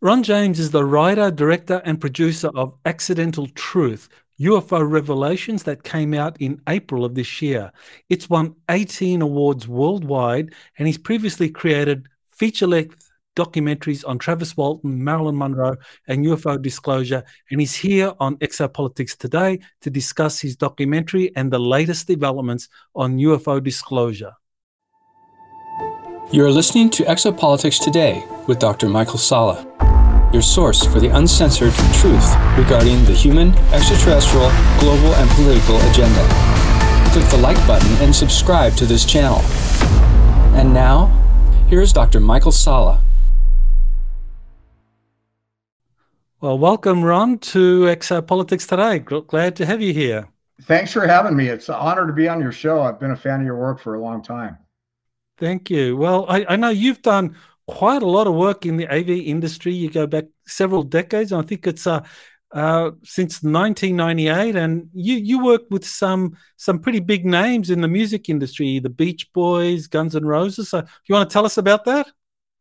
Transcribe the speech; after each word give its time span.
Ron 0.00 0.22
James 0.22 0.60
is 0.60 0.70
the 0.70 0.84
writer, 0.84 1.28
director, 1.28 1.82
and 1.84 2.00
producer 2.00 2.50
of 2.54 2.72
Accidental 2.84 3.48
Truth 3.48 4.08
UFO 4.40 4.88
Revelations 4.88 5.64
that 5.64 5.82
came 5.82 6.14
out 6.14 6.40
in 6.40 6.62
April 6.68 7.04
of 7.04 7.16
this 7.16 7.42
year. 7.42 7.72
It's 8.08 8.30
won 8.30 8.54
18 8.70 9.22
awards 9.22 9.66
worldwide, 9.66 10.54
and 10.78 10.86
he's 10.86 10.98
previously 10.98 11.50
created 11.50 12.06
feature 12.28 12.68
length 12.68 13.10
documentaries 13.34 14.06
on 14.06 14.18
Travis 14.18 14.56
Walton, 14.56 15.02
Marilyn 15.02 15.36
Monroe, 15.36 15.74
and 16.06 16.24
UFO 16.24 16.62
disclosure. 16.62 17.24
And 17.50 17.58
he's 17.58 17.74
here 17.74 18.12
on 18.20 18.36
Exopolitics 18.36 19.16
today 19.16 19.58
to 19.80 19.90
discuss 19.90 20.40
his 20.40 20.54
documentary 20.54 21.34
and 21.34 21.52
the 21.52 21.58
latest 21.58 22.06
developments 22.06 22.68
on 22.94 23.18
UFO 23.18 23.60
disclosure. 23.60 24.34
You 26.30 26.44
are 26.44 26.52
listening 26.52 26.88
to 26.90 27.02
Exopolitics 27.02 27.82
Today 27.82 28.24
with 28.46 28.60
Dr. 28.60 28.88
Michael 28.88 29.18
Salla 29.18 29.66
your 30.32 30.42
source 30.42 30.84
for 30.84 31.00
the 31.00 31.08
uncensored 31.08 31.72
truth 31.94 32.34
regarding 32.56 33.04
the 33.04 33.12
human, 33.12 33.54
extraterrestrial, 33.72 34.50
global, 34.78 35.14
and 35.14 35.30
political 35.30 35.76
agenda. 35.90 36.22
Click 37.12 37.24
the 37.30 37.38
like 37.38 37.56
button 37.66 37.90
and 38.02 38.14
subscribe 38.14 38.74
to 38.76 38.84
this 38.84 39.04
channel. 39.04 39.40
And 40.54 40.74
now, 40.74 41.06
here's 41.68 41.92
Dr. 41.92 42.20
Michael 42.20 42.52
Salla. 42.52 43.02
Well, 46.40 46.58
welcome, 46.58 47.02
Ron, 47.02 47.38
to 47.38 47.86
Exopolitics 47.86 48.68
Today. 48.68 48.98
Glad 49.00 49.56
to 49.56 49.66
have 49.66 49.80
you 49.80 49.92
here. 49.92 50.28
Thanks 50.62 50.92
for 50.92 51.06
having 51.06 51.36
me. 51.36 51.48
It's 51.48 51.68
an 51.68 51.76
honor 51.76 52.06
to 52.06 52.12
be 52.12 52.28
on 52.28 52.40
your 52.40 52.52
show. 52.52 52.82
I've 52.82 53.00
been 53.00 53.12
a 53.12 53.16
fan 53.16 53.40
of 53.40 53.46
your 53.46 53.56
work 53.56 53.80
for 53.80 53.94
a 53.94 54.00
long 54.00 54.22
time. 54.22 54.58
Thank 55.38 55.70
you. 55.70 55.96
Well, 55.96 56.26
I, 56.28 56.44
I 56.48 56.56
know 56.56 56.68
you've 56.68 57.02
done 57.02 57.36
quite 57.68 58.02
a 58.02 58.06
lot 58.06 58.26
of 58.26 58.34
work 58.34 58.66
in 58.66 58.78
the 58.78 58.88
AV 58.88 59.10
industry. 59.10 59.72
You 59.72 59.90
go 59.90 60.06
back 60.06 60.24
several 60.46 60.82
decades. 60.82 61.32
I 61.32 61.42
think 61.42 61.66
it's 61.66 61.86
uh, 61.86 62.00
uh, 62.50 62.92
since 63.04 63.42
1998, 63.42 64.56
and 64.56 64.88
you 64.94 65.16
you 65.16 65.60
with 65.70 65.84
some 65.84 66.36
some 66.56 66.80
pretty 66.80 67.00
big 67.00 67.24
names 67.24 67.70
in 67.70 67.82
the 67.82 67.88
music 67.88 68.28
industry, 68.28 68.78
the 68.78 68.88
Beach 68.88 69.30
Boys, 69.32 69.86
Guns 69.86 70.16
N' 70.16 70.24
Roses. 70.24 70.70
So, 70.70 70.78
you 71.06 71.14
want 71.14 71.28
to 71.28 71.32
tell 71.32 71.44
us 71.44 71.58
about 71.58 71.84
that? 71.84 72.08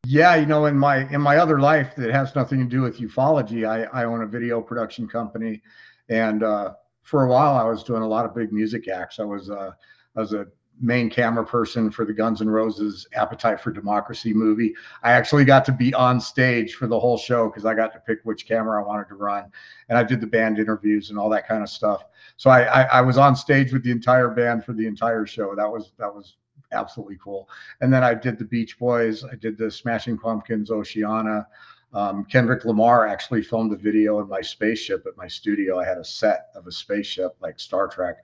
Yeah, 0.06 0.36
you 0.36 0.46
know, 0.46 0.66
in 0.66 0.78
my 0.78 1.10
in 1.10 1.22
my 1.22 1.38
other 1.38 1.60
life 1.60 1.96
that 1.96 2.12
has 2.12 2.36
nothing 2.36 2.60
to 2.60 2.66
do 2.66 2.82
with 2.82 3.00
ufology, 3.00 3.68
I, 3.68 3.84
I 4.02 4.04
own 4.04 4.22
a 4.22 4.28
video 4.28 4.62
production 4.62 5.08
company, 5.08 5.62
and 6.10 6.44
uh, 6.44 6.74
for 7.04 7.24
a 7.24 7.30
while 7.30 7.56
I 7.56 7.64
was 7.64 7.84
doing 7.84 8.04
a 8.04 8.08
lot 8.08 8.26
of 8.26 8.36
big 8.36 8.52
music 8.52 8.90
acts. 8.90 9.20
I 9.20 9.24
was 9.24 9.50
uh, 9.50 9.72
I 10.18 10.20
was 10.20 10.34
a 10.34 10.48
main 10.80 11.10
camera 11.10 11.46
person 11.46 11.90
for 11.90 12.06
the 12.06 12.14
Guns 12.14 12.42
N' 12.42 12.50
Roses 12.50 13.08
Appetite 13.14 13.60
for 13.60 13.72
Democracy 13.72 14.34
movie. 14.34 14.74
I 15.04 15.12
actually 15.12 15.46
got 15.46 15.66
to 15.66 15.72
be 15.72 15.94
on 15.94 16.20
stage 16.20 16.76
for 16.76 16.88
the 16.88 17.00
whole 17.00 17.18
show 17.18 17.48
because 17.50 17.66
I 17.66 17.74
got 17.74 17.94
to 17.94 18.00
pick 18.00 18.20
which 18.24 18.48
camera 18.48 18.82
I 18.82 18.88
wanted 18.88 19.08
to 19.10 19.16
run, 19.16 19.52
and 19.90 19.98
I 19.98 20.04
did 20.04 20.22
the 20.22 20.28
band 20.28 20.60
interviews 20.60 21.10
and 21.10 21.18
all 21.18 21.30
that 21.30 21.48
kind 21.48 21.64
of 21.64 21.70
stuff. 21.70 22.06
So 22.38 22.50
I, 22.50 22.64
I, 22.64 22.82
I 22.84 23.02
was 23.02 23.18
on 23.18 23.36
stage 23.36 23.74
with 23.74 23.84
the 23.84 23.92
entire 23.92 24.30
band 24.30 24.64
for 24.64 24.74
the 24.74 24.88
entire 24.88 25.26
show. 25.26 25.56
That 25.56 25.72
was 25.72 25.92
that 25.98 26.14
was 26.14 26.38
absolutely 26.72 27.18
cool. 27.24 27.50
And 27.82 27.92
then 27.92 28.04
I 28.04 28.14
did 28.14 28.38
the 28.38 28.46
Beach 28.46 28.78
Boys. 28.78 29.24
I 29.24 29.36
did 29.36 29.58
the 29.58 29.72
Smashing 29.72 30.18
Pumpkins, 30.18 30.70
Oceana. 30.70 31.48
Um, 31.94 32.26
Kendrick 32.26 32.66
Lamar 32.66 33.08
actually 33.08 33.42
filmed 33.42 33.72
a 33.72 33.78
video 33.78 34.20
in 34.20 34.28
my 34.28 34.42
spaceship 34.42 35.06
at 35.08 35.16
my 35.16 35.28
studio. 35.28 35.80
I 35.80 35.86
had 35.86 35.98
a 35.98 36.04
set 36.04 36.50
of 36.54 36.68
a 36.68 36.72
spaceship 36.72 37.36
like 37.40 37.60
Star 37.60 37.88
Trek 37.88 38.18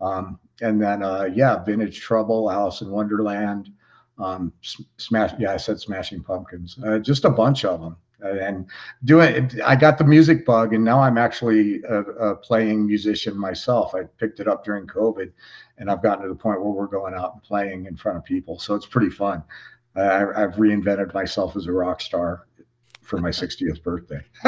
um, 0.00 0.38
and 0.60 0.80
then, 0.80 1.02
uh, 1.02 1.28
yeah, 1.32 1.62
Vintage 1.62 2.00
Trouble, 2.00 2.50
Alice 2.50 2.80
in 2.80 2.90
Wonderland, 2.90 3.70
um, 4.18 4.52
Smash. 4.98 5.32
Yeah, 5.38 5.52
I 5.52 5.56
said 5.56 5.80
Smashing 5.80 6.22
Pumpkins. 6.22 6.78
Uh, 6.84 6.98
just 6.98 7.24
a 7.24 7.30
bunch 7.30 7.64
of 7.64 7.80
them. 7.80 7.96
Uh, 8.22 8.34
and 8.34 8.66
doing, 9.04 9.50
I 9.64 9.76
got 9.76 9.96
the 9.96 10.04
music 10.04 10.44
bug, 10.44 10.74
and 10.74 10.84
now 10.84 11.00
I'm 11.00 11.16
actually 11.16 11.82
a, 11.84 12.00
a, 12.00 12.36
playing 12.36 12.86
musician 12.86 13.38
myself. 13.38 13.94
I 13.94 14.02
picked 14.18 14.40
it 14.40 14.48
up 14.48 14.62
during 14.62 14.86
COVID, 14.86 15.32
and 15.78 15.90
I've 15.90 16.02
gotten 16.02 16.24
to 16.24 16.28
the 16.28 16.34
point 16.34 16.60
where 16.60 16.70
we're 16.70 16.86
going 16.86 17.14
out 17.14 17.32
and 17.32 17.42
playing 17.42 17.86
in 17.86 17.96
front 17.96 18.18
of 18.18 18.24
people. 18.24 18.58
So 18.58 18.74
it's 18.74 18.84
pretty 18.84 19.08
fun. 19.08 19.42
I, 19.96 20.20
I've 20.36 20.54
reinvented 20.54 21.14
myself 21.14 21.56
as 21.56 21.66
a 21.66 21.72
rock 21.72 22.02
star 22.02 22.46
for 23.10 23.18
my 23.18 23.30
60th 23.30 23.82
birthday. 23.82 24.20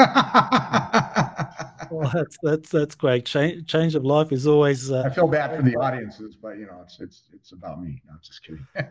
well, 1.91 2.09
that's 2.13 2.37
that's 2.41 2.69
that's 2.69 2.95
great. 2.95 3.25
Change 3.25 3.67
change 3.67 3.93
of 3.93 4.05
life 4.05 4.31
is 4.31 4.47
always. 4.47 4.89
Uh, 4.89 5.03
I 5.05 5.09
feel 5.09 5.27
bad 5.27 5.55
for 5.55 5.61
the 5.61 5.75
audiences, 5.75 6.35
but 6.41 6.57
you 6.57 6.65
know, 6.65 6.79
it's 6.83 6.99
it's 7.01 7.23
it's 7.33 7.51
about 7.51 7.81
me. 7.81 8.01
No, 8.07 8.13
just 8.23 8.41
kidding. 8.43 8.65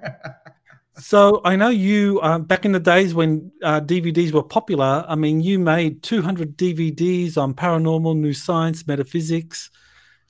so 0.99 1.41
I 1.47 1.57
know 1.57 1.71
you 1.71 2.21
uh, 2.21 2.39
back 2.39 2.67
in 2.67 2.73
the 2.73 2.81
days 2.81 3.15
when 3.15 3.51
uh, 3.63 3.81
DVDs 3.81 4.31
were 4.31 4.43
popular. 4.43 5.07
I 5.09 5.15
mean, 5.15 5.41
you 5.41 5.59
made 5.59 6.03
200 6.03 6.59
DVDs 6.59 7.39
on 7.39 7.55
paranormal, 7.55 8.17
new 8.17 8.35
science, 8.35 8.87
metaphysics. 8.87 9.71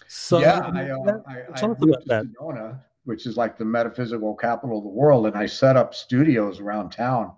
So 0.07 0.39
yeah, 0.39 0.61
I, 0.73 0.91
uh, 0.91 1.19
I, 1.27 1.65
I 1.65 1.67
moved 1.67 1.81
to 1.81 2.03
that. 2.07 2.27
Sedona, 2.27 2.79
which 3.05 3.27
is 3.27 3.37
like 3.37 3.59
the 3.59 3.65
metaphysical 3.65 4.37
capital 4.37 4.79
of 4.79 4.85
the 4.85 4.91
world, 4.91 5.27
and 5.27 5.37
I 5.37 5.47
set 5.47 5.77
up 5.77 5.97
studios 5.97 6.61
around 6.61 6.91
town 6.91 7.33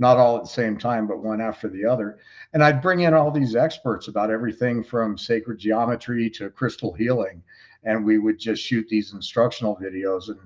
not 0.00 0.16
all 0.16 0.36
at 0.38 0.42
the 0.42 0.48
same 0.48 0.78
time, 0.78 1.06
but 1.06 1.22
one 1.22 1.40
after 1.42 1.68
the 1.68 1.84
other. 1.84 2.18
And 2.54 2.64
I'd 2.64 2.80
bring 2.80 3.00
in 3.00 3.12
all 3.12 3.30
these 3.30 3.54
experts 3.54 4.08
about 4.08 4.30
everything 4.30 4.82
from 4.82 5.18
sacred 5.18 5.58
geometry 5.58 6.30
to 6.30 6.50
crystal 6.50 6.94
healing. 6.94 7.42
And 7.84 8.04
we 8.04 8.18
would 8.18 8.38
just 8.38 8.62
shoot 8.62 8.88
these 8.88 9.12
instructional 9.12 9.76
videos. 9.76 10.28
And 10.28 10.40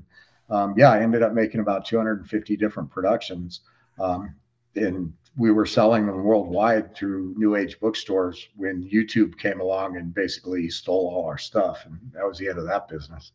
um, 0.51 0.75
yeah, 0.77 0.91
I 0.91 1.01
ended 1.01 1.23
up 1.23 1.33
making 1.33 1.61
about 1.61 1.87
250 1.87 2.57
different 2.57 2.91
productions. 2.91 3.61
Um, 3.99 4.35
and 4.75 5.13
we 5.37 5.53
were 5.53 5.67
selling 5.67 6.07
them 6.07 6.25
worldwide 6.25 6.95
through 6.97 7.35
new 7.37 7.55
age 7.55 7.79
bookstores 7.79 8.49
when 8.57 8.89
YouTube 8.89 9.39
came 9.39 9.61
along 9.61 9.97
and 9.97 10.13
basically 10.13 10.69
stole 10.69 11.13
all 11.15 11.27
our 11.27 11.39
stuff. 11.39 11.87
And 11.87 11.99
that 12.13 12.27
was 12.27 12.39
the 12.39 12.49
end 12.49 12.59
of 12.59 12.67
that 12.67 12.89
business. 12.89 13.31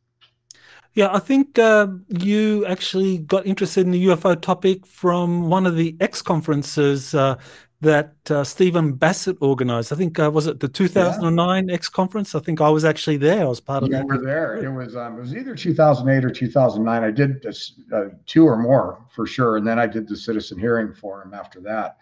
Yeah, 0.94 1.09
I 1.13 1.19
think 1.19 1.59
uh, 1.59 1.88
you 2.07 2.66
actually 2.66 3.19
got 3.19 3.45
interested 3.45 3.85
in 3.85 3.91
the 3.91 4.07
UFO 4.07 4.39
topic 4.39 4.85
from 4.85 5.50
one 5.50 5.66
of 5.66 5.75
the 5.75 5.95
X 6.00 6.22
conferences 6.22 7.13
uh, 7.13 7.38
that 7.81 8.16
uh, 8.29 8.44
Stephen 8.44 8.94
Bassett 8.94 9.38
organized. 9.39 9.94
I 9.94 9.95
think 9.95 10.19
uh, 10.19 10.29
was 10.33 10.47
it 10.47 10.59
the 10.59 10.67
2009 10.67 11.67
yeah. 11.67 11.73
X 11.73 11.89
conference? 11.89 12.35
I 12.35 12.39
think 12.39 12.59
I 12.59 12.69
was 12.69 12.83
actually 12.83 13.17
there. 13.17 13.41
I 13.41 13.47
was 13.47 13.61
part 13.61 13.83
of 13.83 13.89
you 13.89 13.95
that. 13.95 14.05
were 14.05 14.17
there. 14.17 14.57
It 14.57 14.72
was 14.72 14.95
um, 14.95 15.17
it 15.17 15.22
was 15.22 15.35
either 15.35 15.55
2008 15.55 16.25
or 16.25 16.33
2009. 16.33 17.03
I 17.03 17.11
did 17.11 17.41
this, 17.41 17.79
uh, 17.94 18.06
two 18.25 18.45
or 18.45 18.57
more 18.57 19.06
for 19.13 19.25
sure, 19.25 19.57
and 19.57 19.66
then 19.66 19.79
I 19.79 19.88
did 19.88 20.07
the 20.07 20.17
Citizen 20.17 20.59
Hearing 20.59 20.94
Forum 20.94 21.33
after 21.33 21.61
that. 21.61 21.97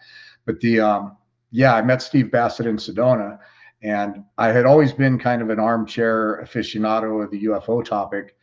But 0.46 0.60
the 0.60 0.80
um, 0.80 1.16
yeah, 1.50 1.74
I 1.74 1.82
met 1.82 2.02
Steve 2.02 2.30
Bassett 2.30 2.66
in 2.66 2.76
Sedona, 2.76 3.38
and 3.82 4.24
I 4.38 4.48
had 4.48 4.66
always 4.66 4.92
been 4.92 5.18
kind 5.18 5.42
of 5.42 5.50
an 5.50 5.60
armchair 5.60 6.42
aficionado 6.42 7.22
of 7.22 7.30
the 7.30 7.44
UFO 7.44 7.84
topic 7.84 8.34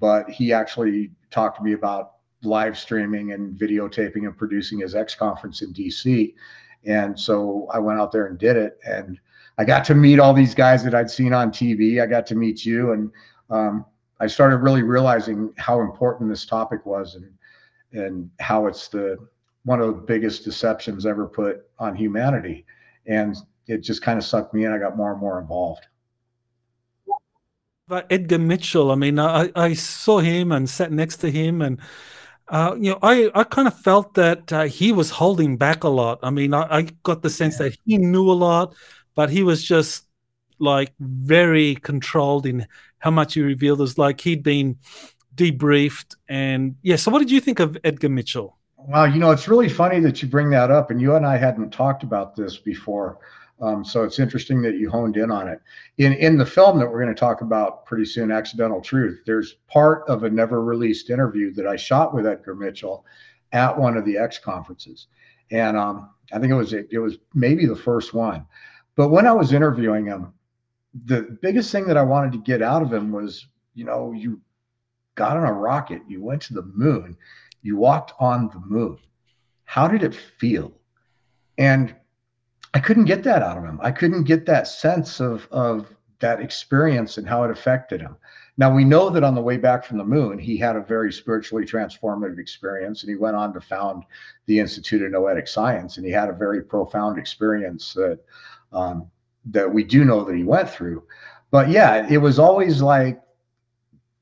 but 0.00 0.28
he 0.28 0.52
actually 0.52 1.10
talked 1.30 1.58
to 1.58 1.62
me 1.62 1.72
about 1.72 2.12
live 2.42 2.78
streaming 2.78 3.32
and 3.32 3.58
videotaping 3.58 4.26
and 4.26 4.36
producing 4.36 4.80
his 4.80 4.94
X 4.94 5.14
conference 5.14 5.62
in 5.62 5.72
DC. 5.72 6.34
And 6.84 7.18
so 7.18 7.66
I 7.72 7.78
went 7.78 7.98
out 7.98 8.12
there 8.12 8.26
and 8.26 8.38
did 8.38 8.56
it. 8.56 8.78
And 8.84 9.18
I 9.58 9.64
got 9.64 9.84
to 9.86 9.94
meet 9.94 10.18
all 10.18 10.34
these 10.34 10.54
guys 10.54 10.84
that 10.84 10.94
I'd 10.94 11.10
seen 11.10 11.32
on 11.32 11.50
TV. 11.50 12.02
I 12.02 12.06
got 12.06 12.26
to 12.26 12.34
meet 12.34 12.64
you. 12.64 12.92
And 12.92 13.10
um, 13.50 13.86
I 14.20 14.26
started 14.26 14.58
really 14.58 14.82
realizing 14.82 15.52
how 15.56 15.80
important 15.80 16.30
this 16.30 16.44
topic 16.44 16.84
was 16.84 17.14
and, 17.14 17.32
and 17.92 18.30
how 18.40 18.66
it's 18.66 18.88
the 18.88 19.16
one 19.64 19.80
of 19.80 19.86
the 19.86 20.02
biggest 20.02 20.44
deceptions 20.44 21.06
ever 21.06 21.26
put 21.26 21.64
on 21.78 21.94
humanity. 21.94 22.66
And 23.06 23.34
it 23.66 23.78
just 23.78 24.02
kind 24.02 24.18
of 24.18 24.24
sucked 24.24 24.52
me 24.52 24.66
in. 24.66 24.72
I 24.72 24.78
got 24.78 24.96
more 24.96 25.12
and 25.12 25.20
more 25.20 25.40
involved. 25.40 25.86
But 27.86 28.06
Edgar 28.10 28.38
Mitchell, 28.38 28.90
I 28.90 28.94
mean, 28.94 29.18
I, 29.18 29.50
I 29.54 29.74
saw 29.74 30.18
him 30.18 30.52
and 30.52 30.68
sat 30.68 30.90
next 30.90 31.18
to 31.18 31.30
him, 31.30 31.60
and 31.60 31.78
uh, 32.48 32.76
you 32.78 32.90
know, 32.90 32.98
I, 33.02 33.30
I 33.34 33.44
kind 33.44 33.68
of 33.68 33.78
felt 33.78 34.14
that 34.14 34.52
uh, 34.52 34.62
he 34.62 34.90
was 34.90 35.10
holding 35.10 35.56
back 35.58 35.84
a 35.84 35.88
lot. 35.88 36.18
I 36.22 36.30
mean, 36.30 36.54
I, 36.54 36.78
I 36.78 36.82
got 37.02 37.22
the 37.22 37.30
sense 37.30 37.60
yeah. 37.60 37.68
that 37.68 37.78
he 37.84 37.98
knew 37.98 38.30
a 38.30 38.32
lot, 38.32 38.74
but 39.14 39.28
he 39.28 39.42
was 39.42 39.62
just 39.62 40.06
like 40.58 40.94
very 40.98 41.74
controlled 41.74 42.46
in 42.46 42.66
how 42.98 43.10
much 43.10 43.34
he 43.34 43.42
revealed. 43.42 43.80
It 43.80 43.82
was 43.82 43.98
like 43.98 44.20
he'd 44.20 44.42
been 44.42 44.78
debriefed, 45.34 46.14
and 46.28 46.76
yeah. 46.82 46.96
So, 46.96 47.10
what 47.10 47.18
did 47.18 47.30
you 47.30 47.40
think 47.40 47.60
of 47.60 47.76
Edgar 47.84 48.08
Mitchell? 48.08 48.56
Wow, 48.78 49.04
you 49.04 49.18
know, 49.18 49.30
it's 49.30 49.48
really 49.48 49.68
funny 49.68 50.00
that 50.00 50.22
you 50.22 50.28
bring 50.28 50.50
that 50.50 50.70
up, 50.70 50.90
and 50.90 51.00
you 51.00 51.16
and 51.16 51.26
I 51.26 51.36
hadn't 51.36 51.70
talked 51.70 52.02
about 52.02 52.34
this 52.34 52.56
before. 52.56 53.18
Um, 53.60 53.84
so 53.84 54.02
it's 54.02 54.18
interesting 54.18 54.60
that 54.62 54.76
you 54.76 54.90
honed 54.90 55.16
in 55.16 55.30
on 55.30 55.48
it. 55.48 55.60
In 55.98 56.12
in 56.14 56.36
the 56.36 56.46
film 56.46 56.78
that 56.78 56.90
we're 56.90 57.02
going 57.02 57.14
to 57.14 57.18
talk 57.18 57.40
about 57.40 57.86
pretty 57.86 58.04
soon, 58.04 58.32
Accidental 58.32 58.80
Truth, 58.80 59.20
there's 59.26 59.54
part 59.68 60.02
of 60.08 60.24
a 60.24 60.30
never 60.30 60.62
released 60.62 61.10
interview 61.10 61.52
that 61.54 61.66
I 61.66 61.76
shot 61.76 62.14
with 62.14 62.26
Edgar 62.26 62.54
Mitchell 62.54 63.06
at 63.52 63.78
one 63.78 63.96
of 63.96 64.04
the 64.04 64.18
X 64.18 64.38
conferences, 64.38 65.06
and 65.50 65.76
um, 65.76 66.10
I 66.32 66.38
think 66.40 66.50
it 66.50 66.56
was 66.56 66.72
it 66.72 66.98
was 67.00 67.18
maybe 67.32 67.66
the 67.66 67.76
first 67.76 68.12
one. 68.12 68.44
But 68.96 69.10
when 69.10 69.26
I 69.26 69.32
was 69.32 69.52
interviewing 69.52 70.06
him, 70.06 70.32
the 71.06 71.38
biggest 71.42 71.70
thing 71.70 71.86
that 71.86 71.96
I 71.96 72.02
wanted 72.02 72.32
to 72.32 72.38
get 72.38 72.62
out 72.62 72.82
of 72.82 72.92
him 72.92 73.12
was, 73.12 73.46
you 73.74 73.84
know, 73.84 74.12
you 74.12 74.40
got 75.14 75.36
on 75.36 75.44
a 75.44 75.52
rocket, 75.52 76.02
you 76.08 76.22
went 76.22 76.42
to 76.42 76.54
the 76.54 76.62
moon, 76.62 77.16
you 77.62 77.76
walked 77.76 78.12
on 78.18 78.48
the 78.48 78.60
moon. 78.60 78.98
How 79.64 79.88
did 79.88 80.02
it 80.02 80.14
feel? 80.14 80.72
And 81.58 81.94
I 82.74 82.80
couldn't 82.80 83.04
get 83.04 83.22
that 83.22 83.42
out 83.42 83.56
of 83.56 83.64
him. 83.64 83.78
I 83.82 83.92
couldn't 83.92 84.24
get 84.24 84.46
that 84.46 84.66
sense 84.66 85.20
of 85.20 85.48
of 85.52 85.94
that 86.18 86.40
experience 86.40 87.18
and 87.18 87.28
how 87.28 87.44
it 87.44 87.50
affected 87.50 88.00
him. 88.00 88.16
Now 88.56 88.74
we 88.74 88.84
know 88.84 89.10
that 89.10 89.24
on 89.24 89.34
the 89.34 89.42
way 89.42 89.56
back 89.56 89.84
from 89.84 89.98
the 89.98 90.04
moon, 90.04 90.38
he 90.38 90.56
had 90.56 90.76
a 90.76 90.80
very 90.80 91.12
spiritually 91.12 91.64
transformative 91.64 92.38
experience, 92.38 93.02
and 93.02 93.10
he 93.10 93.16
went 93.16 93.36
on 93.36 93.52
to 93.52 93.60
found 93.60 94.04
the 94.46 94.58
Institute 94.58 95.02
of 95.02 95.12
Noetic 95.12 95.48
Science, 95.48 95.96
and 95.96 96.06
he 96.06 96.12
had 96.12 96.28
a 96.28 96.32
very 96.32 96.62
profound 96.62 97.18
experience 97.18 97.94
that 97.94 98.18
um, 98.72 99.10
that 99.46 99.72
we 99.72 99.84
do 99.84 100.04
know 100.04 100.24
that 100.24 100.36
he 100.36 100.44
went 100.44 100.68
through. 100.68 101.02
But 101.50 101.68
yeah, 101.68 102.08
it 102.08 102.18
was 102.18 102.38
always 102.38 102.82
like 102.82 103.20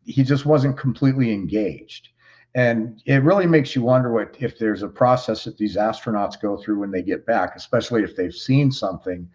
he 0.04 0.22
just 0.22 0.44
wasn't 0.44 0.76
completely 0.76 1.32
engaged. 1.32 2.08
And 2.54 3.02
it 3.06 3.22
really 3.22 3.46
makes 3.46 3.74
you 3.74 3.82
wonder 3.82 4.12
what 4.12 4.36
if 4.38 4.58
there's 4.58 4.82
a 4.82 4.88
process 4.88 5.44
that 5.44 5.56
these 5.56 5.76
astronauts 5.76 6.40
go 6.40 6.56
through 6.56 6.80
when 6.80 6.90
they 6.90 7.02
get 7.02 7.24
back, 7.24 7.56
especially 7.56 8.02
if 8.02 8.14
they've 8.14 8.34
seen 8.34 8.70
something 8.70 9.28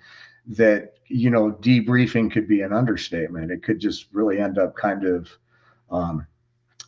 that 0.45 0.93
you 1.07 1.29
know 1.29 1.51
debriefing 1.51 2.31
could 2.31 2.47
be 2.47 2.61
an 2.61 2.73
understatement. 2.73 3.51
It 3.51 3.63
could 3.63 3.79
just 3.79 4.07
really 4.13 4.39
end 4.39 4.59
up 4.59 4.75
kind 4.75 5.03
of 5.03 5.29
um, 5.89 6.27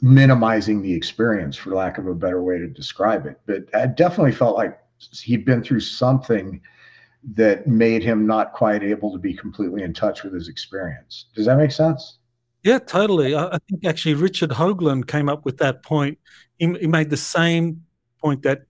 minimizing 0.01 0.81
the 0.81 0.93
experience, 0.93 1.57
for 1.57 1.71
lack 1.71 1.97
of 1.97 2.07
a 2.07 2.13
better 2.13 2.43
way 2.43 2.59
to 2.59 2.67
describe 2.67 3.25
it. 3.25 3.39
But 3.45 3.63
I 3.73 3.87
definitely 3.87 4.31
felt 4.31 4.55
like 4.55 4.79
he'd 5.23 5.45
been 5.45 5.63
through 5.63 5.81
something 5.81 6.61
that 7.33 7.67
made 7.67 8.03
him 8.03 8.25
not 8.25 8.53
quite 8.53 8.83
able 8.83 9.11
to 9.11 9.17
be 9.17 9.33
completely 9.33 9.83
in 9.83 9.93
touch 9.93 10.23
with 10.23 10.33
his 10.33 10.47
experience. 10.47 11.25
Does 11.35 11.45
that 11.47 11.57
make 11.57 11.71
sense? 11.71 12.18
Yeah, 12.63 12.79
totally. 12.79 13.35
I, 13.35 13.47
I 13.47 13.57
think 13.69 13.85
actually 13.85 14.15
Richard 14.15 14.49
Hoagland 14.51 15.07
came 15.07 15.29
up 15.29 15.45
with 15.45 15.57
that 15.57 15.83
point. 15.83 16.19
He, 16.57 16.67
he 16.79 16.87
made 16.87 17.09
the 17.09 17.17
same 17.17 17.85
point 18.21 18.43
that 18.43 18.63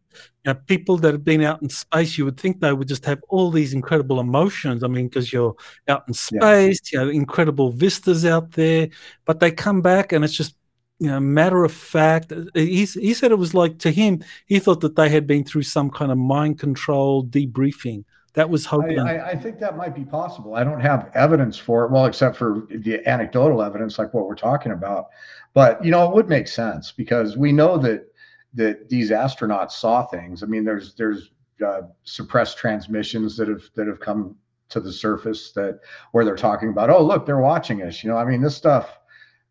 you 0.45 0.53
know, 0.53 0.59
people 0.67 0.97
that 0.97 1.13
have 1.13 1.23
been 1.23 1.41
out 1.43 1.61
in 1.61 1.69
space, 1.69 2.17
you 2.17 2.25
would 2.25 2.39
think 2.39 2.59
they 2.59 2.71
would 2.73 2.87
just 2.87 3.05
have 3.05 3.19
all 3.29 3.49
these 3.51 3.73
incredible 3.73 4.19
emotions. 4.19 4.83
I 4.83 4.87
mean, 4.87 5.07
because 5.07 5.33
you're 5.33 5.55
out 5.87 6.03
in 6.07 6.13
space, 6.13 6.79
yeah. 6.91 6.99
you 7.01 7.05
know, 7.05 7.11
incredible 7.11 7.71
vistas 7.71 8.25
out 8.25 8.51
there, 8.51 8.89
but 9.25 9.39
they 9.39 9.51
come 9.51 9.81
back 9.81 10.11
and 10.11 10.23
it's 10.23 10.33
just 10.33 10.55
you 10.99 11.07
know, 11.07 11.19
matter 11.19 11.63
of 11.63 11.71
fact. 11.71 12.31
Uh, 12.31 12.43
he, 12.53 12.85
he 12.85 13.13
said 13.13 13.31
it 13.31 13.37
was 13.37 13.53
like 13.53 13.79
to 13.79 13.91
him, 13.91 14.23
he 14.45 14.59
thought 14.59 14.81
that 14.81 14.95
they 14.97 15.09
had 15.09 15.25
been 15.25 15.45
through 15.45 15.63
some 15.63 15.89
kind 15.89 16.11
of 16.11 16.17
mind 16.17 16.59
control 16.59 17.25
debriefing. 17.25 18.03
That 18.33 18.49
was 18.49 18.65
Hoagland. 18.65 19.07
I, 19.07 19.17
I, 19.17 19.27
I, 19.29 19.35
think 19.35 19.59
that 19.59 19.75
might 19.75 19.95
be 19.95 20.05
possible. 20.05 20.55
I 20.55 20.63
don't 20.63 20.79
have 20.79 21.09
evidence 21.15 21.57
for 21.57 21.85
it, 21.85 21.91
well, 21.91 22.05
except 22.05 22.37
for 22.37 22.67
the 22.69 23.01
anecdotal 23.07 23.61
evidence, 23.63 23.97
like 23.97 24.13
what 24.13 24.27
we're 24.27 24.35
talking 24.35 24.71
about. 24.71 25.07
But 25.53 25.83
you 25.83 25.91
know, 25.91 26.07
it 26.07 26.13
would 26.13 26.29
make 26.29 26.47
sense 26.47 26.91
because 26.91 27.37
we 27.37 27.51
know 27.51 27.77
that 27.79 28.05
that 28.53 28.89
these 28.89 29.11
astronauts 29.11 29.71
saw 29.71 30.05
things. 30.05 30.43
I 30.43 30.45
mean, 30.45 30.63
there's 30.63 30.93
there's 30.93 31.31
uh, 31.65 31.81
suppressed 32.03 32.57
transmissions 32.57 33.35
that 33.37 33.47
have 33.47 33.63
that 33.75 33.87
have 33.87 33.99
come 33.99 34.35
to 34.69 34.79
the 34.79 34.93
surface 34.93 35.51
that 35.53 35.79
where 36.11 36.23
they're 36.23 36.35
talking 36.35 36.69
about, 36.69 36.91
oh, 36.91 37.03
look, 37.03 37.25
they're 37.25 37.39
watching 37.39 37.81
us. 37.81 38.03
You 38.03 38.11
know, 38.11 38.17
I 38.17 38.25
mean, 38.25 38.41
this 38.41 38.55
stuff. 38.55 38.99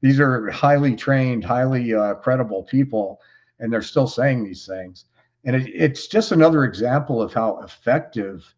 These 0.01 0.21
are 0.21 0.49
highly 0.51 0.95
trained, 0.95 1.45
highly 1.45 1.93
uh, 1.93 2.15
credible 2.15 2.63
people, 2.63 3.21
and 3.59 3.73
they're 3.73 3.83
still 3.83 4.07
saying 4.07 4.45
these 4.45 4.65
things. 4.65 5.07
And 5.45 5.57
it, 5.57 5.69
it's 5.75 6.07
just 6.07 6.31
another 6.31 6.63
example 6.63 7.21
of 7.21 7.33
how 7.33 7.59
effective 7.63 8.55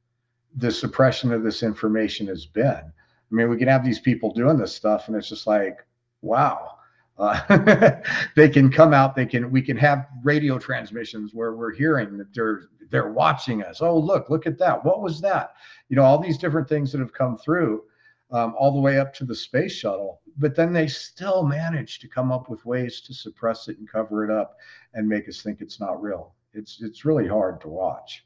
the 0.56 0.70
suppression 0.70 1.32
of 1.32 1.42
this 1.42 1.62
information 1.62 2.26
has 2.26 2.46
been. 2.46 2.82
I 2.84 3.34
mean, 3.34 3.48
we 3.48 3.56
can 3.56 3.68
have 3.68 3.84
these 3.84 4.00
people 4.00 4.32
doing 4.32 4.58
this 4.58 4.74
stuff, 4.74 5.08
and 5.08 5.16
it's 5.16 5.28
just 5.28 5.46
like, 5.46 5.86
wow. 6.22 6.76
Uh, 7.18 8.00
they 8.36 8.48
can 8.48 8.70
come 8.70 8.94
out. 8.94 9.14
They 9.14 9.26
can. 9.26 9.50
We 9.50 9.60
can 9.60 9.76
have 9.76 10.08
radio 10.22 10.58
transmissions 10.58 11.34
where 11.34 11.54
we're 11.54 11.72
hearing 11.72 12.16
that 12.16 12.32
they're 12.34 12.62
they're 12.90 13.12
watching 13.12 13.62
us. 13.62 13.82
Oh, 13.82 13.98
look, 13.98 14.30
look 14.30 14.46
at 14.46 14.58
that. 14.58 14.84
What 14.84 15.02
was 15.02 15.20
that? 15.20 15.54
You 15.88 15.96
know, 15.96 16.02
all 16.02 16.18
these 16.18 16.38
different 16.38 16.68
things 16.68 16.90
that 16.92 17.00
have 17.00 17.12
come 17.12 17.36
through, 17.36 17.84
um, 18.32 18.54
all 18.58 18.72
the 18.72 18.80
way 18.80 18.98
up 18.98 19.12
to 19.14 19.24
the 19.24 19.34
space 19.34 19.72
shuttle. 19.72 20.20
But 20.38 20.54
then 20.54 20.72
they 20.72 20.86
still 20.86 21.42
manage 21.42 21.98
to 22.00 22.08
come 22.08 22.32
up 22.32 22.48
with 22.48 22.64
ways 22.64 23.00
to 23.02 23.14
suppress 23.14 23.68
it 23.68 23.78
and 23.78 23.88
cover 23.88 24.24
it 24.24 24.30
up 24.30 24.56
and 24.94 25.08
make 25.08 25.28
us 25.28 25.42
think 25.42 25.60
it's 25.60 25.78
not 25.78 26.02
real. 26.02 26.34
It's 26.52 26.80
it's 26.80 27.04
really 27.04 27.28
hard 27.28 27.60
to 27.62 27.68
watch. 27.68 28.24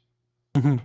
Mm-hmm. 0.55 0.77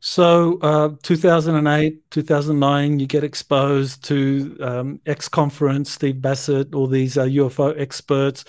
So, 0.00 0.58
uh, 0.60 0.90
2008, 1.02 2.10
2009, 2.10 2.98
you 2.98 3.06
get 3.06 3.24
exposed 3.24 4.04
to 4.04 4.56
um, 4.60 5.00
X 5.06 5.28
Conference, 5.28 5.90
Steve 5.90 6.20
Bassett, 6.20 6.74
all 6.74 6.86
these 6.86 7.16
uh, 7.16 7.24
UFO 7.24 7.78
experts, 7.80 8.44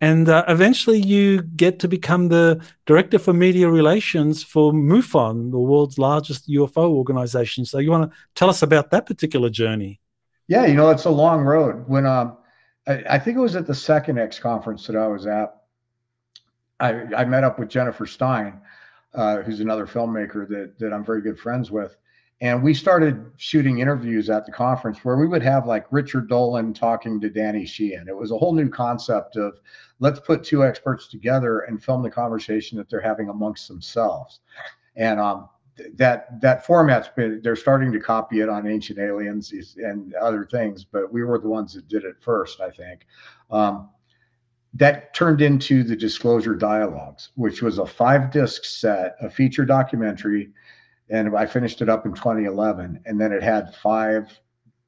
and 0.00 0.28
uh, 0.28 0.44
eventually 0.46 1.00
you 1.00 1.42
get 1.42 1.80
to 1.80 1.88
become 1.88 2.28
the 2.28 2.64
director 2.86 3.18
for 3.18 3.32
media 3.32 3.68
relations 3.68 4.44
for 4.44 4.72
MUFON, 4.72 5.50
the 5.50 5.58
world's 5.58 5.98
largest 5.98 6.48
UFO 6.48 6.88
organization. 6.90 7.64
So, 7.64 7.78
you 7.78 7.90
want 7.90 8.10
to 8.10 8.16
tell 8.36 8.48
us 8.48 8.62
about 8.62 8.90
that 8.92 9.06
particular 9.06 9.50
journey? 9.50 10.00
Yeah, 10.46 10.66
you 10.66 10.74
know, 10.74 10.90
it's 10.90 11.06
a 11.06 11.10
long 11.10 11.40
road. 11.40 11.88
When 11.88 12.06
um, 12.06 12.36
I, 12.86 13.02
I 13.10 13.18
think 13.18 13.36
it 13.36 13.40
was 13.40 13.56
at 13.56 13.66
the 13.66 13.74
second 13.74 14.18
X 14.18 14.38
Conference 14.38 14.86
that 14.86 14.96
I 14.96 15.08
was 15.08 15.26
at, 15.26 15.56
I, 16.78 17.02
I 17.16 17.24
met 17.24 17.44
up 17.44 17.58
with 17.58 17.68
Jennifer 17.68 18.06
Stein 18.06 18.60
uh, 19.14 19.42
who's 19.42 19.60
another 19.60 19.86
filmmaker 19.86 20.48
that 20.48 20.78
that 20.78 20.92
I'm 20.92 21.04
very 21.04 21.22
good 21.22 21.38
friends 21.38 21.70
with. 21.70 21.96
And 22.42 22.62
we 22.62 22.72
started 22.72 23.30
shooting 23.36 23.80
interviews 23.80 24.30
at 24.30 24.46
the 24.46 24.52
conference 24.52 25.04
where 25.04 25.16
we 25.16 25.26
would 25.26 25.42
have 25.42 25.66
like 25.66 25.84
Richard 25.90 26.26
Dolan 26.28 26.72
talking 26.72 27.20
to 27.20 27.28
Danny 27.28 27.66
Sheehan. 27.66 28.08
It 28.08 28.16
was 28.16 28.30
a 28.30 28.38
whole 28.38 28.54
new 28.54 28.70
concept 28.70 29.36
of 29.36 29.60
let's 29.98 30.20
put 30.20 30.42
two 30.42 30.64
experts 30.64 31.08
together 31.08 31.60
and 31.60 31.82
film 31.82 32.02
the 32.02 32.10
conversation 32.10 32.78
that 32.78 32.88
they're 32.88 33.00
having 33.00 33.28
amongst 33.28 33.68
themselves. 33.68 34.40
And 34.96 35.20
um, 35.20 35.50
that 35.94 36.40
that 36.40 36.64
format's 36.64 37.08
been 37.08 37.40
they're 37.42 37.56
starting 37.56 37.92
to 37.92 38.00
copy 38.00 38.40
it 38.40 38.48
on 38.48 38.66
Ancient 38.66 38.98
Aliens 38.98 39.52
and 39.76 40.14
other 40.14 40.44
things, 40.44 40.84
but 40.84 41.12
we 41.12 41.24
were 41.24 41.38
the 41.38 41.48
ones 41.48 41.74
that 41.74 41.88
did 41.88 42.04
it 42.04 42.16
first, 42.20 42.60
I 42.60 42.70
think. 42.70 43.06
Um, 43.50 43.90
that 44.74 45.14
turned 45.14 45.40
into 45.40 45.82
the 45.82 45.96
Disclosure 45.96 46.54
Dialogues, 46.54 47.30
which 47.34 47.62
was 47.62 47.78
a 47.78 47.86
five 47.86 48.30
disc 48.30 48.64
set, 48.64 49.16
a 49.20 49.28
feature 49.28 49.64
documentary. 49.64 50.50
And 51.08 51.36
I 51.36 51.46
finished 51.46 51.82
it 51.82 51.88
up 51.88 52.06
in 52.06 52.12
2011. 52.14 53.02
And 53.04 53.20
then 53.20 53.32
it 53.32 53.42
had 53.42 53.74
five 53.74 54.40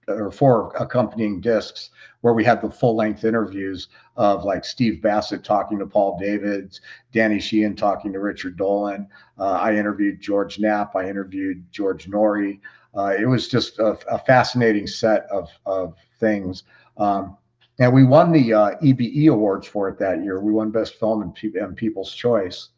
or 0.08 0.30
four 0.30 0.72
accompanying 0.78 1.40
discs 1.40 1.90
where 2.20 2.34
we 2.34 2.44
had 2.44 2.60
the 2.60 2.70
full 2.70 2.96
length 2.96 3.24
interviews 3.24 3.88
of 4.16 4.44
like 4.44 4.64
Steve 4.64 5.02
Bassett 5.02 5.44
talking 5.44 5.78
to 5.78 5.86
Paul 5.86 6.18
Davids, 6.18 6.80
Danny 7.12 7.40
Sheehan 7.40 7.76
talking 7.76 8.12
to 8.12 8.20
Richard 8.20 8.56
Dolan. 8.56 9.08
Uh, 9.38 9.52
I 9.52 9.74
interviewed 9.76 10.20
George 10.20 10.58
Knapp. 10.58 10.94
I 10.96 11.08
interviewed 11.08 11.64
George 11.70 12.08
Noory. 12.08 12.60
Uh, 12.94 13.14
it 13.18 13.26
was 13.26 13.48
just 13.48 13.78
a, 13.78 13.96
a, 14.08 14.18
fascinating 14.18 14.86
set 14.86 15.26
of, 15.30 15.48
of 15.64 15.94
things. 16.20 16.64
Um, 16.98 17.38
and 17.78 17.92
we 17.92 18.04
won 18.04 18.32
the 18.32 18.52
uh, 18.52 18.70
EBE 18.82 19.28
awards 19.30 19.66
for 19.66 19.88
it 19.88 19.98
that 19.98 20.22
year. 20.22 20.40
We 20.40 20.52
won 20.52 20.70
Best 20.70 20.94
Film 20.96 21.22
and, 21.22 21.34
Pe- 21.34 21.58
and 21.58 21.76
People's 21.76 22.14
Choice, 22.14 22.70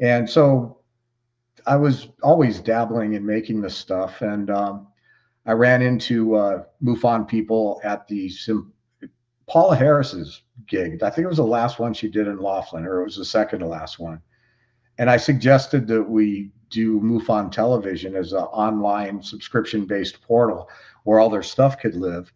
and 0.00 0.28
so 0.28 0.78
I 1.66 1.76
was 1.76 2.08
always 2.22 2.60
dabbling 2.60 3.14
in 3.14 3.26
making 3.26 3.60
this 3.60 3.76
stuff, 3.76 4.20
and 4.22 4.50
um, 4.50 4.88
I 5.46 5.52
ran 5.52 5.82
into 5.82 6.36
uh, 6.36 6.64
MUFON 6.82 7.26
people 7.26 7.80
at 7.84 8.06
the 8.08 8.28
Sim- 8.28 8.72
Paula 9.48 9.76
Harris's 9.76 10.42
gig. 10.66 11.02
I 11.02 11.10
think 11.10 11.24
it 11.24 11.28
was 11.28 11.36
the 11.38 11.44
last 11.44 11.78
one 11.78 11.94
she 11.94 12.08
did 12.08 12.26
in 12.26 12.38
Laughlin, 12.38 12.84
or 12.84 13.00
it 13.00 13.04
was 13.04 13.16
the 13.16 13.24
second 13.24 13.60
to 13.60 13.66
last 13.66 13.98
one. 13.98 14.20
And 14.98 15.10
I 15.10 15.16
suggested 15.16 15.86
that 15.88 16.02
we 16.02 16.50
do 16.70 17.00
MUFON 17.00 17.52
Television 17.52 18.16
as 18.16 18.32
an 18.32 18.40
online 18.40 19.22
subscription-based 19.22 20.20
portal 20.20 20.68
where 21.04 21.20
all 21.20 21.30
their 21.30 21.42
stuff 21.42 21.78
could 21.78 21.94
live. 21.94 22.32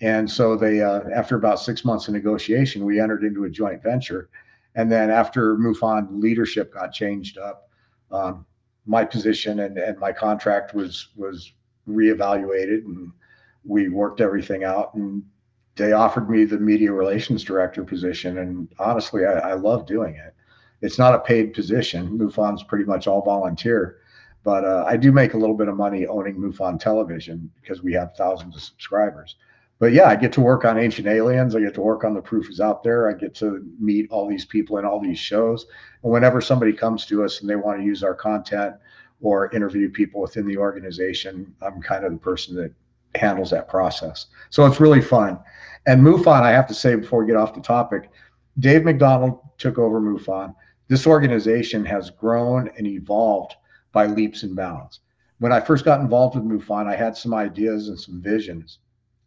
And 0.00 0.30
so 0.30 0.56
they, 0.56 0.82
uh, 0.82 1.02
after 1.14 1.36
about 1.36 1.60
six 1.60 1.84
months 1.84 2.08
of 2.08 2.14
negotiation, 2.14 2.84
we 2.84 3.00
entered 3.00 3.24
into 3.24 3.44
a 3.44 3.50
joint 3.50 3.82
venture. 3.82 4.28
And 4.74 4.90
then 4.90 5.10
after 5.10 5.56
MUFON 5.56 6.20
leadership 6.20 6.72
got 6.72 6.92
changed 6.92 7.38
up, 7.38 7.70
um, 8.10 8.44
my 8.86 9.04
position 9.04 9.60
and, 9.60 9.78
and 9.78 9.98
my 9.98 10.12
contract 10.12 10.74
was 10.74 11.08
was 11.16 11.52
reevaluated, 11.88 12.84
and 12.84 13.12
we 13.64 13.88
worked 13.88 14.20
everything 14.20 14.64
out. 14.64 14.94
And 14.94 15.22
they 15.76 15.92
offered 15.92 16.28
me 16.28 16.44
the 16.44 16.58
media 16.58 16.92
relations 16.92 17.44
director 17.44 17.84
position. 17.84 18.38
And 18.38 18.68
honestly, 18.78 19.24
I, 19.24 19.50
I 19.50 19.52
love 19.54 19.86
doing 19.86 20.16
it. 20.16 20.34
It's 20.82 20.98
not 20.98 21.14
a 21.14 21.20
paid 21.20 21.54
position. 21.54 22.18
MUFON's 22.18 22.64
pretty 22.64 22.84
much 22.84 23.06
all 23.06 23.22
volunteer 23.22 23.98
but 24.44 24.62
uh, 24.62 24.84
I 24.86 24.98
do 24.98 25.10
make 25.10 25.32
a 25.32 25.38
little 25.38 25.56
bit 25.56 25.68
of 25.68 25.76
money 25.76 26.06
owning 26.06 26.36
MUFON 26.36 26.78
Television 26.78 27.50
because 27.60 27.82
we 27.82 27.94
have 27.94 28.14
thousands 28.14 28.54
of 28.54 28.62
subscribers 28.62 29.36
but 29.84 29.92
yeah, 29.92 30.08
I 30.08 30.16
get 30.16 30.32
to 30.32 30.40
work 30.40 30.64
on 30.64 30.78
Ancient 30.78 31.06
Aliens. 31.06 31.54
I 31.54 31.60
get 31.60 31.74
to 31.74 31.82
work 31.82 32.04
on 32.04 32.14
The 32.14 32.22
Proof 32.22 32.48
is 32.48 32.58
Out 32.58 32.82
There. 32.82 33.10
I 33.10 33.12
get 33.12 33.34
to 33.34 33.62
meet 33.78 34.10
all 34.10 34.26
these 34.26 34.46
people 34.46 34.78
in 34.78 34.86
all 34.86 34.98
these 34.98 35.18
shows. 35.18 35.66
And 36.02 36.10
whenever 36.10 36.40
somebody 36.40 36.72
comes 36.72 37.04
to 37.04 37.22
us 37.22 37.42
and 37.42 37.50
they 37.50 37.56
want 37.56 37.80
to 37.80 37.84
use 37.84 38.02
our 38.02 38.14
content 38.14 38.76
or 39.20 39.54
interview 39.54 39.90
people 39.90 40.22
within 40.22 40.46
the 40.46 40.56
organization, 40.56 41.54
I'm 41.60 41.82
kind 41.82 42.02
of 42.06 42.12
the 42.12 42.18
person 42.18 42.56
that 42.56 42.72
handles 43.14 43.50
that 43.50 43.68
process. 43.68 44.28
So 44.48 44.64
it's 44.64 44.80
really 44.80 45.02
fun. 45.02 45.38
And 45.84 46.00
MUFON, 46.00 46.40
I 46.40 46.52
have 46.52 46.68
to 46.68 46.74
say 46.74 46.94
before 46.94 47.20
we 47.20 47.26
get 47.26 47.36
off 47.36 47.52
the 47.52 47.60
topic, 47.60 48.08
Dave 48.60 48.84
McDonald 48.84 49.38
took 49.58 49.76
over 49.78 50.00
MUFON. 50.00 50.54
This 50.88 51.06
organization 51.06 51.84
has 51.84 52.08
grown 52.08 52.70
and 52.78 52.86
evolved 52.86 53.56
by 53.92 54.06
leaps 54.06 54.44
and 54.44 54.56
bounds 54.56 55.00
when 55.40 55.52
I 55.52 55.60
first 55.60 55.84
got 55.84 56.00
involved 56.00 56.36
with 56.36 56.44
MUFON, 56.44 56.86
I 56.86 56.96
had 56.96 57.16
some 57.16 57.34
ideas 57.34 57.88
and 57.88 58.00
some 58.00 58.22
visions 58.22 58.78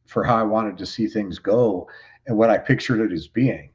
for 0.08 0.24
how 0.24 0.38
I 0.38 0.44
wanted 0.44 0.78
to 0.78 0.86
see 0.86 1.08
things 1.08 1.38
go 1.38 1.88
and 2.26 2.38
what 2.38 2.50
I 2.50 2.58
pictured 2.58 3.00
it 3.00 3.14
as 3.14 3.28
being. 3.28 3.70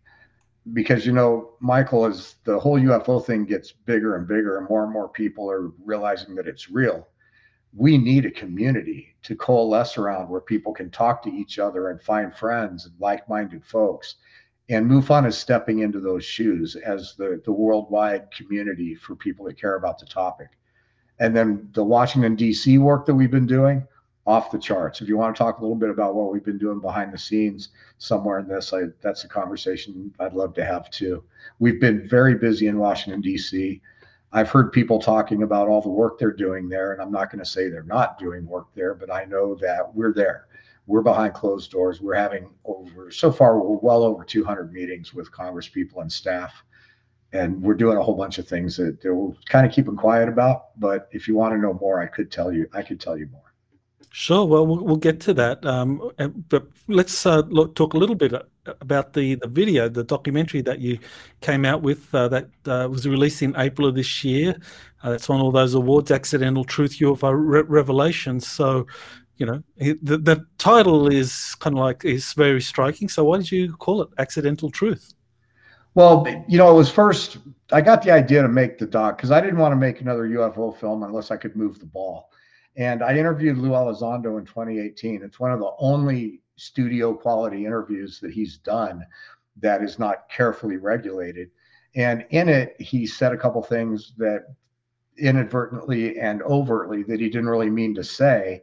Because, 0.72 1.04
you 1.04 1.12
know, 1.12 1.52
Michael, 1.60 2.04
as 2.06 2.36
the 2.44 2.58
whole 2.58 2.78
UFO 2.78 3.24
thing 3.24 3.44
gets 3.44 3.72
bigger 3.72 4.16
and 4.16 4.26
bigger 4.26 4.58
and 4.58 4.68
more 4.68 4.84
and 4.84 4.92
more 4.92 5.08
people 5.08 5.50
are 5.50 5.72
realizing 5.84 6.34
that 6.36 6.46
it's 6.46 6.70
real, 6.70 7.08
we 7.74 7.98
need 7.98 8.26
a 8.26 8.30
community 8.30 9.14
to 9.22 9.34
coalesce 9.34 9.96
around 9.98 10.28
where 10.28 10.40
people 10.40 10.72
can 10.72 10.90
talk 10.90 11.22
to 11.22 11.30
each 11.30 11.58
other 11.58 11.88
and 11.88 12.00
find 12.00 12.34
friends 12.34 12.86
and 12.86 12.94
like 13.00 13.28
minded 13.28 13.64
folks. 13.64 14.16
And 14.68 14.88
MUFON 14.88 15.26
is 15.26 15.36
stepping 15.36 15.80
into 15.80 16.00
those 16.00 16.24
shoes 16.24 16.76
as 16.76 17.14
the, 17.16 17.40
the 17.44 17.52
worldwide 17.52 18.30
community 18.30 18.94
for 18.94 19.16
people 19.16 19.46
that 19.46 19.60
care 19.60 19.76
about 19.76 19.98
the 19.98 20.06
topic. 20.06 20.48
And 21.18 21.34
then 21.34 21.68
the 21.72 21.84
Washington, 21.84 22.36
D.C. 22.36 22.78
work 22.78 23.06
that 23.06 23.14
we've 23.14 23.30
been 23.30 23.46
doing, 23.46 23.86
off 24.26 24.50
the 24.50 24.58
charts. 24.58 25.00
If 25.00 25.08
you 25.08 25.16
want 25.16 25.34
to 25.34 25.38
talk 25.38 25.58
a 25.58 25.62
little 25.62 25.76
bit 25.76 25.90
about 25.90 26.14
what 26.14 26.32
we've 26.32 26.44
been 26.44 26.58
doing 26.58 26.80
behind 26.80 27.12
the 27.12 27.18
scenes 27.18 27.70
somewhere 27.98 28.38
in 28.38 28.46
this, 28.46 28.72
I, 28.72 28.82
that's 29.00 29.24
a 29.24 29.28
conversation 29.28 30.14
I'd 30.20 30.34
love 30.34 30.54
to 30.54 30.64
have 30.64 30.90
too. 30.90 31.24
We've 31.58 31.80
been 31.80 32.08
very 32.08 32.36
busy 32.36 32.68
in 32.68 32.78
Washington, 32.78 33.20
D.C. 33.20 33.80
I've 34.32 34.50
heard 34.50 34.72
people 34.72 34.98
talking 34.98 35.42
about 35.42 35.68
all 35.68 35.82
the 35.82 35.88
work 35.88 36.18
they're 36.18 36.30
doing 36.30 36.68
there, 36.68 36.92
and 36.92 37.02
I'm 37.02 37.10
not 37.10 37.30
going 37.30 37.40
to 37.40 37.50
say 37.50 37.68
they're 37.68 37.82
not 37.82 38.18
doing 38.18 38.46
work 38.46 38.68
there, 38.74 38.94
but 38.94 39.12
I 39.12 39.24
know 39.24 39.54
that 39.56 39.94
we're 39.94 40.14
there. 40.14 40.46
We're 40.86 41.02
behind 41.02 41.34
closed 41.34 41.70
doors. 41.70 42.00
We're 42.00 42.14
having 42.14 42.50
over, 42.64 43.10
so 43.10 43.30
far, 43.30 43.60
we're 43.60 43.76
well 43.78 44.02
over 44.02 44.24
200 44.24 44.72
meetings 44.72 45.12
with 45.12 45.30
Congress 45.30 45.68
people 45.68 46.00
and 46.00 46.10
staff. 46.10 46.64
And 47.32 47.62
we're 47.62 47.74
doing 47.74 47.96
a 47.96 48.02
whole 48.02 48.14
bunch 48.14 48.38
of 48.38 48.46
things 48.46 48.76
that, 48.76 49.00
that 49.00 49.14
we're 49.14 49.34
kind 49.46 49.66
of 49.66 49.72
keeping 49.72 49.96
quiet 49.96 50.28
about. 50.28 50.78
But 50.78 51.08
if 51.12 51.28
you 51.28 51.34
want 51.34 51.54
to 51.54 51.58
know 51.58 51.74
more, 51.74 52.00
I 52.00 52.06
could 52.06 52.30
tell 52.30 52.52
you, 52.52 52.68
I 52.72 52.82
could 52.82 53.00
tell 53.00 53.16
you 53.16 53.26
more. 53.32 53.51
Sure. 54.14 54.44
Well, 54.44 54.66
we'll, 54.66 54.84
we'll 54.84 54.96
get 54.96 55.20
to 55.20 55.34
that. 55.34 55.64
Um, 55.64 56.10
but 56.50 56.66
let's 56.86 57.24
uh, 57.24 57.42
look, 57.48 57.74
talk 57.74 57.94
a 57.94 57.96
little 57.96 58.14
bit 58.14 58.34
uh, 58.34 58.42
about 58.82 59.14
the, 59.14 59.36
the 59.36 59.48
video, 59.48 59.88
the 59.88 60.04
documentary 60.04 60.60
that 60.60 60.80
you 60.80 60.98
came 61.40 61.64
out 61.64 61.80
with 61.80 62.14
uh, 62.14 62.28
that 62.28 62.48
uh, 62.66 62.88
was 62.90 63.08
released 63.08 63.40
in 63.40 63.54
April 63.56 63.88
of 63.88 63.94
this 63.94 64.22
year. 64.22 64.54
Uh, 65.02 65.12
that's 65.12 65.30
won 65.30 65.40
all 65.40 65.50
those 65.50 65.72
awards, 65.72 66.10
Accidental 66.10 66.62
Truth 66.62 66.98
UFO 66.98 67.32
Re- 67.34 67.62
Revelations. 67.62 68.46
So, 68.46 68.86
you 69.38 69.46
know, 69.46 69.62
the, 69.78 70.18
the 70.18 70.46
title 70.58 71.08
is 71.08 71.54
kind 71.54 71.74
of 71.74 71.82
like 71.82 72.04
is 72.04 72.34
very 72.34 72.60
striking. 72.60 73.08
So, 73.08 73.24
why 73.24 73.38
did 73.38 73.50
you 73.50 73.72
call 73.76 74.02
it 74.02 74.10
Accidental 74.18 74.70
Truth? 74.70 75.14
Well, 75.94 76.26
you 76.48 76.58
know, 76.58 76.70
it 76.70 76.74
was 76.74 76.90
first 76.90 77.38
I 77.72 77.80
got 77.80 78.02
the 78.02 78.10
idea 78.10 78.42
to 78.42 78.48
make 78.48 78.78
the 78.78 78.86
doc 78.86 79.16
because 79.16 79.30
I 79.30 79.40
didn't 79.40 79.58
want 79.58 79.72
to 79.72 79.76
make 79.76 80.02
another 80.02 80.28
UFO 80.28 80.76
film 80.76 81.02
unless 81.02 81.30
I 81.30 81.38
could 81.38 81.56
move 81.56 81.78
the 81.78 81.86
ball. 81.86 82.30
And 82.76 83.02
I 83.02 83.16
interviewed 83.16 83.58
Lou 83.58 83.70
Elizondo 83.70 84.38
in 84.38 84.46
2018. 84.46 85.22
It's 85.22 85.40
one 85.40 85.52
of 85.52 85.60
the 85.60 85.72
only 85.78 86.40
studio 86.56 87.14
quality 87.14 87.66
interviews 87.66 88.20
that 88.20 88.32
he's 88.32 88.58
done 88.58 89.04
that 89.60 89.82
is 89.82 89.98
not 89.98 90.28
carefully 90.30 90.76
regulated. 90.76 91.50
And 91.94 92.24
in 92.30 92.48
it, 92.48 92.80
he 92.80 93.06
said 93.06 93.32
a 93.32 93.38
couple 93.38 93.62
things 93.62 94.14
that 94.16 94.46
inadvertently 95.18 96.18
and 96.18 96.42
overtly 96.42 97.02
that 97.02 97.20
he 97.20 97.28
didn't 97.28 97.48
really 97.48 97.70
mean 97.70 97.94
to 97.94 98.04
say. 98.04 98.62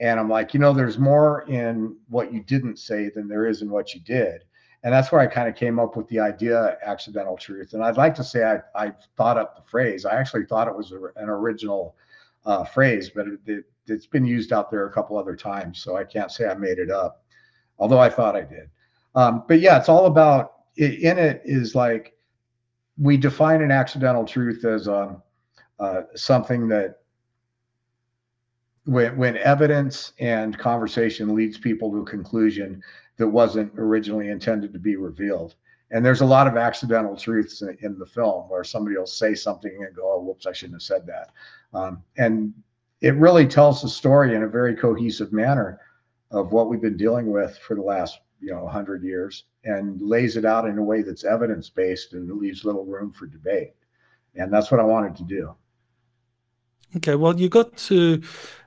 And 0.00 0.20
I'm 0.20 0.28
like, 0.28 0.54
you 0.54 0.60
know, 0.60 0.72
there's 0.72 0.98
more 0.98 1.42
in 1.48 1.96
what 2.08 2.32
you 2.32 2.42
didn't 2.42 2.78
say 2.78 3.10
than 3.10 3.26
there 3.26 3.46
is 3.46 3.62
in 3.62 3.70
what 3.70 3.94
you 3.94 4.00
did. 4.00 4.44
And 4.84 4.94
that's 4.94 5.10
where 5.10 5.20
I 5.20 5.26
kind 5.26 5.48
of 5.48 5.56
came 5.56 5.80
up 5.80 5.96
with 5.96 6.06
the 6.06 6.20
idea 6.20 6.78
accidental 6.84 7.36
truth. 7.36 7.72
And 7.72 7.82
I'd 7.82 7.96
like 7.96 8.14
to 8.14 8.24
say 8.24 8.44
I, 8.44 8.60
I 8.80 8.92
thought 9.16 9.36
up 9.36 9.56
the 9.56 9.68
phrase. 9.68 10.04
I 10.06 10.14
actually 10.14 10.46
thought 10.46 10.68
it 10.68 10.76
was 10.76 10.92
an 10.92 11.28
original 11.28 11.96
uh, 12.48 12.64
phrase, 12.64 13.10
but 13.14 13.28
it, 13.28 13.40
it, 13.46 13.64
it's 13.86 14.06
been 14.06 14.24
used 14.24 14.52
out 14.52 14.70
there 14.70 14.86
a 14.86 14.92
couple 14.92 15.18
other 15.18 15.36
times. 15.36 15.80
So 15.80 15.96
I 15.96 16.04
can't 16.04 16.32
say 16.32 16.48
I 16.48 16.54
made 16.54 16.78
it 16.78 16.90
up, 16.90 17.22
although 17.78 17.98
I 17.98 18.08
thought 18.08 18.34
I 18.34 18.40
did. 18.40 18.70
Um, 19.14 19.44
but 19.46 19.60
yeah, 19.60 19.78
it's 19.78 19.88
all 19.88 20.06
about 20.06 20.54
it, 20.76 21.00
in 21.00 21.18
it 21.18 21.42
is 21.44 21.74
like 21.74 22.14
we 22.96 23.16
define 23.16 23.60
an 23.62 23.70
accidental 23.70 24.24
truth 24.24 24.64
as 24.64 24.88
um, 24.88 25.22
uh, 25.78 26.02
something 26.14 26.68
that 26.68 27.00
when, 28.84 29.16
when 29.18 29.36
evidence 29.36 30.14
and 30.18 30.58
conversation 30.58 31.34
leads 31.34 31.58
people 31.58 31.90
to 31.90 31.98
a 31.98 32.06
conclusion 32.06 32.82
that 33.18 33.28
wasn't 33.28 33.72
originally 33.76 34.30
intended 34.30 34.72
to 34.72 34.78
be 34.78 34.96
revealed. 34.96 35.54
And 35.90 36.04
there's 36.04 36.20
a 36.20 36.26
lot 36.26 36.46
of 36.46 36.56
accidental 36.56 37.16
truths 37.16 37.62
in, 37.62 37.76
in 37.80 37.98
the 37.98 38.06
film 38.06 38.48
where 38.48 38.64
somebody 38.64 38.96
will 38.96 39.06
say 39.06 39.34
something 39.34 39.84
and 39.84 39.96
go, 39.96 40.02
oh, 40.04 40.20
whoops, 40.20 40.46
I 40.46 40.52
shouldn't 40.52 40.76
have 40.76 40.82
said 40.82 41.06
that. 41.06 41.30
Um, 41.72 42.02
and 42.16 42.52
it 43.00 43.14
really 43.14 43.46
tells 43.46 43.80
the 43.80 43.88
story 43.88 44.34
in 44.34 44.42
a 44.42 44.48
very 44.48 44.74
cohesive 44.74 45.32
manner 45.32 45.80
of 46.30 46.52
what 46.52 46.68
we've 46.68 46.80
been 46.80 46.96
dealing 46.96 47.30
with 47.30 47.56
for 47.58 47.74
the 47.74 47.82
last 47.82 48.20
you 48.40 48.52
know 48.52 48.62
100 48.64 49.02
years 49.02 49.44
and 49.64 50.00
lays 50.00 50.36
it 50.36 50.44
out 50.44 50.68
in 50.68 50.78
a 50.78 50.82
way 50.82 51.02
that's 51.02 51.24
evidence 51.24 51.68
based 51.68 52.12
and 52.12 52.30
leaves 52.30 52.64
little 52.64 52.84
room 52.84 53.10
for 53.10 53.26
debate 53.26 53.72
and 54.36 54.52
that's 54.52 54.70
what 54.70 54.78
i 54.78 54.84
wanted 54.84 55.16
to 55.16 55.24
do 55.24 55.52
okay 56.94 57.16
well 57.16 57.36
you 57.36 57.48
got 57.48 57.76
to 57.76 58.22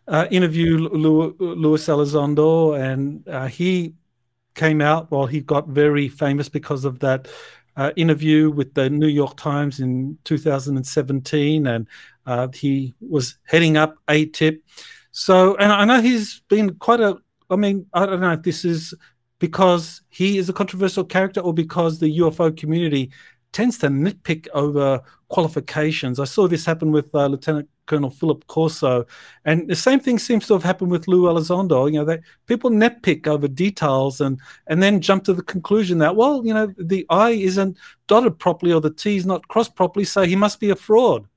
uh, 0.07 0.27
interview 0.31 0.77
Luis 0.77 1.87
Elizondo, 1.87 2.77
and 2.79 3.27
uh, 3.27 3.47
he 3.47 3.93
came 4.53 4.81
out 4.81 5.09
well 5.11 5.25
he 5.25 5.39
got 5.39 5.67
very 5.67 6.07
famous 6.07 6.49
because 6.49 6.85
of 6.85 6.99
that 6.99 7.27
uh, 7.77 7.91
interview 7.95 8.51
with 8.51 8.73
the 8.73 8.89
New 8.89 9.07
York 9.07 9.37
Times 9.37 9.79
in 9.79 10.17
2017, 10.25 11.67
and 11.67 11.87
uh, 12.25 12.47
he 12.53 12.93
was 12.99 13.37
heading 13.45 13.77
up 13.77 13.95
AATIP. 14.07 14.59
So, 15.11 15.55
and 15.57 15.71
I 15.71 15.85
know 15.85 16.01
he's 16.01 16.41
been 16.47 16.75
quite 16.75 16.99
a. 16.99 17.17
I 17.49 17.55
mean, 17.55 17.85
I 17.93 18.05
don't 18.05 18.21
know 18.21 18.31
if 18.31 18.43
this 18.43 18.63
is 18.63 18.93
because 19.39 20.01
he 20.09 20.37
is 20.37 20.47
a 20.47 20.53
controversial 20.53 21.03
character 21.03 21.41
or 21.41 21.53
because 21.53 21.99
the 21.99 22.19
UFO 22.19 22.55
community 22.55 23.11
tends 23.51 23.77
to 23.79 23.87
nitpick 23.87 24.47
over 24.53 25.01
qualifications. 25.27 26.19
I 26.19 26.25
saw 26.25 26.47
this 26.47 26.65
happen 26.65 26.91
with 26.91 27.13
uh, 27.13 27.27
Lieutenant 27.27 27.67
Colonel 27.91 28.09
Philip 28.09 28.47
Corso, 28.47 29.05
and 29.43 29.69
the 29.69 29.75
same 29.75 29.99
thing 29.99 30.17
seems 30.17 30.47
to 30.47 30.53
have 30.53 30.63
happened 30.63 30.91
with 30.91 31.09
Lou 31.09 31.23
Elizondo. 31.23 31.91
You 31.91 31.99
know, 31.99 32.05
that 32.05 32.21
people 32.47 32.69
nitpick 32.69 33.27
over 33.27 33.49
details 33.49 34.21
and 34.21 34.39
and 34.67 34.81
then 34.81 35.01
jump 35.01 35.25
to 35.25 35.33
the 35.33 35.43
conclusion 35.43 35.97
that 35.97 36.15
well, 36.15 36.45
you 36.45 36.53
know, 36.53 36.73
the 36.77 37.05
I 37.09 37.31
isn't 37.31 37.77
dotted 38.07 38.39
properly 38.39 38.71
or 38.71 38.79
the 38.79 38.93
T 38.93 39.17
is 39.17 39.25
not 39.25 39.45
crossed 39.49 39.75
properly, 39.75 40.05
so 40.05 40.21
he 40.21 40.37
must 40.37 40.61
be 40.61 40.69
a 40.69 40.75
fraud. 40.75 41.27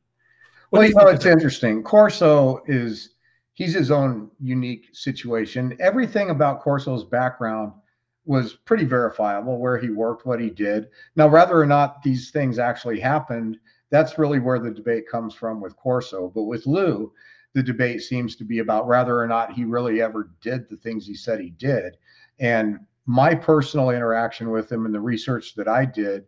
What 0.71 0.79
well, 0.79 0.89
you 0.89 0.95
know, 0.95 1.09
it's 1.09 1.27
interesting. 1.27 1.83
Corso 1.83 2.63
is 2.69 3.15
he's 3.55 3.75
his 3.75 3.91
own 3.91 4.31
unique 4.41 4.91
situation. 4.93 5.77
Everything 5.81 6.31
about 6.31 6.61
Corso's 6.61 7.03
background 7.03 7.73
was 8.27 8.55
pretty 8.65 8.85
verifiable 8.85 9.59
where 9.59 9.77
he 9.77 9.91
worked, 9.91 10.25
what 10.25 10.41
he 10.41 10.51
did. 10.51 10.87
Now, 11.17 11.27
whether 11.27 11.61
or 11.61 11.67
not 11.67 12.01
these 12.05 12.31
things 12.31 12.61
actually 12.61 13.01
happened, 13.01 13.59
that's 13.95 14.19
really 14.19 14.41
where 14.41 14.59
the 14.59 14.73
debate 14.73 15.09
comes 15.09 15.35
from 15.35 15.61
with 15.61 15.77
Corso. 15.77 16.29
But 16.35 16.45
with 16.45 16.67
Lou, 16.67 17.13
the 17.53 17.63
debate 17.63 18.03
seems 18.03 18.35
to 18.37 18.45
be 18.45 18.59
about 18.59 18.89
whether 18.89 19.21
or 19.21 19.29
not 19.29 19.53
he 19.53 19.65
really 19.65 20.03
ever 20.03 20.31
did 20.41 20.69
the 20.69 20.77
things 20.77 21.07
he 21.07 21.15
said 21.15 21.39
he 21.39 21.51
did. 21.51 21.97
And 22.41 22.81
my 23.07 23.37
personal 23.37 23.91
interaction 23.91 24.51
with 24.51 24.73
him 24.73 24.85
and 24.85 24.95
the 24.95 25.01
research 25.01 25.55
that 25.55 25.69
I 25.69 25.85
did 25.85 26.25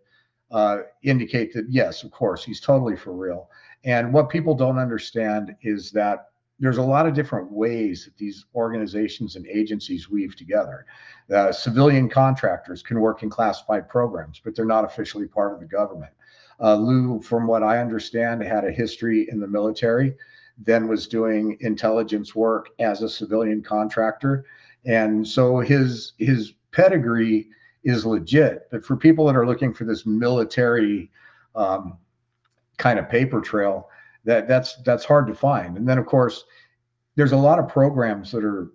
uh, 0.52 0.82
indicate 1.02 1.52
that, 1.54 1.66
yes, 1.68 2.04
of 2.04 2.12
course, 2.12 2.44
he's 2.44 2.60
totally 2.60 2.96
for 2.96 3.12
real. 3.12 3.50
And 3.84 4.12
what 4.12 4.30
people 4.30 4.54
don't 4.54 4.78
understand 4.78 5.56
is 5.62 5.90
that 5.90 6.26
there's 6.60 6.78
a 6.78 6.82
lot 6.82 7.06
of 7.06 7.14
different 7.14 7.50
ways 7.50 8.04
that 8.04 8.16
these 8.16 8.44
organizations 8.54 9.34
and 9.34 9.44
agencies 9.48 10.08
weave 10.08 10.36
together. 10.36 10.86
Uh, 11.34 11.50
civilian 11.50 12.08
contractors 12.08 12.82
can 12.82 13.00
work 13.00 13.24
in 13.24 13.28
classified 13.28 13.88
programs, 13.88 14.40
but 14.42 14.54
they're 14.54 14.64
not 14.64 14.84
officially 14.84 15.26
part 15.26 15.52
of 15.52 15.58
the 15.58 15.66
government. 15.66 16.12
Uh, 16.60 16.76
Lou, 16.76 17.20
from 17.20 17.46
what 17.46 17.62
I 17.62 17.78
understand, 17.78 18.42
had 18.42 18.64
a 18.64 18.72
history 18.72 19.28
in 19.30 19.40
the 19.40 19.46
military, 19.46 20.16
then 20.58 20.88
was 20.88 21.06
doing 21.06 21.58
intelligence 21.60 22.34
work 22.34 22.70
as 22.78 23.02
a 23.02 23.08
civilian 23.08 23.62
contractor, 23.62 24.46
and 24.84 25.26
so 25.26 25.60
his 25.60 26.14
his 26.18 26.54
pedigree 26.72 27.48
is 27.84 28.06
legit. 28.06 28.68
But 28.70 28.84
for 28.84 28.96
people 28.96 29.26
that 29.26 29.36
are 29.36 29.46
looking 29.46 29.74
for 29.74 29.84
this 29.84 30.06
military 30.06 31.10
um, 31.54 31.98
kind 32.78 32.98
of 32.98 33.08
paper 33.08 33.40
trail, 33.40 33.88
that 34.24 34.48
that's 34.48 34.76
that's 34.82 35.04
hard 35.04 35.26
to 35.26 35.34
find. 35.34 35.76
And 35.76 35.86
then 35.86 35.98
of 35.98 36.06
course, 36.06 36.44
there's 37.16 37.32
a 37.32 37.36
lot 37.36 37.58
of 37.58 37.68
programs 37.68 38.30
that 38.32 38.44
are 38.44 38.70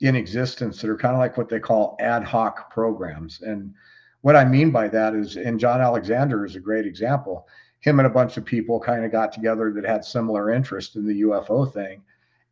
in 0.00 0.16
existence 0.16 0.80
that 0.80 0.90
are 0.90 0.96
kind 0.96 1.14
of 1.14 1.20
like 1.20 1.36
what 1.36 1.48
they 1.48 1.60
call 1.60 1.96
ad 2.00 2.24
hoc 2.24 2.70
programs. 2.72 3.42
And 3.42 3.74
what 4.22 4.36
I 4.36 4.44
mean 4.44 4.70
by 4.70 4.88
that 4.88 5.14
is, 5.14 5.36
and 5.36 5.58
John 5.58 5.80
Alexander 5.80 6.44
is 6.44 6.56
a 6.56 6.60
great 6.60 6.86
example. 6.86 7.46
Him 7.80 7.98
and 7.98 8.06
a 8.06 8.10
bunch 8.10 8.36
of 8.36 8.44
people 8.44 8.78
kind 8.78 9.04
of 9.04 9.12
got 9.12 9.32
together 9.32 9.72
that 9.72 9.84
had 9.84 10.04
similar 10.04 10.50
interest 10.50 10.96
in 10.96 11.06
the 11.06 11.22
UFO 11.22 11.72
thing. 11.72 12.02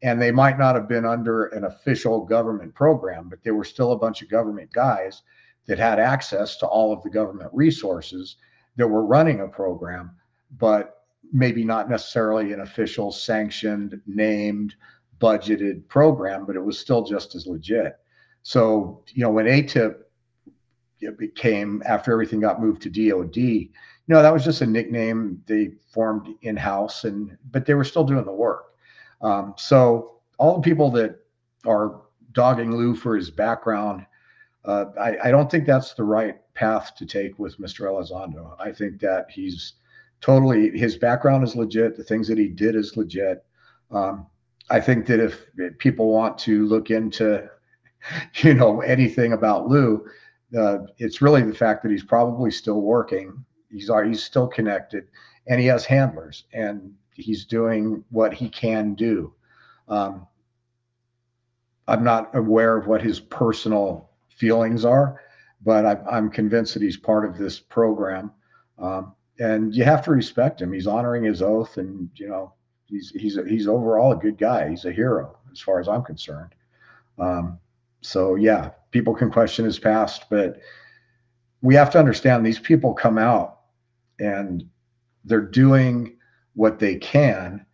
And 0.02 0.22
they 0.22 0.30
might 0.30 0.58
not 0.58 0.76
have 0.76 0.88
been 0.88 1.04
under 1.04 1.46
an 1.46 1.64
official 1.64 2.24
government 2.24 2.74
program, 2.74 3.28
but 3.28 3.42
they 3.42 3.50
were 3.50 3.64
still 3.64 3.92
a 3.92 3.98
bunch 3.98 4.22
of 4.22 4.30
government 4.30 4.72
guys 4.72 5.22
that 5.66 5.78
had 5.78 5.98
access 5.98 6.56
to 6.58 6.66
all 6.66 6.92
of 6.92 7.02
the 7.02 7.10
government 7.10 7.50
resources 7.52 8.36
that 8.76 8.86
were 8.86 9.04
running 9.04 9.40
a 9.40 9.48
program. 9.48 10.12
But 10.56 10.98
maybe 11.32 11.64
not 11.64 11.90
necessarily 11.90 12.52
an 12.52 12.60
official 12.60 13.12
sanctioned 13.12 14.00
named 14.06 14.74
budgeted 15.20 15.86
program 15.88 16.46
but 16.46 16.56
it 16.56 16.64
was 16.64 16.78
still 16.78 17.02
just 17.02 17.34
as 17.34 17.46
legit 17.46 17.98
so 18.42 19.02
you 19.08 19.22
know 19.22 19.30
when 19.30 19.46
atip 19.46 20.02
became 21.18 21.82
after 21.86 22.12
everything 22.12 22.40
got 22.40 22.60
moved 22.60 22.82
to 22.82 22.90
dod 22.90 23.36
you 23.36 23.68
know 24.08 24.22
that 24.22 24.32
was 24.32 24.44
just 24.44 24.62
a 24.62 24.66
nickname 24.66 25.42
they 25.46 25.70
formed 25.92 26.28
in-house 26.42 27.04
and 27.04 27.36
but 27.50 27.66
they 27.66 27.74
were 27.74 27.84
still 27.84 28.04
doing 28.04 28.24
the 28.24 28.32
work 28.32 28.74
um, 29.20 29.54
so 29.56 30.20
all 30.38 30.56
the 30.56 30.62
people 30.62 30.90
that 30.90 31.18
are 31.66 32.02
dogging 32.32 32.74
lou 32.74 32.94
for 32.94 33.16
his 33.16 33.30
background 33.30 34.04
uh, 34.64 34.86
I, 35.00 35.28
I, 35.28 35.30
don't 35.30 35.50
think 35.50 35.64
that's 35.64 35.94
the 35.94 36.04
right 36.04 36.36
path 36.54 36.94
to 36.96 37.06
take 37.06 37.38
with 37.38 37.58
Mr. 37.58 37.86
Elizondo. 37.86 38.54
I 38.58 38.70
think 38.70 39.00
that 39.00 39.30
he's 39.30 39.74
totally 40.20 40.76
his 40.76 40.96
background 40.96 41.44
is 41.44 41.56
legit. 41.56 41.96
The 41.96 42.04
things 42.04 42.28
that 42.28 42.38
he 42.38 42.48
did 42.48 42.76
is 42.76 42.96
legit. 42.96 43.44
Um, 43.90 44.26
I 44.68 44.80
think 44.80 45.06
that 45.06 45.20
if 45.20 45.46
people 45.78 46.12
want 46.12 46.36
to 46.38 46.66
look 46.66 46.90
into, 46.90 47.48
you 48.42 48.54
know, 48.54 48.80
anything 48.82 49.32
about 49.32 49.68
Lou, 49.68 50.04
it's 50.52 51.20
really 51.22 51.42
the 51.42 51.54
fact 51.54 51.82
that 51.82 51.90
he's 51.90 52.04
probably 52.04 52.50
still 52.50 52.80
working. 52.80 53.44
He's 53.70 53.90
he's 54.06 54.22
still 54.22 54.46
connected, 54.46 55.08
and 55.46 55.60
he 55.60 55.66
has 55.66 55.84
handlers, 55.84 56.44
and 56.52 56.94
he's 57.12 57.44
doing 57.44 58.04
what 58.10 58.32
he 58.32 58.48
can 58.48 58.94
do. 58.94 59.34
Um, 59.88 60.26
I'm 61.86 62.04
not 62.04 62.34
aware 62.34 62.76
of 62.76 62.86
what 62.86 63.02
his 63.02 63.18
personal 63.18 64.10
feelings 64.28 64.84
are, 64.84 65.20
but 65.64 65.84
I, 65.84 66.16
am 66.16 66.30
convinced 66.30 66.74
that 66.74 66.82
he's 66.82 66.96
part 66.96 67.24
of 67.24 67.36
this 67.36 67.58
program. 67.58 68.30
Um, 68.78 69.14
and 69.40 69.74
you 69.74 69.84
have 69.84 70.04
to 70.04 70.10
respect 70.10 70.60
him. 70.60 70.72
He's 70.72 70.86
honoring 70.86 71.24
his 71.24 71.42
oath, 71.42 71.76
and 71.76 72.10
you 72.14 72.28
know, 72.28 72.52
he's 72.86 73.10
he's 73.10 73.38
he's 73.48 73.68
overall 73.68 74.12
a 74.12 74.16
good 74.16 74.36
guy. 74.36 74.68
He's 74.68 74.84
a 74.84 74.92
hero 74.92 75.38
as 75.52 75.60
far 75.60 75.80
as 75.80 75.88
I'm 75.88 76.02
concerned. 76.02 76.54
Um, 77.18 77.58
so 78.08 78.34
yeah, 78.34 78.70
people 78.90 79.14
can 79.14 79.30
question 79.30 79.64
his 79.64 79.78
past, 79.78 80.24
but 80.30 80.60
we 81.62 81.74
have 81.74 81.90
to 81.90 81.98
understand 81.98 82.44
these 82.44 82.58
people 82.58 82.94
come 82.94 83.18
out 83.18 83.60
and 84.18 84.64
they're 85.24 85.40
doing 85.40 86.16
what 86.54 86.78
they 86.78 86.96
can 86.96 87.64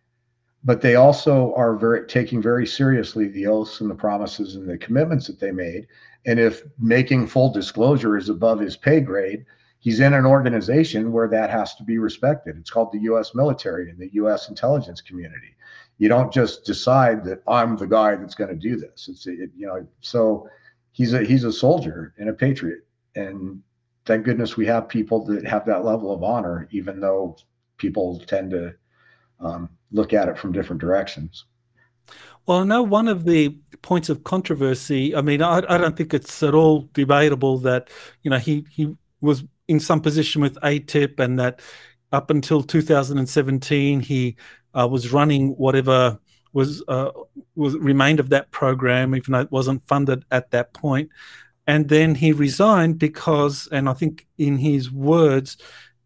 but 0.63 0.81
they 0.81 0.95
also 0.95 1.53
are 1.53 1.75
very 1.75 2.07
taking 2.07 2.41
very 2.41 2.65
seriously 2.65 3.27
the 3.27 3.45
oaths 3.45 3.81
and 3.81 3.89
the 3.89 3.95
promises 3.95 4.55
and 4.55 4.67
the 4.67 4.77
commitments 4.79 5.27
that 5.27 5.39
they 5.39 5.51
made 5.51 5.87
and 6.25 6.39
if 6.39 6.63
making 6.79 7.27
full 7.27 7.51
disclosure 7.51 8.17
is 8.17 8.29
above 8.29 8.59
his 8.59 8.75
pay 8.75 8.99
grade, 8.99 9.45
he's 9.79 9.99
in 9.99 10.13
an 10.13 10.25
organization 10.25 11.11
where 11.11 11.27
that 11.27 11.51
has 11.51 11.75
to 11.75 11.83
be 11.83 11.99
respected. 11.99 12.57
It's 12.57 12.71
called 12.71 12.91
the 12.91 13.01
US 13.01 13.35
military 13.35 13.89
and 13.89 13.99
the 13.99 14.09
US 14.13 14.49
intelligence 14.49 15.01
community. 15.01 15.55
You 15.97 16.09
don't 16.09 16.31
just 16.33 16.65
decide 16.65 17.23
that 17.25 17.41
I'm 17.47 17.77
the 17.77 17.87
guy 17.87 18.15
that's 18.15 18.35
going 18.35 18.49
to 18.49 18.55
do 18.55 18.75
this. 18.75 19.07
It's 19.09 19.27
it, 19.27 19.49
you 19.55 19.67
know, 19.67 19.87
so 20.01 20.49
he's 20.91 21.13
a 21.13 21.23
he's 21.23 21.43
a 21.43 21.53
soldier 21.53 22.13
and 22.17 22.29
a 22.29 22.33
patriot. 22.33 22.85
And 23.15 23.61
thank 24.05 24.25
goodness 24.25 24.57
we 24.57 24.65
have 24.65 24.89
people 24.89 25.25
that 25.25 25.45
have 25.45 25.65
that 25.65 25.85
level 25.85 26.13
of 26.13 26.23
honor, 26.23 26.67
even 26.71 26.99
though 26.99 27.37
people 27.77 28.19
tend 28.27 28.51
to 28.51 28.73
um, 29.39 29.69
look 29.91 30.13
at 30.13 30.27
it 30.27 30.37
from 30.37 30.51
different 30.51 30.81
directions. 30.81 31.45
Well, 32.45 32.59
I 32.59 32.63
know 32.63 32.83
one 32.83 33.07
of 33.07 33.25
the 33.25 33.57
points 33.81 34.09
of 34.09 34.23
controversy. 34.23 35.15
I 35.15 35.21
mean, 35.21 35.41
I, 35.41 35.63
I 35.67 35.77
don't 35.77 35.97
think 35.97 36.13
it's 36.13 36.43
at 36.43 36.53
all 36.53 36.89
debatable 36.93 37.57
that 37.59 37.89
you 38.21 38.29
know 38.29 38.37
he 38.37 38.65
he 38.69 38.95
was 39.21 39.43
in 39.67 39.79
some 39.79 40.01
position 40.01 40.41
with 40.41 40.55
ATIP, 40.61 41.19
and 41.19 41.39
that 41.39 41.61
up 42.11 42.29
until 42.29 42.61
2017 42.61 43.99
he 43.99 44.35
uh, 44.77 44.87
was 44.87 45.11
running 45.11 45.49
whatever 45.57 46.19
was 46.53 46.83
uh, 46.87 47.11
was 47.55 47.75
remained 47.75 48.19
of 48.19 48.29
that 48.29 48.49
program, 48.51 49.15
even 49.15 49.33
though 49.33 49.41
it 49.41 49.51
wasn't 49.51 49.85
funded 49.87 50.23
at 50.31 50.51
that 50.51 50.73
point. 50.73 51.09
And 51.67 51.89
then 51.89 52.15
he 52.15 52.31
resigned 52.31 52.99
because, 52.99 53.67
and 53.71 53.89
I 53.89 53.93
think 53.93 54.27
in 54.37 54.57
his 54.57 54.91
words, 54.91 55.57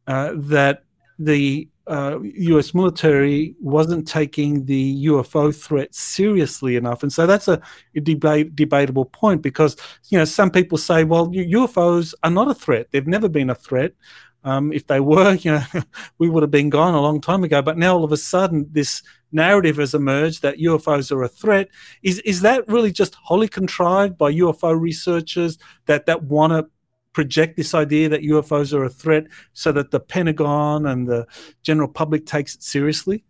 uh, 0.07 0.31
that 0.35 0.83
the 1.19 1.67
uh, 1.85 2.19
U.S. 2.21 2.73
military 2.73 3.55
wasn't 3.59 4.07
taking 4.07 4.65
the 4.65 5.05
UFO 5.05 5.53
threat 5.53 5.93
seriously 5.93 6.75
enough, 6.75 7.03
and 7.03 7.11
so 7.11 7.27
that's 7.27 7.47
a, 7.47 7.61
debate, 8.01 8.55
debatable 8.55 9.05
point 9.05 9.41
because 9.41 9.75
you 10.09 10.17
know 10.17 10.25
some 10.25 10.51
people 10.51 10.77
say, 10.77 11.03
well, 11.03 11.27
UFOs 11.29 12.13
are 12.23 12.29
not 12.29 12.47
a 12.47 12.53
threat; 12.53 12.87
they've 12.91 13.07
never 13.07 13.27
been 13.27 13.49
a 13.49 13.55
threat. 13.55 13.93
Um, 14.43 14.71
if 14.71 14.87
they 14.87 14.99
were, 14.99 15.33
you 15.33 15.51
know, 15.51 15.63
we 16.17 16.29
would 16.29 16.43
have 16.43 16.51
been 16.51 16.69
gone 16.69 16.93
a 16.93 17.01
long 17.01 17.19
time 17.21 17.43
ago. 17.43 17.61
But 17.61 17.77
now 17.77 17.95
all 17.95 18.03
of 18.03 18.11
a 18.11 18.17
sudden, 18.17 18.67
this 18.71 19.03
narrative 19.31 19.77
has 19.77 19.93
emerged 19.93 20.41
that 20.41 20.57
UFOs 20.57 21.11
are 21.11 21.23
a 21.23 21.27
threat. 21.27 21.69
Is 22.03 22.19
is 22.19 22.41
that 22.41 22.67
really 22.67 22.91
just 22.91 23.15
wholly 23.15 23.47
contrived 23.47 24.17
by 24.17 24.33
UFO 24.33 24.79
researchers 24.79 25.57
that 25.85 26.05
that 26.05 26.23
want 26.23 26.53
to 26.53 26.69
project 27.13 27.57
this 27.57 27.73
idea 27.73 28.07
that 28.09 28.21
UFOs 28.21 28.73
are 28.73 28.83
a 28.83 28.89
threat 28.89 29.25
so 29.53 29.71
that 29.71 29.91
the 29.91 29.99
Pentagon 29.99 30.85
and 30.85 31.07
the 31.07 31.27
general 31.63 31.87
public 31.87 32.25
takes 32.25 32.55
it 32.55 32.63
seriously? 32.63 33.25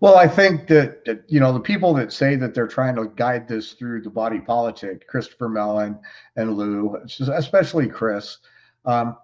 Well, 0.00 0.16
I 0.16 0.26
think 0.26 0.66
that, 0.68 1.04
that, 1.04 1.24
you 1.28 1.40
know 1.40 1.52
the 1.52 1.60
people 1.60 1.94
that 1.94 2.12
say 2.12 2.36
that 2.36 2.52
they're 2.52 2.66
trying 2.66 2.96
to 2.96 3.06
guide 3.14 3.48
this 3.48 3.72
through 3.72 4.02
the 4.02 4.10
body 4.10 4.40
politic, 4.40 5.06
Christopher 5.06 5.48
Mellon 5.48 5.98
and 6.36 6.56
Lou, 6.56 6.96
especially 7.32 7.88
Chris, 7.88 8.38
um, 8.84 9.16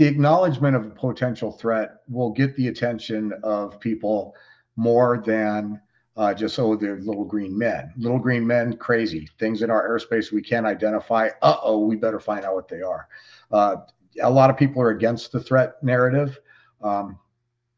the 0.00 0.06
acknowledgement 0.06 0.74
of 0.74 0.86
a 0.86 0.88
potential 0.88 1.52
threat 1.52 1.96
will 2.08 2.30
get 2.30 2.56
the 2.56 2.68
attention 2.68 3.34
of 3.42 3.78
people 3.80 4.34
more 4.76 5.22
than 5.26 5.78
uh, 6.16 6.32
just 6.32 6.54
so 6.54 6.74
they're 6.74 6.96
little 7.00 7.26
green 7.26 7.56
men. 7.56 7.92
Little 7.98 8.18
green 8.18 8.46
men, 8.46 8.78
crazy 8.78 9.28
things 9.38 9.60
in 9.60 9.70
our 9.70 9.86
airspace 9.86 10.32
we 10.32 10.40
can't 10.40 10.64
identify. 10.64 11.28
Uh 11.42 11.58
oh, 11.62 11.80
we 11.80 11.96
better 11.96 12.18
find 12.18 12.46
out 12.46 12.54
what 12.54 12.66
they 12.66 12.80
are. 12.80 13.08
Uh, 13.52 13.76
a 14.22 14.30
lot 14.30 14.48
of 14.48 14.56
people 14.56 14.80
are 14.80 14.88
against 14.88 15.32
the 15.32 15.40
threat 15.40 15.74
narrative. 15.82 16.40
Um, 16.80 17.18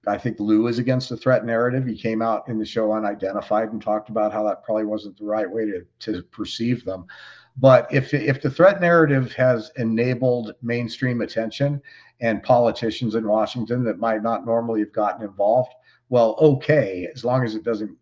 I 0.06 0.16
think 0.16 0.38
Lou 0.38 0.68
is 0.68 0.78
against 0.78 1.08
the 1.08 1.16
threat 1.16 1.44
narrative. 1.44 1.84
He 1.84 1.98
came 1.98 2.22
out 2.22 2.48
in 2.48 2.56
the 2.56 2.64
show 2.64 2.92
unidentified 2.92 3.72
and 3.72 3.82
talked 3.82 4.10
about 4.10 4.32
how 4.32 4.44
that 4.44 4.62
probably 4.62 4.84
wasn't 4.84 5.18
the 5.18 5.24
right 5.24 5.50
way 5.50 5.66
to, 5.66 5.84
to 6.12 6.22
perceive 6.22 6.84
them. 6.84 7.06
But 7.56 7.86
if 7.92 8.14
if 8.14 8.40
the 8.40 8.50
threat 8.50 8.80
narrative 8.80 9.32
has 9.34 9.70
enabled 9.76 10.54
mainstream 10.62 11.20
attention 11.20 11.82
and 12.20 12.42
politicians 12.42 13.14
in 13.14 13.26
Washington 13.26 13.84
that 13.84 13.98
might 13.98 14.22
not 14.22 14.46
normally 14.46 14.80
have 14.80 14.92
gotten 14.92 15.24
involved, 15.24 15.72
well, 16.08 16.36
okay, 16.40 17.08
as 17.14 17.24
long 17.24 17.44
as 17.44 17.54
it 17.54 17.62
doesn't 17.62 17.96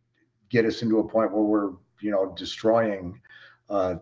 get 0.50 0.64
us 0.64 0.82
into 0.82 1.00
a 1.00 1.08
point 1.08 1.32
where 1.32 1.42
we're 1.42 1.70
you 2.00 2.10
know 2.10 2.32
destroying 2.36 3.20
uh, 3.68 3.96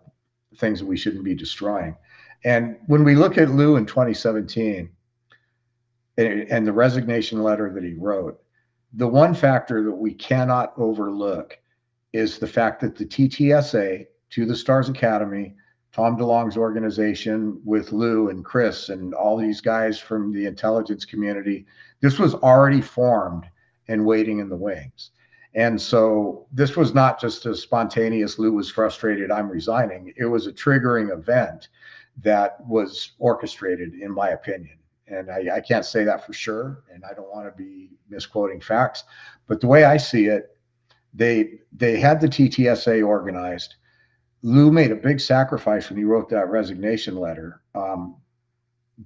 things 0.57 0.79
that 0.79 0.85
we 0.85 0.97
shouldn't 0.97 1.23
be 1.23 1.35
destroying. 1.35 1.95
And 2.43 2.77
when 2.87 3.03
we 3.03 3.15
look 3.15 3.37
at 3.37 3.49
Lou 3.49 3.75
in 3.75 3.85
2017 3.85 4.89
and, 6.17 6.27
and 6.49 6.65
the 6.65 6.71
resignation 6.71 7.43
letter 7.43 7.71
that 7.73 7.83
he 7.83 7.93
wrote, 7.93 8.39
the 8.93 9.07
one 9.07 9.33
factor 9.33 9.83
that 9.83 9.95
we 9.95 10.13
cannot 10.13 10.73
overlook 10.77 11.57
is 12.13 12.39
the 12.39 12.47
fact 12.47 12.81
that 12.81 12.95
the 12.95 13.05
TTSA 13.05 14.05
to 14.31 14.45
the 14.45 14.55
Stars 14.55 14.89
Academy, 14.89 15.55
Tom 15.91 16.17
DeLonge's 16.17 16.57
organization 16.57 17.59
with 17.65 17.91
Lou 17.91 18.29
and 18.29 18.45
Chris 18.45 18.89
and 18.89 19.13
all 19.13 19.37
these 19.37 19.59
guys 19.59 19.99
from 19.99 20.31
the 20.31 20.45
intelligence 20.45 21.03
community, 21.03 21.65
this 21.99 22.19
was 22.19 22.35
already 22.35 22.81
formed 22.81 23.45
and 23.87 24.05
waiting 24.05 24.39
in 24.39 24.49
the 24.49 24.55
wings. 24.55 25.11
And 25.55 25.81
so 25.81 26.45
this 26.51 26.77
was 26.77 26.93
not 26.93 27.19
just 27.19 27.45
a 27.47 27.55
spontaneous 27.55 28.37
Lou 28.37 28.53
was 28.53 28.69
frustrated, 28.69 29.31
I'm 29.31 29.49
resigning. 29.49 30.13
It 30.15 30.25
was 30.25 30.45
a 30.45 30.53
triggering 30.53 31.11
event 31.11 31.69
that 32.21 32.63
was 32.67 33.13
orchestrated, 33.17 33.93
in 33.95 34.11
my 34.11 34.29
opinion. 34.29 34.77
And 35.07 35.31
I, 35.31 35.55
I 35.55 35.61
can't 35.61 35.85
say 35.85 36.03
that 36.03 36.23
for 36.23 36.33
sure, 36.33 36.83
and 36.93 37.03
I 37.03 37.13
don't 37.15 37.31
want 37.31 37.47
to 37.47 37.57
be 37.57 37.89
misquoting 38.09 38.61
facts. 38.61 39.05
But 39.47 39.59
the 39.59 39.67
way 39.67 39.85
I 39.85 39.97
see 39.97 40.27
it, 40.27 40.55
they 41.15 41.59
they 41.75 41.99
had 41.99 42.21
the 42.21 42.27
TTSA 42.27 43.05
organized. 43.05 43.75
Lou 44.41 44.71
made 44.71 44.91
a 44.91 44.95
big 44.95 45.19
sacrifice 45.19 45.89
when 45.89 45.97
he 45.97 46.05
wrote 46.05 46.29
that 46.29 46.49
resignation 46.49 47.15
letter. 47.15 47.61
Um, 47.75 48.15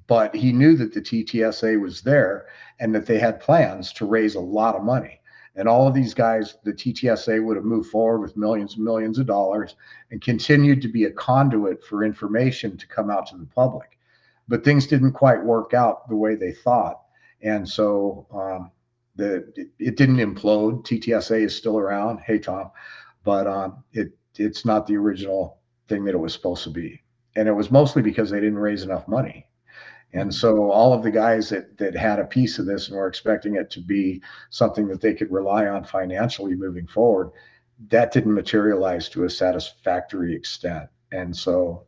but 0.08 0.36
he 0.36 0.52
knew 0.52 0.76
that 0.78 0.94
the 0.94 1.02
TTSA 1.02 1.80
was 1.80 2.02
there 2.02 2.48
and 2.80 2.94
that 2.96 3.06
they 3.06 3.20
had 3.20 3.40
plans 3.40 3.94
to 3.94 4.06
raise 4.06 4.36
a 4.36 4.40
lot 4.40 4.76
of 4.76 4.84
money. 4.84 5.20
And 5.56 5.68
all 5.68 5.88
of 5.88 5.94
these 5.94 6.16
guys, 6.16 6.58
the 6.64 6.74
TTSA 6.74 7.44
would 7.44 7.56
have 7.56 7.66
moved 7.66 7.92
forward 7.92 8.20
with 8.20 8.36
millions 8.36 8.76
and 8.76 8.84
millions 8.84 9.20
of 9.20 9.28
dollars 9.28 9.76
and 10.10 10.20
continued 10.20 10.82
to 10.82 10.88
be 10.88 11.06
a 11.06 11.12
conduit 11.12 11.84
for 11.84 12.04
information 12.04 12.76
to 12.78 12.88
come 12.88 13.12
out 13.12 13.28
to 13.28 13.38
the 13.38 13.46
public. 13.46 14.00
But 14.48 14.64
things 14.64 14.88
didn't 14.88 15.14
quite 15.14 15.44
work 15.44 15.74
out 15.76 16.10
the 16.10 16.16
way 16.16 16.36
they 16.36 16.54
thought. 16.54 17.02
And 17.42 17.68
so 17.70 18.26
um, 18.34 18.72
the 19.16 19.48
it, 19.56 19.68
it, 19.78 19.98
didn't 19.98 20.18
implode. 20.18 20.86
TTSA 20.86 21.44
is 21.44 21.56
still 21.56 21.78
around. 21.78 22.20
Hey, 22.20 22.40
Tom. 22.40 22.72
But 23.24 23.48
um, 23.48 23.84
it 23.94 24.12
it's 24.38 24.66
not 24.66 24.88
the 24.88 24.98
original 24.98 25.60
thing 25.88 26.06
that 26.06 26.16
it 26.16 26.20
was 26.20 26.34
supposed 26.34 26.64
to 26.64 26.70
be. 26.70 27.02
And 27.36 27.48
it 27.48 27.54
was 27.54 27.72
mostly 27.72 28.02
because 28.02 28.30
they 28.30 28.40
didn't 28.40 28.60
raise 28.60 28.84
enough 28.84 29.08
money. 29.08 29.48
And 30.14 30.34
so 30.34 30.72
all 30.72 30.94
of 30.94 31.02
the 31.02 31.10
guys 31.10 31.50
that 31.50 31.78
that 31.80 31.96
had 31.96 32.20
a 32.20 32.26
piece 32.26 32.60
of 32.60 32.68
this 32.68 32.88
and 32.88 32.98
were 32.98 33.08
expecting 33.08 33.56
it 33.56 33.72
to 33.72 33.82
be 33.82 34.22
something 34.52 34.88
that 34.88 35.02
they 35.02 35.16
could 35.16 35.32
rely 35.32 35.66
on 35.66 35.84
financially 35.84 36.56
moving 36.56 36.86
forward, 36.86 37.32
that 37.90 38.12
didn't 38.12 38.34
materialize 38.34 39.10
to 39.10 39.24
a 39.24 39.30
satisfactory 39.30 40.36
extent. 40.36 40.88
And 41.12 41.36
so 41.36 41.86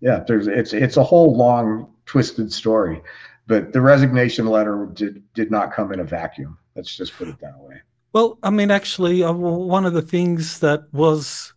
yeah, 0.00 0.24
there's 0.26 0.46
it's 0.46 0.72
it's 0.72 0.96
a 0.96 1.04
whole 1.04 1.36
long 1.36 1.92
twisted 2.06 2.52
story. 2.52 3.02
But 3.46 3.72
the 3.72 3.80
resignation 3.80 4.46
letter 4.46 4.88
did 4.92 5.22
did 5.34 5.50
not 5.50 5.72
come 5.72 5.92
in 5.92 6.00
a 6.00 6.04
vacuum. 6.04 6.56
Let's 6.74 6.96
just 6.96 7.14
put 7.14 7.28
it 7.28 7.38
that 7.40 7.58
way. 7.58 7.80
Well, 8.12 8.38
I 8.42 8.50
mean, 8.50 8.70
actually, 8.70 9.22
uh, 9.22 9.32
one 9.32 9.84
of 9.84 9.92
the 9.92 10.02
things 10.02 10.60
that 10.60 10.84
was 10.92 11.52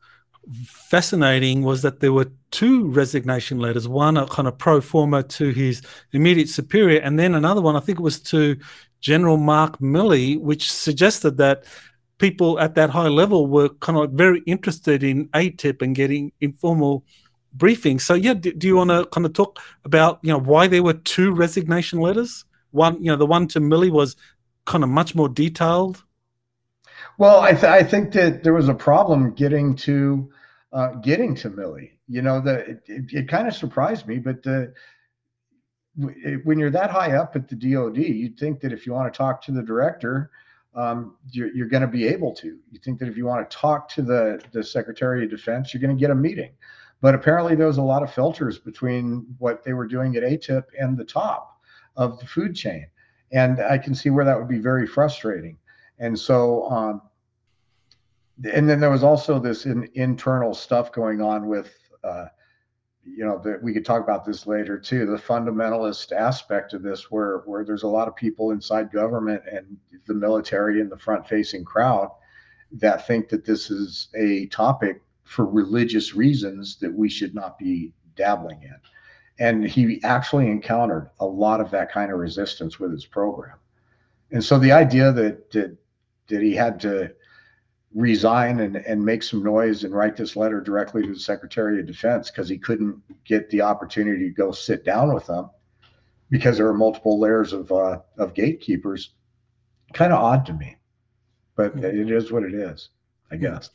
fascinating 0.65 1.61
was 1.61 1.81
that 1.81 1.99
there 1.99 2.13
were 2.13 2.31
two 2.49 2.87
resignation 2.89 3.59
letters 3.59 3.87
one 3.87 4.17
a 4.17 4.25
kind 4.27 4.47
of 4.47 4.57
pro 4.57 4.81
forma 4.81 5.21
to 5.23 5.51
his 5.51 5.81
immediate 6.13 6.49
superior 6.49 6.99
and 6.99 7.19
then 7.19 7.35
another 7.35 7.61
one 7.61 7.75
i 7.75 7.79
think 7.79 7.99
it 7.99 8.01
was 8.01 8.19
to 8.19 8.57
general 8.99 9.37
mark 9.37 9.77
milley 9.79 10.39
which 10.39 10.71
suggested 10.71 11.37
that 11.37 11.63
people 12.17 12.59
at 12.59 12.75
that 12.75 12.89
high 12.89 13.07
level 13.07 13.47
were 13.47 13.69
kind 13.79 13.97
of 13.97 14.11
very 14.11 14.41
interested 14.47 15.03
in 15.03 15.27
atip 15.29 15.81
and 15.81 15.95
getting 15.95 16.31
informal 16.41 17.03
briefings 17.57 18.01
so 18.01 18.13
yeah 18.13 18.33
do, 18.33 18.51
do 18.53 18.67
you 18.67 18.75
want 18.75 18.89
to 18.89 19.05
kind 19.07 19.25
of 19.25 19.33
talk 19.33 19.59
about 19.85 20.19
you 20.21 20.31
know 20.31 20.39
why 20.39 20.67
there 20.67 20.83
were 20.83 20.93
two 20.93 21.31
resignation 21.31 21.99
letters? 21.99 22.45
One 22.71 22.95
you 23.03 23.11
know 23.11 23.17
the 23.17 23.25
one 23.25 23.47
to 23.49 23.59
milley 23.59 23.91
was 23.91 24.15
kind 24.65 24.83
of 24.83 24.89
much 24.89 25.15
more 25.15 25.27
detailed 25.27 26.03
well, 27.21 27.41
I, 27.41 27.51
th- 27.51 27.65
I 27.65 27.83
think 27.83 28.13
that 28.13 28.41
there 28.41 28.55
was 28.55 28.67
a 28.67 28.73
problem 28.73 29.35
getting 29.35 29.75
to 29.75 30.31
uh, 30.73 30.93
getting 31.03 31.35
to 31.35 31.51
Milley. 31.51 31.91
You 32.07 32.23
know, 32.23 32.41
the 32.41 32.55
it, 32.71 32.83
it, 32.87 33.13
it 33.13 33.27
kind 33.27 33.47
of 33.47 33.53
surprised 33.53 34.07
me, 34.07 34.17
but 34.17 34.41
the 34.41 34.73
when 36.43 36.57
you're 36.57 36.71
that 36.71 36.89
high 36.89 37.15
up 37.15 37.35
at 37.35 37.47
the 37.47 37.55
DoD, 37.55 37.97
you'd 37.97 38.39
think 38.39 38.59
that 38.61 38.73
if 38.73 38.87
you 38.87 38.93
want 38.93 39.13
to 39.13 39.15
talk 39.15 39.39
to 39.43 39.51
the 39.51 39.61
director, 39.61 40.31
um, 40.73 41.15
you're, 41.29 41.53
you're 41.53 41.67
going 41.67 41.81
to 41.81 41.87
be 41.87 42.07
able 42.07 42.33
to. 42.37 42.57
You 42.71 42.79
think 42.83 42.97
that 42.97 43.07
if 43.07 43.15
you 43.15 43.27
want 43.27 43.47
to 43.47 43.55
talk 43.55 43.87
to 43.89 44.01
the 44.01 44.43
the 44.51 44.63
Secretary 44.63 45.23
of 45.23 45.29
Defense, 45.29 45.75
you're 45.75 45.81
going 45.81 45.95
to 45.95 46.01
get 46.01 46.09
a 46.09 46.15
meeting. 46.15 46.53
But 47.01 47.13
apparently, 47.13 47.53
there 47.53 47.67
was 47.67 47.77
a 47.77 47.83
lot 47.83 48.01
of 48.01 48.11
filters 48.11 48.57
between 48.57 49.27
what 49.37 49.63
they 49.63 49.73
were 49.73 49.85
doing 49.85 50.15
at 50.15 50.23
ATIP 50.23 50.63
and 50.79 50.97
the 50.97 51.05
top 51.05 51.61
of 51.95 52.19
the 52.19 52.25
food 52.25 52.55
chain, 52.55 52.87
and 53.31 53.59
I 53.61 53.77
can 53.77 53.93
see 53.93 54.09
where 54.09 54.25
that 54.25 54.39
would 54.39 54.49
be 54.49 54.57
very 54.57 54.87
frustrating. 54.87 55.59
And 55.99 56.17
so, 56.17 56.67
um, 56.71 57.01
and 58.53 58.69
then 58.69 58.79
there 58.79 58.89
was 58.89 59.03
also 59.03 59.39
this 59.39 59.65
in, 59.65 59.89
internal 59.93 60.53
stuff 60.53 60.91
going 60.91 61.21
on 61.21 61.47
with 61.47 61.73
uh, 62.03 62.25
you 63.03 63.25
know 63.25 63.39
that 63.43 63.61
we 63.61 63.73
could 63.73 63.85
talk 63.85 64.03
about 64.03 64.25
this 64.25 64.45
later 64.45 64.77
too 64.77 65.05
the 65.05 65.17
fundamentalist 65.17 66.11
aspect 66.11 66.73
of 66.73 66.83
this 66.83 67.09
where 67.09 67.39
where 67.45 67.65
there's 67.65 67.83
a 67.83 67.87
lot 67.87 68.07
of 68.07 68.15
people 68.15 68.51
inside 68.51 68.91
government 68.91 69.41
and 69.51 69.77
the 70.07 70.13
military 70.13 70.81
and 70.81 70.91
the 70.91 70.97
front 70.97 71.27
facing 71.27 71.65
crowd 71.65 72.09
that 72.71 73.05
think 73.07 73.29
that 73.29 73.45
this 73.45 73.69
is 73.69 74.09
a 74.15 74.47
topic 74.47 75.01
for 75.23 75.45
religious 75.45 76.15
reasons 76.15 76.77
that 76.77 76.93
we 76.93 77.09
should 77.09 77.33
not 77.33 77.57
be 77.57 77.93
dabbling 78.15 78.61
in. 78.63 78.75
And 79.39 79.65
he 79.65 80.01
actually 80.03 80.47
encountered 80.47 81.09
a 81.19 81.25
lot 81.25 81.61
of 81.61 81.71
that 81.71 81.91
kind 81.91 82.11
of 82.11 82.19
resistance 82.19 82.79
with 82.79 82.91
his 82.91 83.05
program. 83.05 83.57
And 84.31 84.43
so 84.43 84.59
the 84.59 84.71
idea 84.71 85.11
that 85.11 85.51
that, 85.51 85.77
that 86.27 86.41
he 86.41 86.53
had 86.55 86.79
to 86.81 87.13
resign 87.93 88.61
and, 88.61 88.77
and 88.77 89.03
make 89.03 89.23
some 89.23 89.43
noise 89.43 89.83
and 89.83 89.93
write 89.93 90.15
this 90.15 90.35
letter 90.35 90.61
directly 90.61 91.01
to 91.01 91.13
the 91.13 91.19
Secretary 91.19 91.79
of 91.79 91.85
Defense 91.85 92.31
because 92.31 92.47
he 92.47 92.57
couldn't 92.57 93.01
get 93.25 93.49
the 93.49 93.61
opportunity 93.61 94.29
to 94.29 94.33
go 94.33 94.51
sit 94.51 94.85
down 94.85 95.13
with 95.13 95.25
them 95.27 95.49
because 96.29 96.57
there 96.57 96.67
are 96.67 96.73
multiple 96.73 97.19
layers 97.19 97.53
of 97.53 97.71
uh, 97.71 97.99
of 98.17 98.33
gatekeepers. 98.33 99.11
Kind 99.93 100.13
of 100.13 100.19
odd 100.19 100.45
to 100.45 100.53
me, 100.53 100.77
but 101.55 101.73
hmm. 101.73 101.83
it 101.83 102.11
is 102.11 102.31
what 102.31 102.43
it 102.43 102.53
is, 102.53 102.89
I 103.29 103.35
guess. 103.35 103.69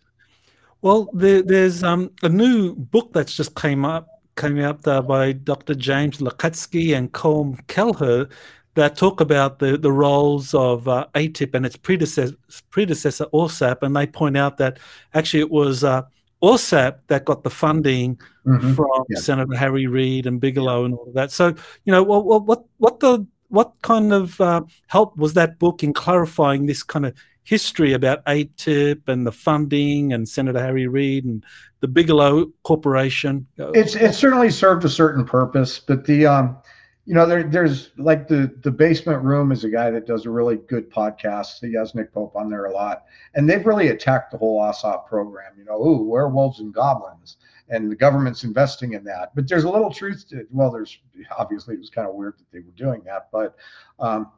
Well, 0.81 1.09
there, 1.13 1.43
there's 1.43 1.83
um, 1.83 2.11
a 2.23 2.29
new 2.29 2.75
book 2.75 3.13
that's 3.13 3.35
just 3.35 3.55
came 3.55 3.85
up 3.85 4.09
came 4.37 4.61
out 4.61 4.87
uh, 4.87 5.03
by 5.03 5.33
Dr. 5.33 5.75
James 5.75 6.19
Lacatski 6.19 6.97
and 6.97 7.13
Colm 7.13 7.67
Kelleher 7.67 8.29
that 8.77 8.95
talk 8.95 9.21
about 9.21 9.59
the, 9.59 9.77
the 9.77 9.91
roles 9.91 10.55
of 10.55 10.87
uh, 10.87 11.07
ATIP 11.15 11.55
and 11.55 11.67
its 11.67 11.77
predecessor, 11.77 12.37
predecessor 12.71 13.27
AAWSAP, 13.33 13.79
and 13.83 13.97
they 13.97 14.07
point 14.07 14.37
out 14.37 14.59
that 14.59 14.79
actually 15.15 15.41
it 15.41 15.51
was 15.51 15.83
uh, 15.83 16.03
AAWSAP 16.43 16.99
that 17.09 17.25
got 17.25 17.43
the 17.43 17.51
funding 17.51 18.21
mm-hmm. 18.47 18.75
from 18.75 19.05
yeah. 19.09 19.19
Senator 19.19 19.57
Harry 19.57 19.87
Reid 19.87 20.27
and 20.27 20.41
Bigelow 20.41 20.85
and 20.85 20.95
all 20.95 21.09
of 21.09 21.15
that. 21.15 21.33
So, 21.33 21.55
you 21.85 21.93
know, 21.93 22.03
what 22.03 22.45
what 22.45 22.65
what 22.77 23.01
the 23.01 23.27
what 23.49 23.73
kind 23.83 24.13
of 24.13 24.41
uh, 24.41 24.63
help 24.89 25.17
was 25.17 25.33
that 25.35 25.59
book 25.59 25.83
in 25.83 25.95
clarifying 25.95 26.67
this 26.67 26.83
kind 26.83 27.07
of 27.07 27.15
history 27.45 27.95
about 27.95 28.25
ATIP 28.27 29.09
and 29.09 29.27
the 29.27 29.33
funding 29.33 30.13
and 30.13 30.29
Senator 30.29 30.61
Harry 30.61 30.87
Reid 30.87 31.25
and 31.25 31.45
the 31.81 31.89
Bigelow 31.89 32.53
Corporation? 32.63 33.47
It's 33.57 33.95
it 33.95 34.15
certainly 34.15 34.51
served 34.51 34.85
a 34.85 34.91
certain 34.91 35.25
purpose, 35.25 35.79
but 35.79 36.05
the 36.05 36.27
um, 36.27 36.59
you 37.07 37.15
know, 37.15 37.25
there, 37.25 37.45
there's 37.45 37.93
like 37.97 38.27
the 38.27 38.53
the 38.63 38.71
basement 38.71 39.23
room 39.23 39.53
is 39.53 39.63
a 39.63 39.71
guy 39.71 39.91
that 39.93 40.07
does 40.07 40.27
a 40.27 40.31
really 40.31 40.57
good 40.57 40.91
podcast. 40.91 41.65
He 41.65 41.73
has 41.75 41.95
Nick 41.95 42.13
Pope 42.13 42.35
on 42.35 42.51
there 42.51 42.65
a 42.65 42.73
lot, 42.73 43.05
and 43.35 43.49
they've 43.49 43.65
really 43.65 43.89
attacked 43.89 44.33
the 44.33 44.39
whole 44.39 44.61
AAWSAP 44.61 45.07
program. 45.07 45.53
You 45.57 45.65
know, 45.65 45.81
ooh, 45.81 46.03
werewolves 46.03 46.59
and 46.59 46.75
goblins, 46.75 47.37
and 47.69 47.91
the 47.91 47.95
government's 47.95 48.43
investing 48.43 48.95
in 48.95 49.05
that. 49.05 49.37
But 49.37 49.49
there's 49.49 49.63
a 49.63 49.71
little 49.71 49.91
truth 49.91 50.29
to. 50.31 50.41
It. 50.41 50.49
Well, 50.51 50.73
there's 50.73 50.99
obviously 51.39 51.77
it 51.77 51.79
was 51.79 51.91
kind 51.91 52.09
of 52.09 52.17
weird 52.17 52.35
that 52.39 52.51
they 52.53 52.59
were 52.59 52.73
doing 52.77 53.03
that, 53.05 53.29
but 53.31 53.55
um, 54.01 54.33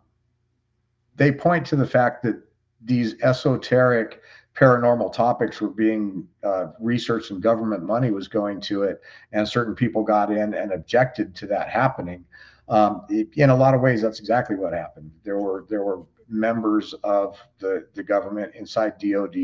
they 1.17 1.33
point 1.33 1.65
to 1.69 1.77
the 1.77 1.87
fact 1.87 2.23
that 2.25 2.39
these 2.85 3.15
esoteric 3.23 4.21
paranormal 4.55 5.13
topics 5.13 5.61
were 5.61 5.71
being 5.71 6.27
uh, 6.43 6.67
researched 6.81 7.31
and 7.31 7.41
government 7.41 7.83
money 7.83 8.11
was 8.11 8.29
going 8.29 8.61
to 8.61 8.83
it, 8.83 9.01
and 9.33 9.49
certain 9.49 9.75
people 9.75 10.03
got 10.03 10.31
in 10.31 10.53
and 10.53 10.73
objected 10.73 11.35
to 11.37 11.47
that 11.47 11.71
happening. 11.71 12.25
Um, 12.69 13.07
in 13.09 13.51
a 13.51 13.57
lot 13.57 13.75
of 13.75 13.81
ways, 13.81 14.03
that's 14.03 14.21
exactly 14.21 14.57
what 14.57 14.73
happened. 14.73 15.11
There 15.25 15.39
were 15.39 15.65
there 15.69 15.83
were 15.83 16.03
members 16.29 16.95
of 17.05 17.39
the 17.59 17.87
the 17.95 18.03
government 18.03 18.55
inside 18.55 18.99
DoD 18.99 19.37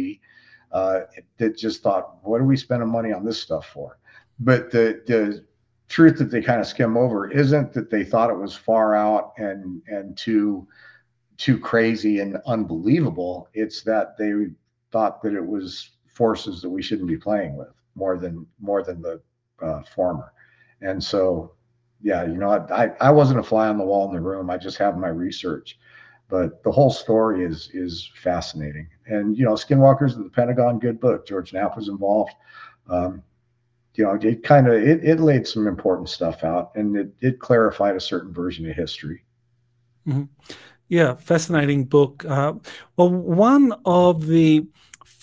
uh, 0.73 1.01
that 1.39 1.57
just 1.57 1.83
thought, 1.83 2.19
"What 2.23 2.41
are 2.41 2.45
we 2.45 2.57
spending 2.57 2.89
money 2.89 3.13
on 3.13 3.25
this 3.25 3.41
stuff 3.41 3.67
for?" 3.67 3.99
But 4.41 4.71
the 4.71 5.03
the 5.07 5.45
truth 5.89 6.19
that 6.19 6.31
they 6.31 6.43
kind 6.43 6.61
of 6.61 6.67
skim 6.67 6.97
over 6.97 7.31
isn't 7.31 7.73
that 7.73 7.91
they 7.91 8.05
thought 8.05 8.31
it 8.31 8.39
was 8.39 8.55
far 8.55 8.95
out 8.95 9.33
and 9.39 9.83
and 9.87 10.17
too 10.17 10.67
too 11.37 11.59
crazy 11.59 12.21
and 12.21 12.39
unbelievable. 12.47 13.49
It's 13.55 13.83
that 13.83 14.17
they 14.19 14.33
thought 14.93 15.23
that 15.23 15.35
it 15.35 15.47
was 15.47 15.91
forces 16.07 16.63
that 16.63 16.71
we 16.71 16.83
shouldn't 16.83 17.09
be 17.09 17.17
playing 17.17 17.57
with 17.57 17.73
more 17.95 18.19
than 18.19 18.47
more 18.61 18.83
than 18.83 19.03
the 19.03 19.21
uh, 19.63 19.83
former. 19.95 20.33
And 20.81 21.03
so 21.03 21.55
yeah, 22.05 22.23
you 22.23 22.37
know, 22.37 22.51
I, 22.51 22.91
I 23.01 23.11
wasn't 23.11 23.41
a 23.41 23.43
fly 23.43 23.67
on 23.67 23.79
the 23.79 23.85
wall 23.85 24.07
in 24.07 24.15
the 24.15 24.21
room. 24.21 24.51
I 24.51 24.59
just 24.59 24.77
have 24.77 24.99
my 24.99 25.09
research, 25.09 25.79
but 26.29 26.63
the 26.63 26.71
whole 26.71 26.91
story 26.91 27.43
is 27.43 27.71
is 27.73 28.11
fascinating. 28.23 28.87
And 29.07 29.39
you 29.39 29.47
know, 29.47 29.55
Skinwalkers 29.55 30.13
of 30.13 30.23
the 30.23 30.29
Pentagon, 30.29 30.79
good 30.79 31.01
book. 31.01 31.27
George 31.27 31.55
Knapp 31.55 31.77
was 31.77 31.89
involved. 31.89 32.35
Um, 32.91 33.23
you 33.95 34.05
know, 34.05 34.19
it 34.21 34.43
kind 34.43 34.69
of 34.69 34.75
it, 34.75 35.03
it 35.03 35.19
laid 35.19 35.47
some 35.47 35.67
important 35.67 36.11
stuff 36.11 36.45
out, 36.45 36.73
and 36.75 36.95
it 36.95 37.15
it 37.23 37.39
clarified 37.41 37.97
a 37.97 38.01
certain 38.01 38.35
version 38.35 38.69
of 38.69 38.77
history. 38.77 39.25
Mm-hmm. 40.07 40.25
Yeah, 40.89 41.15
fascinating 41.15 41.85
book. 41.85 42.23
Uh, 42.27 42.53
well, 42.99 43.09
one 43.09 43.73
of 43.87 44.27
the 44.27 44.67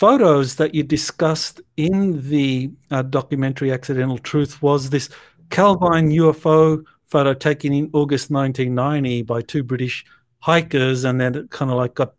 photos 0.02 0.56
that 0.56 0.74
you 0.74 0.82
discussed 0.82 1.60
in 1.76 2.28
the 2.28 2.72
uh, 2.90 3.02
documentary 3.02 3.70
Accidental 3.70 4.18
Truth 4.18 4.60
was 4.60 4.90
this 4.90 5.08
Calvine 5.52 6.10
UFO 6.10 6.82
photo 7.06 7.34
taken 7.34 7.72
in 7.72 7.90
August 7.92 8.30
1990 8.30 9.22
by 9.22 9.42
two 9.42 9.62
British 9.62 10.04
hikers, 10.38 11.04
and 11.04 11.20
then 11.20 11.34
it 11.34 11.50
kind 11.50 11.70
of 11.70 11.76
like 11.76 11.94
got 11.94 12.14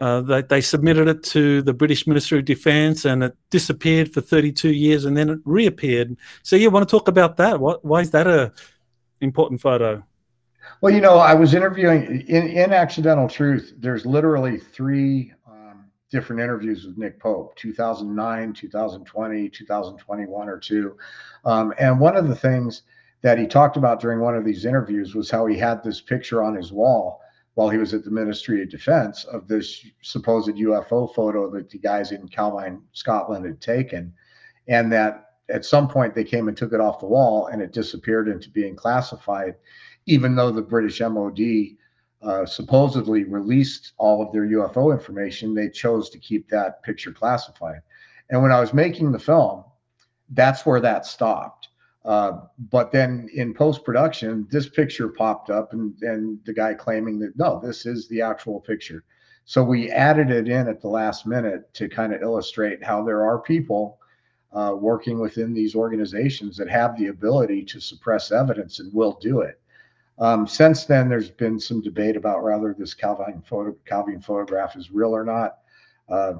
uh, 0.00 0.20
they, 0.20 0.42
they 0.42 0.60
submitted 0.60 1.06
it 1.06 1.22
to 1.22 1.62
the 1.62 1.72
British 1.72 2.08
Ministry 2.08 2.40
of 2.40 2.44
Defence, 2.44 3.04
and 3.04 3.22
it 3.22 3.36
disappeared 3.50 4.12
for 4.12 4.20
32 4.20 4.72
years, 4.72 5.04
and 5.04 5.16
then 5.16 5.30
it 5.30 5.38
reappeared. 5.44 6.16
So, 6.42 6.56
you 6.56 6.70
want 6.70 6.88
to 6.88 6.90
talk 6.90 7.06
about 7.06 7.36
that? 7.36 7.60
What, 7.60 7.84
why 7.84 8.00
is 8.00 8.10
that 8.10 8.26
a 8.26 8.52
important 9.20 9.60
photo? 9.60 10.02
Well, 10.80 10.92
you 10.92 11.00
know, 11.00 11.18
I 11.18 11.34
was 11.34 11.54
interviewing 11.54 12.22
in, 12.26 12.48
in 12.48 12.72
Accidental 12.72 13.28
Truth. 13.28 13.74
There's 13.78 14.04
literally 14.04 14.58
three 14.58 15.32
different 16.12 16.40
interviews 16.40 16.86
with 16.86 16.96
Nick 16.96 17.18
Pope: 17.18 17.56
2009, 17.56 18.52
2020, 18.52 19.48
2021, 19.48 20.48
or 20.48 20.58
two. 20.58 20.96
Um, 21.44 21.74
and 21.78 21.98
one 21.98 22.16
of 22.16 22.28
the 22.28 22.36
things 22.36 22.82
that 23.22 23.38
he 23.38 23.46
talked 23.46 23.76
about 23.76 24.00
during 24.00 24.20
one 24.20 24.36
of 24.36 24.44
these 24.44 24.64
interviews 24.64 25.14
was 25.14 25.30
how 25.30 25.46
he 25.46 25.56
had 25.56 25.82
this 25.82 26.00
picture 26.00 26.42
on 26.42 26.54
his 26.54 26.72
wall 26.72 27.20
while 27.54 27.68
he 27.68 27.78
was 27.78 27.92
at 27.94 28.04
the 28.04 28.10
Ministry 28.10 28.62
of 28.62 28.70
Defense 28.70 29.24
of 29.24 29.46
this 29.46 29.84
supposed 30.02 30.48
UFO 30.48 31.12
photo 31.14 31.50
that 31.50 31.70
the 31.70 31.78
guys 31.78 32.12
in 32.12 32.26
Calvine, 32.28 32.82
Scotland 32.92 33.44
had 33.44 33.60
taken. 33.60 34.12
And 34.68 34.92
that 34.92 35.32
at 35.50 35.64
some 35.64 35.86
point 35.86 36.14
they 36.14 36.24
came 36.24 36.48
and 36.48 36.56
took 36.56 36.72
it 36.72 36.80
off 36.80 37.00
the 37.00 37.06
wall 37.06 37.48
and 37.48 37.60
it 37.60 37.72
disappeared 37.72 38.28
into 38.28 38.50
being 38.50 38.76
classified. 38.76 39.56
even 40.06 40.34
though 40.34 40.50
the 40.50 40.60
British 40.60 41.00
MOD 41.00 41.38
uh, 42.22 42.46
supposedly 42.46 43.24
released 43.24 43.92
all 43.98 44.22
of 44.22 44.32
their 44.32 44.46
UFO 44.46 44.92
information, 44.92 45.54
they 45.54 45.68
chose 45.68 46.08
to 46.10 46.18
keep 46.18 46.48
that 46.48 46.82
picture 46.82 47.12
classified. 47.12 47.80
And 48.30 48.42
when 48.42 48.52
I 48.52 48.60
was 48.60 48.72
making 48.72 49.12
the 49.12 49.18
film, 49.18 49.64
that's 50.30 50.64
where 50.64 50.80
that 50.80 51.04
stopped. 51.04 51.68
Uh, 52.04 52.40
but 52.70 52.90
then 52.90 53.28
in 53.34 53.54
post 53.54 53.84
production, 53.84 54.46
this 54.50 54.68
picture 54.68 55.08
popped 55.08 55.50
up, 55.50 55.72
and, 55.72 55.94
and 56.02 56.38
the 56.44 56.52
guy 56.52 56.74
claiming 56.74 57.18
that 57.20 57.36
no, 57.36 57.60
this 57.62 57.86
is 57.86 58.08
the 58.08 58.20
actual 58.20 58.60
picture. 58.60 59.04
So 59.44 59.62
we 59.62 59.90
added 59.90 60.30
it 60.30 60.48
in 60.48 60.68
at 60.68 60.80
the 60.80 60.88
last 60.88 61.26
minute 61.26 61.72
to 61.74 61.88
kind 61.88 62.14
of 62.14 62.22
illustrate 62.22 62.82
how 62.82 63.04
there 63.04 63.24
are 63.24 63.40
people 63.40 63.98
uh, 64.52 64.74
working 64.78 65.20
within 65.20 65.52
these 65.54 65.74
organizations 65.74 66.56
that 66.56 66.68
have 66.68 66.96
the 66.96 67.08
ability 67.08 67.64
to 67.64 67.80
suppress 67.80 68.32
evidence 68.32 68.80
and 68.80 68.92
will 68.92 69.18
do 69.20 69.40
it. 69.40 69.60
Um, 70.18 70.46
since 70.46 70.84
then, 70.84 71.08
there's 71.08 71.30
been 71.30 71.58
some 71.58 71.80
debate 71.80 72.16
about 72.16 72.42
whether 72.42 72.74
this 72.78 72.94
Calvin, 72.94 73.42
photo 73.42 73.76
Calvine 73.84 74.20
photograph 74.20 74.76
is 74.76 74.90
real 74.90 75.14
or 75.14 75.24
not. 75.24 75.58
Uh, 76.08 76.34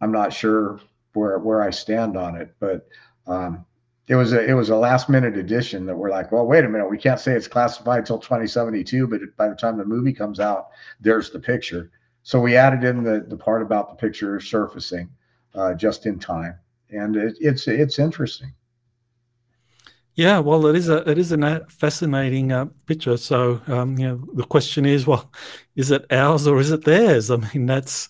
I'm 0.00 0.12
not 0.12 0.32
sure 0.32 0.80
where 1.12 1.38
where 1.38 1.62
I 1.62 1.70
stand 1.70 2.16
on 2.16 2.36
it, 2.36 2.54
but 2.60 2.88
um, 3.26 3.64
it 4.08 4.14
was 4.14 4.32
a 4.32 4.44
it 4.44 4.54
was 4.54 4.70
a 4.70 4.76
last 4.76 5.08
minute 5.08 5.36
addition 5.36 5.86
that 5.86 5.96
we're 5.96 6.10
like, 6.10 6.32
well, 6.32 6.46
wait 6.46 6.64
a 6.64 6.68
minute, 6.68 6.90
we 6.90 6.98
can't 6.98 7.20
say 7.20 7.32
it's 7.32 7.46
classified 7.48 8.00
until 8.00 8.18
2072, 8.18 9.06
but 9.06 9.20
by 9.36 9.48
the 9.48 9.54
time 9.54 9.76
the 9.76 9.84
movie 9.84 10.12
comes 10.12 10.40
out, 10.40 10.68
there's 11.00 11.30
the 11.30 11.38
picture. 11.38 11.90
So 12.22 12.40
we 12.40 12.56
added 12.56 12.84
in 12.84 13.04
the 13.04 13.24
the 13.28 13.36
part 13.36 13.62
about 13.62 13.90
the 13.90 13.96
picture 13.96 14.40
surfacing 14.40 15.10
uh, 15.54 15.74
just 15.74 16.06
in 16.06 16.18
time, 16.18 16.58
and 16.90 17.16
it, 17.16 17.36
it's 17.40 17.68
it's 17.68 17.98
interesting. 17.98 18.52
Yeah, 20.14 20.40
well, 20.40 20.66
it 20.66 20.76
is 20.76 20.88
a 20.88 21.08
it 21.08 21.18
is 21.18 21.32
a 21.32 21.66
fascinating 21.68 22.52
uh, 22.52 22.66
picture. 22.86 23.16
So 23.16 23.60
um, 23.68 23.96
you 23.98 24.08
know, 24.08 24.28
the 24.34 24.44
question 24.44 24.84
is, 24.84 25.06
well, 25.06 25.30
is 25.76 25.90
it 25.90 26.04
ours 26.12 26.46
or 26.46 26.58
is 26.60 26.70
it 26.70 26.84
theirs? 26.84 27.30
I 27.30 27.36
mean, 27.36 27.66
that's 27.66 28.08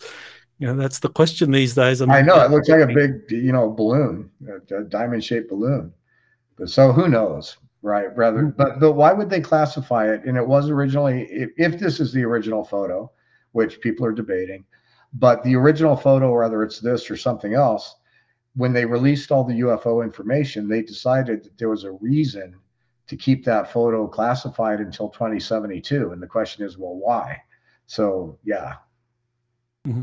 you 0.59 0.67
know 0.67 0.75
that's 0.75 1.01
the 1.01 1.09
question 1.09 1.51
these 1.51 1.75
days. 1.75 2.01
I, 2.03 2.07
mean, 2.07 2.15
I 2.15 2.23
know 2.23 2.41
it 2.41 2.51
looks 2.51 2.69
like 2.69 2.81
a 2.81 2.87
big 2.87 3.31
you 3.31 3.53
know 3.53 3.71
balloon, 3.71 4.31
a, 4.71 4.83
diamond 4.83 5.25
shaped 5.25 5.51
balloon. 5.51 5.93
But 6.57 6.71
so 6.71 6.93
who 6.93 7.09
knows, 7.09 7.57
right? 7.83 8.15
Rather, 8.17 8.45
mm-hmm. 8.45 8.57
but 8.57 8.81
but 8.81 8.93
why 8.93 9.13
would 9.13 9.31
they 9.31 9.41
classify 9.41 10.13
it? 10.13 10.25
And 10.25 10.37
it 10.37 10.47
was 10.47 10.69
originally, 10.69 11.23
if, 11.31 11.51
if 11.57 11.81
this 11.81 12.01
is 12.01 12.13
the 12.13 12.25
original 12.25 12.65
photo, 12.65 13.11
which 13.53 13.81
people 13.81 14.07
are 14.07 14.13
debating, 14.13 14.65
but 15.13 15.43
the 15.43 15.57
original 15.57 15.97
photo, 15.97 16.37
whether 16.37 16.63
it's 16.63 16.81
this 16.81 17.11
or 17.11 17.17
something 17.17 17.55
else, 17.55 17.97
when 18.57 18.73
they 18.73 18.85
released 18.85 19.31
all 19.31 19.45
the 19.45 19.61
UFO 19.61 20.03
information, 20.03 20.69
they 20.69 20.83
decided 20.83 21.45
that 21.45 21.59
there 21.59 21.69
was 21.69 21.85
a 21.85 21.93
reason 21.93 22.57
to 23.07 23.17
keep 23.17 23.45
that 23.45 23.73
photo 23.73 24.07
classified 24.07 24.81
until 24.81 25.09
2072. 25.09 26.13
And 26.13 26.23
the 26.23 26.27
question 26.27 26.65
is, 26.65 26.79
well, 26.79 26.95
why? 26.95 27.43
So 27.87 28.39
yeah. 28.45 28.75
Mm-hmm. 29.87 30.03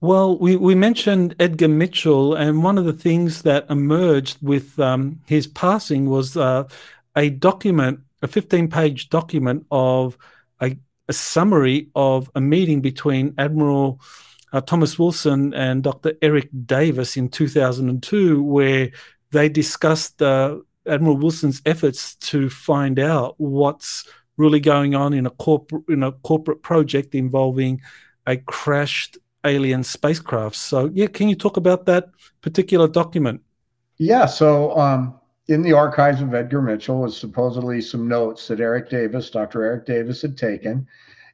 Well, 0.00 0.36
we, 0.38 0.56
we 0.56 0.74
mentioned 0.74 1.34
Edgar 1.40 1.68
Mitchell, 1.68 2.34
and 2.34 2.62
one 2.62 2.76
of 2.76 2.84
the 2.84 2.92
things 2.92 3.40
that 3.42 3.64
emerged 3.70 4.36
with 4.42 4.78
um, 4.78 5.20
his 5.24 5.46
passing 5.46 6.10
was 6.10 6.36
uh, 6.36 6.64
a 7.16 7.30
document, 7.30 8.00
a 8.20 8.28
15 8.28 8.68
page 8.68 9.08
document 9.08 9.64
of 9.70 10.18
a, 10.60 10.76
a, 11.08 11.12
summary 11.14 11.88
of 11.94 12.30
a 12.34 12.40
meeting 12.40 12.82
between 12.82 13.34
Admiral 13.38 13.98
uh, 14.54 14.60
Thomas 14.60 14.98
Wilson 15.00 15.52
and 15.52 15.82
Dr. 15.82 16.12
Eric 16.22 16.48
Davis 16.64 17.16
in 17.16 17.28
2002, 17.28 18.40
where 18.40 18.92
they 19.32 19.48
discussed 19.48 20.22
uh, 20.22 20.58
Admiral 20.86 21.16
Wilson's 21.16 21.60
efforts 21.66 22.14
to 22.16 22.48
find 22.48 23.00
out 23.00 23.34
what's 23.38 24.08
really 24.36 24.60
going 24.60 24.94
on 24.94 25.12
in 25.12 25.26
a 25.26 25.30
corporate 25.30 25.82
in 25.88 26.04
a 26.04 26.12
corporate 26.12 26.62
project 26.62 27.16
involving 27.16 27.80
a 28.28 28.36
crashed 28.36 29.18
alien 29.44 29.82
spacecraft. 29.82 30.54
So, 30.54 30.88
yeah, 30.94 31.08
can 31.08 31.28
you 31.28 31.34
talk 31.34 31.56
about 31.56 31.86
that 31.86 32.10
particular 32.40 32.86
document? 32.86 33.40
Yeah. 33.98 34.26
So, 34.26 34.76
um, 34.78 35.18
in 35.48 35.62
the 35.62 35.72
archives 35.72 36.22
of 36.22 36.32
Edgar 36.32 36.62
Mitchell 36.62 37.00
was 37.00 37.16
supposedly 37.16 37.80
some 37.80 38.06
notes 38.06 38.46
that 38.48 38.60
Eric 38.60 38.88
Davis, 38.88 39.30
Dr. 39.30 39.64
Eric 39.64 39.84
Davis, 39.84 40.22
had 40.22 40.38
taken, 40.38 40.86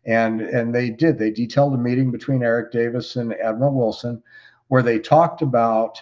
and 0.05 0.41
and 0.41 0.75
they 0.75 0.91
did. 0.91 1.19
They 1.19 1.31
detailed 1.31 1.75
a 1.75 1.79
meeting 1.79 2.11
between 2.11 2.43
Eric 2.43 2.73
Davis 2.73 3.17
and 3.17 3.35
Admiral 3.35 3.75
Wilson, 3.75 4.23
where 4.69 4.83
they 4.83 4.99
talked 4.99 5.43
about 5.43 6.01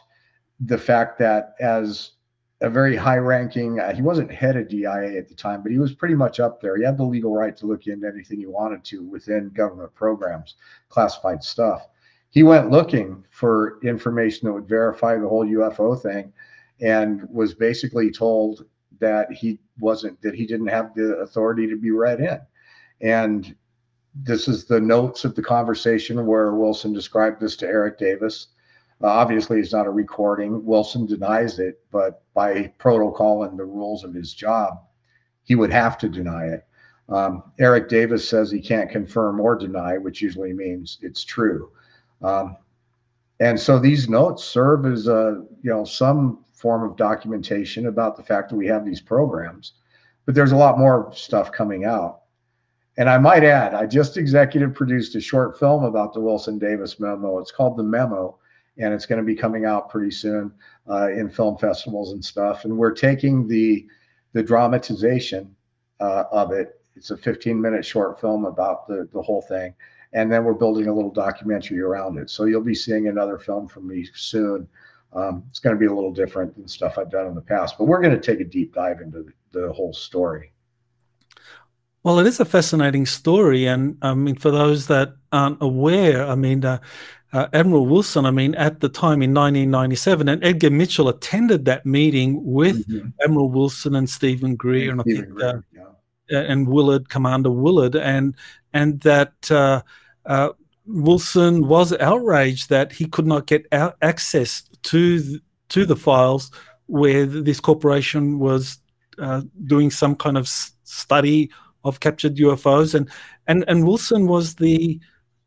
the 0.60 0.78
fact 0.78 1.18
that 1.18 1.54
as 1.60 2.12
a 2.60 2.68
very 2.68 2.96
high 2.96 3.18
ranking, 3.18 3.78
uh, 3.78 3.94
he 3.94 4.02
wasn't 4.02 4.32
head 4.32 4.56
of 4.56 4.68
DIA 4.68 5.16
at 5.16 5.28
the 5.28 5.34
time, 5.34 5.62
but 5.62 5.70
he 5.70 5.78
was 5.78 5.94
pretty 5.94 6.14
much 6.14 6.40
up 6.40 6.60
there. 6.60 6.76
He 6.76 6.84
had 6.84 6.96
the 6.96 7.04
legal 7.04 7.32
right 7.32 7.56
to 7.56 7.66
look 7.66 7.86
into 7.86 8.08
anything 8.08 8.40
he 8.40 8.46
wanted 8.46 8.82
to 8.84 9.04
within 9.04 9.50
government 9.50 9.94
programs, 9.94 10.56
classified 10.88 11.42
stuff. 11.44 11.86
He 12.30 12.42
went 12.42 12.70
looking 12.70 13.24
for 13.30 13.78
information 13.82 14.46
that 14.46 14.52
would 14.52 14.68
verify 14.68 15.16
the 15.16 15.28
whole 15.28 15.46
UFO 15.46 16.00
thing 16.00 16.32
and 16.80 17.28
was 17.30 17.54
basically 17.54 18.10
told 18.10 18.64
that 18.98 19.30
he 19.32 19.60
wasn't, 19.78 20.20
that 20.22 20.34
he 20.34 20.44
didn't 20.44 20.66
have 20.66 20.94
the 20.94 21.16
authority 21.18 21.68
to 21.68 21.76
be 21.76 21.92
read 21.92 22.20
in. 22.20 22.40
And 23.00 23.54
this 24.22 24.48
is 24.48 24.64
the 24.64 24.80
notes 24.80 25.24
of 25.24 25.34
the 25.34 25.42
conversation 25.42 26.24
where 26.26 26.54
Wilson 26.54 26.92
described 26.92 27.40
this 27.40 27.56
to 27.56 27.66
Eric 27.66 27.98
Davis 27.98 28.48
uh, 29.02 29.06
obviously, 29.06 29.60
it's 29.60 29.72
not 29.72 29.86
a 29.86 29.90
recording. 29.90 30.64
Wilson 30.64 31.06
denies 31.06 31.58
it, 31.58 31.80
but 31.92 32.22
by 32.34 32.72
protocol 32.78 33.44
and 33.44 33.58
the 33.58 33.64
rules 33.64 34.02
of 34.02 34.12
his 34.12 34.32
job, 34.34 34.80
he 35.44 35.54
would 35.54 35.70
have 35.70 35.96
to 35.98 36.08
deny 36.08 36.46
it. 36.46 36.64
Um, 37.08 37.44
Eric 37.58 37.88
Davis 37.88 38.28
says 38.28 38.50
he 38.50 38.60
can't 38.60 38.90
confirm 38.90 39.40
or 39.40 39.56
deny, 39.56 39.96
which 39.96 40.20
usually 40.20 40.52
means 40.52 40.98
it's 41.00 41.24
true. 41.24 41.70
Um, 42.22 42.56
and 43.40 43.58
so 43.58 43.78
these 43.78 44.08
notes 44.08 44.42
serve 44.42 44.84
as 44.84 45.06
a 45.06 45.44
you 45.62 45.70
know 45.70 45.84
some 45.84 46.44
form 46.52 46.82
of 46.82 46.96
documentation 46.96 47.86
about 47.86 48.16
the 48.16 48.22
fact 48.22 48.50
that 48.50 48.56
we 48.56 48.66
have 48.66 48.84
these 48.84 49.00
programs. 49.00 49.74
But 50.26 50.34
there's 50.34 50.52
a 50.52 50.56
lot 50.56 50.76
more 50.76 51.10
stuff 51.14 51.52
coming 51.52 51.84
out. 51.84 52.22
And 52.98 53.08
I 53.08 53.16
might 53.16 53.44
add, 53.44 53.74
I 53.74 53.86
just 53.86 54.16
executive 54.16 54.74
produced 54.74 55.14
a 55.14 55.20
short 55.20 55.58
film 55.58 55.84
about 55.84 56.12
the 56.12 56.20
Wilson 56.20 56.58
Davis 56.58 57.00
memo. 57.00 57.38
It's 57.38 57.52
called 57.52 57.78
The 57.78 57.82
Memo 57.84 58.38
and 58.78 58.94
it's 58.94 59.06
going 59.06 59.18
to 59.18 59.24
be 59.24 59.34
coming 59.34 59.64
out 59.64 59.90
pretty 59.90 60.10
soon 60.10 60.52
uh, 60.88 61.10
in 61.10 61.28
film 61.28 61.58
festivals 61.58 62.12
and 62.12 62.24
stuff. 62.24 62.64
And 62.64 62.76
we're 62.76 62.92
taking 62.92 63.46
the 63.46 63.86
the 64.34 64.42
dramatization 64.42 65.54
uh, 66.00 66.24
of 66.30 66.52
it. 66.52 66.80
It's 66.94 67.10
a 67.10 67.16
15 67.16 67.60
minute 67.60 67.84
short 67.84 68.20
film 68.20 68.44
about 68.44 68.86
the 68.86 69.08
the 69.12 69.22
whole 69.22 69.42
thing, 69.42 69.74
and 70.12 70.30
then 70.30 70.44
we're 70.44 70.54
building 70.54 70.86
a 70.88 70.94
little 70.94 71.12
documentary 71.12 71.80
around 71.80 72.18
it. 72.18 72.30
So 72.30 72.44
you'll 72.44 72.62
be 72.62 72.74
seeing 72.74 73.08
another 73.08 73.38
film 73.38 73.68
from 73.68 73.88
me 73.88 74.08
soon. 74.14 74.68
Um, 75.12 75.44
it's 75.48 75.58
going 75.58 75.74
to 75.74 75.80
be 75.80 75.86
a 75.86 75.94
little 75.94 76.12
different 76.12 76.54
than 76.54 76.68
stuff 76.68 76.98
I've 76.98 77.10
done 77.10 77.26
in 77.26 77.34
the 77.34 77.40
past, 77.40 77.78
but 77.78 77.84
we're 77.84 78.02
going 78.02 78.14
to 78.14 78.20
take 78.20 78.40
a 78.40 78.44
deep 78.44 78.74
dive 78.74 79.00
into 79.00 79.22
the, 79.22 79.60
the 79.60 79.72
whole 79.72 79.94
story. 79.94 80.52
Well, 82.08 82.20
it 82.20 82.26
is 82.26 82.40
a 82.40 82.46
fascinating 82.46 83.04
story, 83.04 83.66
and 83.66 83.98
I 84.00 84.14
mean, 84.14 84.34
for 84.34 84.50
those 84.50 84.86
that 84.86 85.12
aren't 85.30 85.58
aware, 85.60 86.26
I 86.26 86.36
mean, 86.36 86.64
uh, 86.64 86.78
uh, 87.34 87.48
Admiral 87.52 87.84
Wilson, 87.84 88.24
I 88.24 88.30
mean, 88.30 88.54
at 88.54 88.80
the 88.80 88.88
time 88.88 89.20
in 89.20 89.34
1997, 89.34 90.26
and 90.26 90.42
Edgar 90.42 90.70
Mitchell 90.70 91.10
attended 91.10 91.66
that 91.66 91.84
meeting 91.84 92.42
with 92.42 92.88
mm-hmm. 92.88 93.10
Admiral 93.22 93.50
Wilson 93.50 93.94
and 93.94 94.08
Stephen 94.08 94.56
Greer, 94.56 94.90
and, 94.90 95.02
and 95.02 95.12
I 95.12 95.16
think, 95.16 95.34
Greer, 95.34 95.62
uh, 95.78 95.92
yeah. 96.30 96.40
and 96.40 96.66
Willard, 96.66 97.10
Commander 97.10 97.50
Willard, 97.50 97.94
and 97.94 98.34
and 98.72 99.02
that 99.02 99.50
uh, 99.50 99.82
uh, 100.24 100.52
Wilson 100.86 101.68
was 101.68 101.92
outraged 101.92 102.70
that 102.70 102.90
he 102.90 103.04
could 103.04 103.26
not 103.26 103.46
get 103.46 103.66
out 103.70 103.98
access 104.00 104.62
to 104.84 105.20
the, 105.20 105.42
to 105.68 105.84
the 105.84 105.96
files 105.96 106.50
where 106.86 107.26
this 107.26 107.60
corporation 107.60 108.38
was 108.38 108.78
uh, 109.18 109.42
doing 109.66 109.90
some 109.90 110.16
kind 110.16 110.38
of 110.38 110.48
study 110.48 111.50
of 111.84 112.00
captured 112.00 112.36
UFOs, 112.36 112.94
and 112.94 113.08
and 113.46 113.64
and 113.68 113.86
Wilson 113.86 114.26
was 114.26 114.54
the 114.56 115.00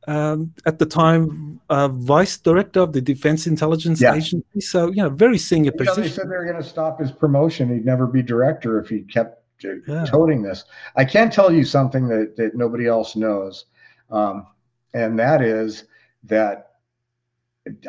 um, 0.07 0.53
at 0.65 0.79
the 0.79 0.85
time 0.85 1.59
uh, 1.69 1.87
vice 1.87 2.37
director 2.37 2.79
of 2.79 2.93
the 2.93 3.01
Defense 3.01 3.47
Intelligence 3.47 4.01
yeah. 4.01 4.15
Agency. 4.15 4.61
So, 4.61 4.87
you 4.87 5.03
know, 5.03 5.09
very 5.09 5.37
senior 5.37 5.71
you 5.71 5.77
position. 5.77 6.01
Know, 6.01 6.07
they 6.07 6.13
said 6.13 6.25
they 6.25 6.37
were 6.37 6.45
going 6.45 6.61
to 6.61 6.67
stop 6.67 6.99
his 6.99 7.11
promotion. 7.11 7.71
He'd 7.73 7.85
never 7.85 8.07
be 8.07 8.21
director 8.21 8.79
if 8.79 8.89
he 8.89 9.01
kept 9.01 9.43
yeah. 9.63 10.05
toting 10.05 10.41
this. 10.41 10.65
I 10.95 11.05
can 11.05 11.29
tell 11.29 11.53
you 11.53 11.63
something 11.63 12.07
that, 12.07 12.35
that 12.37 12.55
nobody 12.55 12.87
else 12.87 13.15
knows. 13.15 13.65
Um, 14.09 14.47
and 14.93 15.17
that 15.19 15.41
is 15.41 15.85
that 16.23 16.71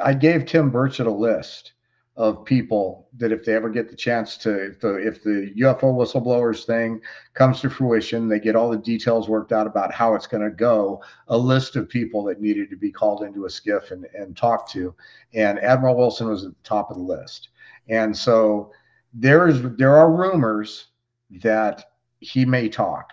I 0.02 0.14
gave 0.14 0.44
Tim 0.44 0.70
Burchett 0.70 1.07
a 1.07 1.11
list 1.11 1.72
of 2.16 2.44
people 2.44 3.09
that 3.16 3.33
if 3.33 3.42
they 3.44 3.55
ever 3.55 3.70
get 3.70 3.88
the 3.88 3.96
chance 3.96 4.37
to 4.37 4.66
if 4.66 4.81
the 4.81 4.96
if 4.96 5.22
the 5.22 5.53
UFO 5.59 5.94
whistleblowers 5.94 6.64
thing 6.64 7.01
comes 7.33 7.61
to 7.61 7.70
fruition, 7.70 8.29
they 8.29 8.38
get 8.38 8.55
all 8.55 8.70
the 8.70 8.77
details 8.77 9.29
worked 9.29 9.53
out 9.53 9.66
about 9.66 9.94
how 9.94 10.14
it's 10.14 10.27
going 10.27 10.42
to 10.42 10.55
go, 10.55 11.03
a 11.29 11.37
list 11.37 11.75
of 11.75 11.88
people 11.88 12.22
that 12.25 12.40
needed 12.40 12.68
to 12.68 12.77
be 12.77 12.92
called 12.92 13.22
into 13.22 13.46
a 13.46 13.48
SCIF 13.48 13.92
and, 13.92 14.07
and 14.14 14.37
talked 14.37 14.70
to. 14.72 14.94
And 15.33 15.59
Admiral 15.61 15.96
Wilson 15.96 16.29
was 16.29 16.44
at 16.44 16.51
the 16.51 16.68
top 16.68 16.90
of 16.90 16.98
the 16.98 17.03
list. 17.03 17.48
And 17.88 18.14
so 18.16 18.72
there's 19.14 19.62
there 19.79 19.96
are 19.96 20.12
rumors 20.12 20.88
that 21.42 21.92
he 22.20 22.44
may 22.44 22.68
talk 22.68 23.11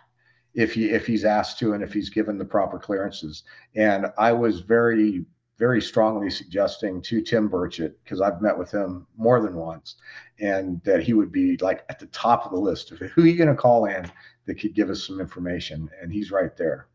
if 0.56 0.74
he 0.74 0.90
if 0.90 1.08
he's 1.08 1.24
asked 1.24 1.58
to 1.60 1.74
and 1.74 1.82
if 1.82 1.94
he's 1.94 2.10
given 2.10 2.38
the 2.38 2.44
proper 2.44 2.78
clearances. 2.78 3.44
And 3.76 4.08
I 4.18 4.34
was 4.34 4.60
very 4.60 5.26
very 5.60 5.82
strongly 5.82 6.30
suggesting 6.30 7.02
to 7.02 7.22
Tim 7.22 7.50
Burchett 7.50 7.94
because 8.04 8.22
I've 8.22 8.42
met 8.42 8.58
with 8.58 8.72
him 8.72 9.06
more 9.18 9.42
than 9.42 9.56
once, 9.56 9.96
and 10.40 10.82
that 10.84 11.04
he 11.04 11.14
would 11.14 11.32
be 11.32 11.58
like 11.58 11.84
at 11.90 12.00
the 12.00 12.06
top 12.08 12.46
of 12.46 12.52
the 12.52 12.58
list 12.58 12.92
of 12.92 13.00
who 13.00 13.22
are 13.22 13.28
you 13.28 13.38
going 13.38 13.50
to 13.50 13.56
call 13.56 13.86
in 13.86 14.10
that 14.46 14.56
could 14.56 14.74
give 14.74 14.90
us 14.90 15.06
some 15.06 15.20
information, 15.20 15.90
and 16.02 16.12
he's 16.12 16.32
right 16.32 16.56
there. 16.58 16.88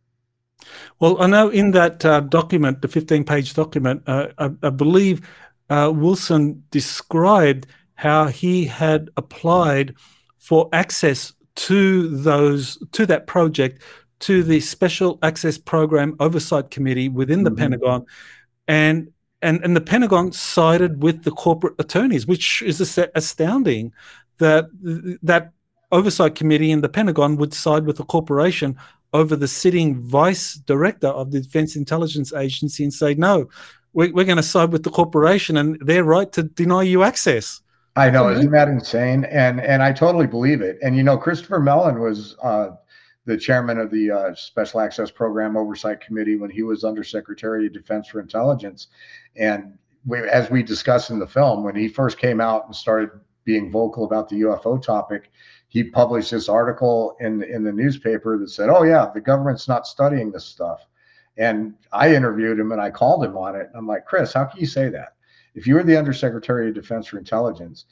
Well, 0.98 1.20
I 1.20 1.26
know 1.26 1.50
in 1.50 1.72
that 1.72 2.04
uh, 2.04 2.20
document, 2.20 2.80
the 2.80 2.88
15-page 2.88 3.54
document, 3.54 4.02
uh, 4.06 4.28
I, 4.38 4.50
I, 4.62 4.70
believe 4.70 5.28
uh, 5.68 5.92
Wilson 5.94 6.64
described 6.70 7.66
how 7.96 8.26
he 8.26 8.64
had 8.64 9.10
applied 9.16 9.94
for 10.38 10.68
access 10.72 11.32
to 11.56 12.08
those 12.08 12.78
to 12.92 13.06
that 13.06 13.26
project 13.26 13.82
to 14.20 14.42
the 14.42 14.60
Special 14.60 15.18
Access 15.22 15.58
Program 15.58 16.16
Oversight 16.18 16.70
Committee 16.70 17.08
within 17.08 17.44
the 17.44 17.50
mm-hmm. 17.50 17.58
Pentagon, 17.58 18.06
and 18.68 19.10
and 19.42 19.62
and 19.62 19.76
the 19.76 19.80
Pentagon 19.80 20.32
sided 20.32 21.02
with 21.02 21.24
the 21.24 21.30
corporate 21.30 21.74
attorneys, 21.78 22.26
which 22.26 22.62
is 22.62 22.80
astounding 23.14 23.92
that 24.38 24.66
that 25.22 25.52
oversight 25.92 26.34
committee 26.34 26.72
in 26.72 26.80
the 26.80 26.88
Pentagon 26.88 27.36
would 27.36 27.54
side 27.54 27.86
with 27.86 28.00
a 28.00 28.04
corporation 28.04 28.76
over 29.12 29.36
the 29.36 29.46
sitting 29.46 30.00
vice 30.00 30.54
director 30.54 31.06
of 31.06 31.30
the 31.30 31.40
Defense 31.40 31.76
Intelligence 31.76 32.32
Agency 32.32 32.82
and 32.82 32.92
say, 32.92 33.14
no, 33.14 33.48
we're, 33.92 34.12
we're 34.12 34.24
going 34.24 34.36
to 34.36 34.42
side 34.42 34.72
with 34.72 34.82
the 34.82 34.90
corporation 34.90 35.56
and 35.56 35.78
they're 35.80 36.02
right 36.02 36.32
to 36.32 36.42
deny 36.42 36.82
you 36.82 37.04
access. 37.04 37.60
I 37.96 38.10
know, 38.10 38.28
isn't 38.28 38.50
that 38.50 38.66
insane? 38.66 39.24
And 39.26 39.60
and 39.60 39.80
I 39.80 39.92
totally 39.92 40.26
believe 40.26 40.60
it. 40.62 40.78
And 40.82 40.96
you 40.96 41.04
know, 41.04 41.16
Christopher 41.16 41.60
Mellon 41.60 42.00
was 42.00 42.34
uh, 42.42 42.70
the 43.26 43.36
chairman 43.36 43.78
of 43.78 43.90
the 43.90 44.10
uh, 44.10 44.34
Special 44.34 44.80
Access 44.80 45.10
Program 45.10 45.56
Oversight 45.56 46.00
Committee 46.00 46.36
when 46.36 46.50
he 46.50 46.62
was 46.62 46.84
Undersecretary 46.84 47.66
of 47.66 47.72
Defense 47.72 48.08
for 48.08 48.20
Intelligence. 48.20 48.88
And 49.36 49.78
we, 50.06 50.18
as 50.20 50.50
we 50.50 50.62
discussed 50.62 51.10
in 51.10 51.18
the 51.18 51.26
film, 51.26 51.64
when 51.64 51.74
he 51.74 51.88
first 51.88 52.18
came 52.18 52.40
out 52.40 52.66
and 52.66 52.76
started 52.76 53.10
being 53.44 53.70
vocal 53.70 54.04
about 54.04 54.28
the 54.28 54.40
UFO 54.42 54.80
topic, 54.80 55.30
he 55.68 55.84
published 55.84 56.30
this 56.30 56.48
article 56.48 57.16
in 57.20 57.42
in 57.42 57.64
the 57.64 57.72
newspaper 57.72 58.38
that 58.38 58.50
said, 58.50 58.68
"Oh 58.68 58.84
yeah, 58.84 59.10
the 59.12 59.20
government's 59.20 59.68
not 59.68 59.86
studying 59.86 60.30
this 60.30 60.44
stuff." 60.44 60.86
And 61.36 61.74
I 61.92 62.14
interviewed 62.14 62.60
him 62.60 62.72
and 62.72 62.80
I 62.80 62.90
called 62.90 63.24
him 63.24 63.36
on 63.36 63.56
it. 63.56 63.68
I'm 63.74 63.86
like, 63.86 64.04
Chris, 64.04 64.32
how 64.32 64.44
can 64.44 64.60
you 64.60 64.66
say 64.66 64.88
that? 64.90 65.14
If 65.54 65.66
you 65.66 65.74
were 65.74 65.82
the 65.82 65.96
Undersecretary 65.96 66.68
of 66.68 66.74
Defense 66.74 67.08
for 67.08 67.18
Intelligence, 67.18 67.86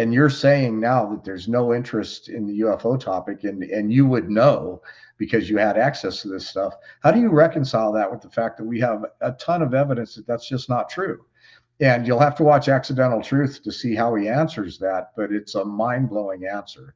and 0.00 0.14
you're 0.14 0.30
saying 0.30 0.80
now 0.80 1.04
that 1.06 1.24
there's 1.24 1.46
no 1.46 1.74
interest 1.74 2.28
in 2.28 2.46
the 2.46 2.60
UFO 2.60 2.98
topic, 2.98 3.44
and 3.44 3.62
and 3.62 3.92
you 3.92 4.06
would 4.06 4.30
know 4.30 4.82
because 5.18 5.50
you 5.50 5.58
had 5.58 5.76
access 5.76 6.22
to 6.22 6.28
this 6.28 6.48
stuff, 6.48 6.74
how 7.02 7.10
do 7.10 7.20
you 7.20 7.28
reconcile 7.28 7.92
that 7.92 8.10
with 8.10 8.22
the 8.22 8.30
fact 8.30 8.56
that 8.56 8.64
we 8.64 8.80
have 8.80 9.04
a 9.20 9.32
ton 9.32 9.60
of 9.60 9.74
evidence 9.74 10.14
that 10.14 10.26
that's 10.26 10.48
just 10.48 10.70
not 10.70 10.88
true? 10.88 11.26
And 11.80 12.06
you'll 12.06 12.20
have 12.20 12.36
to 12.36 12.42
watch 12.42 12.68
Accidental 12.68 13.22
Truth 13.22 13.62
to 13.64 13.72
see 13.72 13.94
how 13.94 14.14
he 14.14 14.28
answers 14.28 14.78
that, 14.78 15.12
but 15.16 15.32
it's 15.32 15.54
a 15.54 15.64
mind 15.64 16.08
blowing 16.08 16.46
answer. 16.46 16.94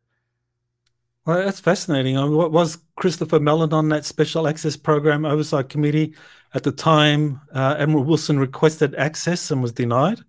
Well, 1.27 1.45
that's 1.45 1.61
fascinating. 1.61 2.17
I 2.19 2.23
mean, 2.23 2.37
what 2.37 2.53
was 2.53 2.79
Christopher 2.97 3.41
Mellon 3.41 3.73
on 3.73 3.89
that 3.91 4.05
Special 4.05 4.47
Access 4.49 4.77
Program 4.77 5.25
Oversight 5.25 5.69
Committee? 5.69 6.15
At 6.55 6.63
the 6.63 6.73
time, 6.73 7.41
uh, 7.55 7.77
Admiral 7.79 8.05
Wilson 8.05 8.39
requested 8.39 8.95
access 8.95 9.51
and 9.51 9.63
was 9.63 9.73
denied. 9.73 10.21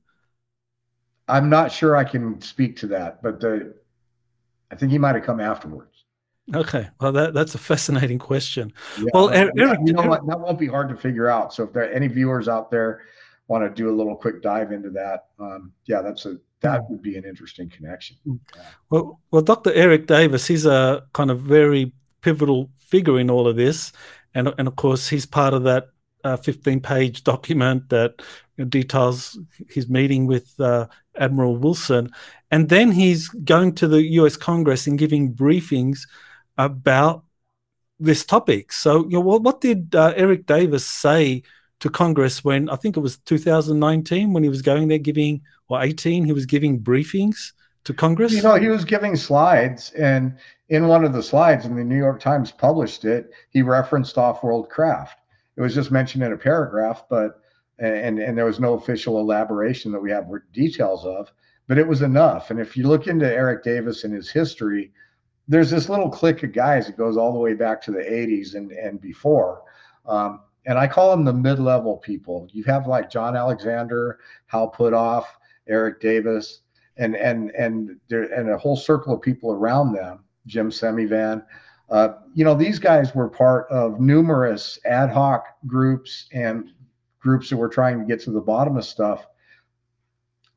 I'm 1.28 1.50
not 1.50 1.72
sure 1.72 1.96
I 1.96 2.04
can 2.04 2.40
speak 2.42 2.78
to 2.78 2.88
that, 2.88 3.22
but 3.24 3.40
the, 3.40 3.74
I 4.72 4.76
think 4.76 4.92
he 4.92 4.98
might 4.98 5.16
have 5.16 5.24
come 5.24 5.40
afterwards. 5.40 6.06
Okay, 6.54 6.88
well, 7.02 7.12
that, 7.12 7.34
that's 7.34 7.56
a 7.56 7.58
fascinating 7.58 8.20
question. 8.20 8.72
Yeah, 9.00 9.10
well, 9.14 9.30
er-, 9.30 9.52
Eric, 9.58 9.80
you 9.86 9.94
know 9.94 10.04
what? 10.04 10.28
That 10.28 10.40
won't 10.40 10.60
be 10.60 10.68
hard 10.68 10.90
to 10.90 10.96
figure 10.96 11.28
out. 11.28 11.54
So, 11.54 11.64
if 11.64 11.74
there 11.74 11.84
are 11.84 11.92
any 11.92 12.08
viewers 12.08 12.48
out 12.48 12.70
there 12.70 13.02
want 13.48 13.64
to 13.64 13.70
do 13.70 13.90
a 13.90 13.96
little 13.96 14.16
quick 14.16 14.42
dive 14.44 14.72
into 14.72 14.92
that, 14.92 15.26
um, 15.40 15.72
yeah, 15.86 16.02
that's 16.02 16.26
a 16.28 16.38
that 16.62 16.90
would 16.90 17.02
be 17.02 17.18
an 17.18 17.26
interesting 17.26 17.70
connection. 17.70 18.18
Mm. 18.28 18.40
Yeah. 18.56 18.62
Well, 18.90 19.20
well, 19.32 19.42
Dr. 19.42 19.72
Eric 19.74 20.08
Davis, 20.08 20.48
he's 20.48 20.66
a 20.66 21.04
kind 21.14 21.32
of 21.32 21.42
very 21.42 21.92
pivotal 22.22 22.70
figure 22.78 23.20
in 23.20 23.32
all 23.32 23.48
of 23.48 23.56
this, 23.56 23.92
and 24.36 24.54
and 24.60 24.68
of 24.68 24.76
course, 24.76 25.10
he's 25.10 25.26
part 25.26 25.56
of 25.56 25.64
that 25.64 25.88
uh, 26.24 26.38
15 26.38 26.80
page 26.82 27.24
document 27.24 27.90
that 27.90 28.22
details 28.64 29.38
his 29.70 29.90
meeting 29.90 30.26
with 30.26 30.58
uh, 30.60 30.88
Admiral 31.18 31.58
Wilson. 31.58 32.12
And 32.52 32.70
then 32.70 32.92
he's 32.92 33.28
going 33.28 33.76
to 33.76 33.88
the 33.88 34.04
US 34.20 34.38
Congress 34.38 34.88
and 34.88 34.98
giving 34.98 35.34
briefings 35.34 36.08
about 36.58 37.24
this 38.00 38.26
topic. 38.26 38.72
So, 38.72 39.04
you 39.06 39.14
know, 39.14 39.22
what, 39.22 39.42
what 39.42 39.62
did 39.62 39.96
uh, 39.96 40.14
Eric 40.16 40.46
Davis 40.46 40.86
say 40.86 41.44
to 41.80 41.90
Congress 41.90 42.44
when 42.44 42.70
I 42.70 42.76
think 42.76 42.96
it 42.96 43.02
was 43.02 43.18
2019 43.18 44.34
when 44.34 44.44
he 44.44 44.50
was 44.50 44.62
going 44.62 44.88
there 44.88 44.98
giving, 44.98 45.42
or 45.68 45.82
18, 45.82 46.24
he 46.24 46.34
was 46.34 46.46
giving 46.46 46.80
briefings 46.80 47.52
to 47.84 47.94
Congress? 47.94 48.32
You 48.32 48.42
know, 48.42 48.56
he 48.56 48.70
was 48.70 48.86
giving 48.86 49.16
slides, 49.16 49.92
and 49.92 50.38
in 50.70 50.88
one 50.88 51.04
of 51.04 51.14
the 51.14 51.22
slides, 51.22 51.66
and 51.66 51.78
the 51.78 51.84
New 51.84 51.98
York 51.98 52.20
Times 52.20 52.52
published 52.52 53.06
it, 53.06 53.32
he 53.50 53.62
referenced 53.62 54.18
off 54.18 54.44
world 54.44 54.70
craft 54.70 55.20
it 55.58 55.62
was 55.62 55.74
just 55.74 55.92
mentioned 55.92 56.24
in 56.24 56.34
a 56.34 56.38
paragraph, 56.38 57.06
but 57.10 57.42
and 57.80 58.20
and 58.20 58.38
there 58.38 58.46
was 58.46 58.60
no 58.60 58.74
official 58.74 59.20
elaboration 59.20 59.92
that 59.92 60.02
we 60.02 60.12
have 60.12 60.30
details 60.54 61.06
of, 61.06 61.32
but 61.68 61.78
it 61.78 61.88
was 61.88 62.02
enough. 62.02 62.52
And 62.52 62.60
if 62.60 62.78
you 62.78 62.88
look 62.88 63.08
into 63.08 63.32
Eric 63.32 63.64
Davis 63.64 64.04
and 64.04 64.14
his 64.14 64.30
history, 64.30 64.92
there's 65.48 65.70
this 65.70 65.90
little 65.90 66.10
clique 66.10 66.44
of 66.44 66.54
guys 66.54 66.88
that 66.88 66.98
goes 66.98 67.18
all 67.18 67.34
the 67.34 67.40
way 67.40 67.54
back 67.54 67.82
to 67.84 67.92
the 67.92 68.00
80s 68.00 68.56
and 68.56 68.72
and 68.72 69.02
before. 69.02 69.64
Um, 70.06 70.42
and 70.68 70.80
I 70.80 70.88
call 70.88 71.12
them 71.12 71.26
the 71.26 71.34
mid-level 71.34 71.98
people. 71.98 72.48
You 72.52 72.64
have 72.64 72.88
like 72.88 73.12
John 73.12 73.36
Alexander, 73.36 74.20
Hal 74.48 74.72
Puthoff, 74.72 75.26
Eric 75.68 76.00
Davis, 76.02 76.62
and 76.98 77.16
and 77.16 77.52
and 77.52 77.98
there 78.08 78.24
and 78.24 78.50
a 78.50 78.58
whole 78.58 78.78
circle 78.78 79.16
of 79.16 79.22
people 79.22 79.52
around 79.52 79.94
them, 79.94 80.24
Jim 80.48 80.70
Semivan. 80.70 81.44
Uh, 81.90 82.10
you 82.34 82.44
know, 82.44 82.56
these 82.56 82.80
guys 82.80 83.14
were 83.14 83.30
part 83.30 83.70
of 83.70 84.00
numerous 84.00 84.80
ad 84.86 85.12
hoc 85.12 85.46
groups 85.68 86.28
and 86.32 86.72
groups 87.26 87.50
that 87.50 87.58
were 87.58 87.68
trying 87.68 88.00
to 88.00 88.06
get 88.06 88.22
to 88.22 88.32
the 88.32 88.40
bottom 88.40 88.78
of 88.78 88.86
stuff. 88.86 89.26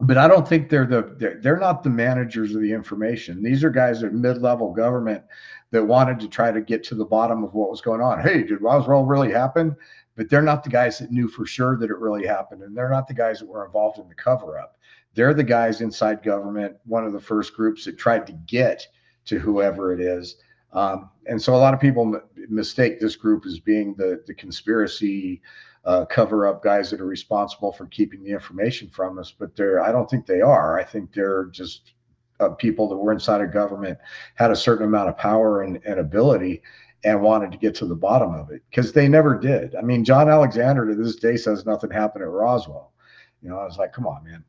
But 0.01 0.19
I 0.19 0.29
don't 0.29 0.47
think 0.47 0.69
they're 0.69 0.87
the 0.87 1.15
they're, 1.17 1.41
they're 1.41 1.59
not 1.59 1.83
the 1.83 1.91
managers 1.91 2.55
of 2.55 2.61
the 2.61 2.73
information. 2.73 3.43
These 3.43 3.65
are 3.65 3.71
guys 3.71 4.03
at 4.03 4.13
mid-level 4.13 4.75
government 4.75 5.25
that 5.71 5.83
wanted 5.83 6.21
to 6.21 6.29
try 6.29 6.53
to 6.53 6.61
get 6.61 6.85
to 6.85 6.95
the 6.95 7.07
bottom 7.07 7.43
of 7.43 7.55
what 7.55 7.71
was 7.71 7.81
going 7.81 8.03
on. 8.03 8.21
Hey, 8.21 8.43
did 8.45 8.61
Roswell 8.61 9.07
really 9.07 9.33
happen? 9.33 9.75
But 10.15 10.29
they're 10.29 10.43
not 10.43 10.63
the 10.63 10.71
guys 10.71 10.99
that 10.99 11.11
knew 11.11 11.27
for 11.27 11.47
sure 11.47 11.79
that 11.79 11.91
it 11.91 11.99
really 11.99 12.27
happened, 12.27 12.63
and 12.63 12.77
they're 12.77 12.91
not 12.91 13.09
the 13.09 13.15
guys 13.15 13.39
that 13.41 13.49
were 13.49 13.65
involved 13.65 13.99
in 13.99 14.09
the 14.09 14.15
cover-up. 14.15 14.77
They're 15.15 15.35
the 15.35 15.45
guys 15.45 15.81
inside 15.81 16.23
government, 16.23 16.77
one 16.85 17.05
of 17.05 17.13
the 17.13 17.21
first 17.21 17.55
groups 17.55 17.85
that 17.87 17.99
tried 17.99 18.27
to 18.27 18.33
get 18.47 18.87
to 19.27 19.39
whoever 19.39 19.93
it 19.93 20.01
is 20.01 20.37
um, 20.73 21.11
and 21.27 21.41
so 21.41 21.55
a 21.55 21.57
lot 21.57 21.75
of 21.75 21.81
people 21.81 22.03
m- 22.03 22.23
mistake 22.49 23.01
this 23.01 23.17
group 23.17 23.47
as 23.47 23.59
being 23.59 23.95
the 23.95 24.23
the 24.27 24.35
conspiracy 24.35 25.41
uh, 25.89 26.05
cover 26.05 26.47
up 26.47 26.63
guys 26.63 26.91
that 26.91 27.01
are 27.01 27.07
responsible 27.07 27.73
for 27.73 27.87
keeping 27.87 28.23
the 28.23 28.31
information 28.31 28.91
from 28.91 29.19
us. 29.19 29.33
But 29.37 29.57
they're 29.57 29.81
I 29.81 29.91
don't 29.91 30.09
think 30.09 30.27
they 30.27 30.43
are. 30.43 30.79
I 30.79 30.85
think 30.85 31.15
they're 31.15 31.47
just 31.47 31.93
uh, 32.41 32.51
people 32.51 32.91
that 32.91 32.97
were 32.97 33.11
inside 33.11 33.41
of 33.41 33.55
government 33.55 33.99
had 34.35 34.51
a 34.51 34.57
certain 34.57 34.87
amount 34.87 35.09
of 35.09 35.17
power 35.17 35.63
and, 35.63 35.81
and 35.87 35.99
ability 35.99 36.63
and 37.05 37.23
wanted 37.23 37.51
to 37.53 37.59
get 37.59 37.75
to 37.77 37.87
the 37.87 37.95
bottom 37.95 38.35
of 38.35 38.51
it 38.51 38.61
because 38.71 38.93
they 38.93 39.09
never 39.09 39.39
did. 39.39 39.75
I 39.77 39.81
mean, 39.81 40.05
John 40.05 40.29
Alexander 40.29 40.87
to 40.87 40.95
this 40.95 41.17
day 41.17 41.39
says 41.39 41.65
nothing 41.65 41.91
happened 41.91 42.23
at 42.23 42.29
Roswell. 42.29 42.93
You 43.41 43.49
know, 43.49 43.59
I 43.59 43.65
was 43.65 43.79
like, 43.79 43.95
come 43.95 44.07
on, 44.07 44.25
man. 44.25 44.45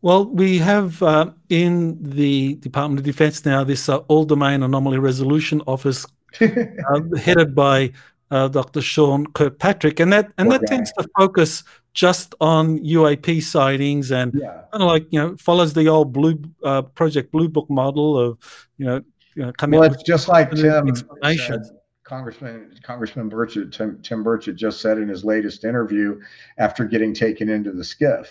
Well, 0.00 0.24
we 0.24 0.58
have 0.58 1.02
uh, 1.02 1.32
in 1.50 1.98
the 2.02 2.54
Department 2.54 3.00
of 3.00 3.04
Defense 3.04 3.44
now 3.44 3.64
this 3.64 3.86
uh, 3.86 3.98
All 4.08 4.24
Domain 4.24 4.62
Anomaly 4.62 4.98
Resolution 4.98 5.60
Office, 5.66 6.06
uh, 6.40 7.00
headed 7.18 7.54
by 7.54 7.92
uh, 8.30 8.48
Dr. 8.48 8.80
Sean 8.80 9.26
Kirkpatrick, 9.26 10.00
and 10.00 10.12
that 10.12 10.32
and 10.38 10.50
that 10.50 10.66
tends 10.66 10.92
to 10.92 11.08
focus 11.18 11.64
just 11.92 12.34
on 12.40 12.78
UAP 12.78 13.42
sightings 13.42 14.12
and 14.12 14.32
yeah. 14.34 14.62
kind 14.72 14.82
of 14.82 14.88
like 14.88 15.06
you 15.10 15.20
know 15.20 15.36
follows 15.36 15.74
the 15.74 15.88
old 15.88 16.12
blue 16.12 16.40
uh, 16.64 16.82
Project 16.82 17.32
Blue 17.32 17.48
Book 17.48 17.68
model 17.68 18.18
of 18.18 18.68
you 18.78 18.86
know, 18.86 19.02
you 19.34 19.42
know 19.42 19.52
coming. 19.52 19.80
Well, 19.80 19.92
it's 19.92 20.02
just 20.02 20.28
like 20.28 20.50
Tim 20.52 20.94
said, 20.94 21.62
Congressman 22.04 22.74
Congressman 22.82 23.30
Burchett, 23.30 23.72
Tim, 23.72 24.00
Tim 24.02 24.24
Burchett 24.24 24.56
just 24.56 24.80
said 24.80 24.98
in 24.98 25.08
his 25.08 25.24
latest 25.24 25.64
interview 25.64 26.20
after 26.58 26.84
getting 26.84 27.14
taken 27.14 27.48
into 27.48 27.72
the 27.72 27.82
SCIF 27.82 28.26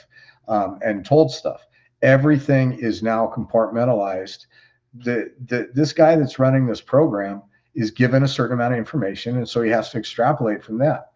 um, 0.47 0.79
and 0.83 1.05
told 1.05 1.31
stuff. 1.31 1.65
Everything 2.01 2.73
is 2.73 3.03
now 3.03 3.31
compartmentalized. 3.33 4.45
The, 4.93 5.31
the 5.45 5.69
this 5.73 5.93
guy 5.93 6.15
that's 6.15 6.39
running 6.39 6.65
this 6.65 6.81
program 6.81 7.43
is 7.79 7.91
given 7.91 8.23
a 8.23 8.27
certain 8.27 8.53
amount 8.53 8.73
of 8.73 8.79
information, 8.79 9.37
and 9.37 9.47
so 9.47 9.61
he 9.61 9.71
has 9.71 9.89
to 9.91 9.97
extrapolate 9.97 10.63
from 10.63 10.77
that. 10.79 11.11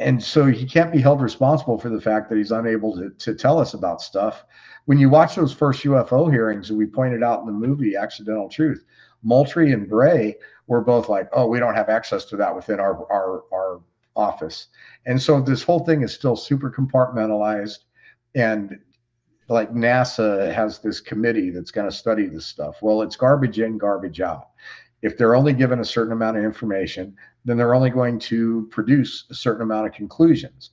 and 0.00 0.22
so 0.22 0.46
he 0.46 0.66
can't 0.66 0.92
be 0.92 1.00
held 1.00 1.20
responsible 1.20 1.78
for 1.78 1.88
the 1.88 2.00
fact 2.00 2.28
that 2.28 2.36
he's 2.36 2.50
unable 2.50 2.94
to, 2.96 3.10
to 3.10 3.34
tell 3.34 3.60
us 3.60 3.74
about 3.74 4.02
stuff. 4.02 4.44
When 4.86 4.98
you 4.98 5.08
watch 5.08 5.36
those 5.36 5.52
first 5.52 5.84
UFO 5.84 6.30
hearings 6.30 6.72
we 6.72 6.86
pointed 6.86 7.22
out 7.22 7.40
in 7.40 7.46
the 7.46 7.52
movie 7.52 7.96
Accidental 7.96 8.48
Truth, 8.48 8.84
Moultrie 9.22 9.72
and 9.72 9.88
Bray 9.88 10.36
were 10.66 10.80
both 10.82 11.08
like, 11.08 11.28
"Oh, 11.32 11.46
we 11.46 11.60
don't 11.60 11.74
have 11.76 11.88
access 11.88 12.24
to 12.26 12.36
that 12.36 12.54
within 12.54 12.80
our 12.80 13.10
our 13.10 13.44
our 13.52 13.80
office," 14.16 14.68
and 15.06 15.20
so 15.22 15.40
this 15.40 15.62
whole 15.62 15.84
thing 15.84 16.02
is 16.02 16.12
still 16.12 16.36
super 16.36 16.70
compartmentalized, 16.70 17.84
and 18.34 18.78
like 19.48 19.72
NASA 19.72 20.52
has 20.52 20.78
this 20.78 21.00
committee 21.00 21.50
that's 21.50 21.70
going 21.70 21.88
to 21.88 21.94
study 21.94 22.26
this 22.26 22.46
stuff. 22.46 22.76
Well, 22.80 23.02
it's 23.02 23.16
garbage 23.16 23.58
in, 23.60 23.78
garbage 23.78 24.20
out. 24.20 24.48
If 25.02 25.18
they're 25.18 25.34
only 25.34 25.52
given 25.52 25.80
a 25.80 25.84
certain 25.84 26.12
amount 26.12 26.38
of 26.38 26.44
information, 26.44 27.14
then 27.44 27.56
they're 27.58 27.74
only 27.74 27.90
going 27.90 28.18
to 28.20 28.66
produce 28.70 29.24
a 29.30 29.34
certain 29.34 29.62
amount 29.62 29.86
of 29.86 29.92
conclusions. 29.92 30.70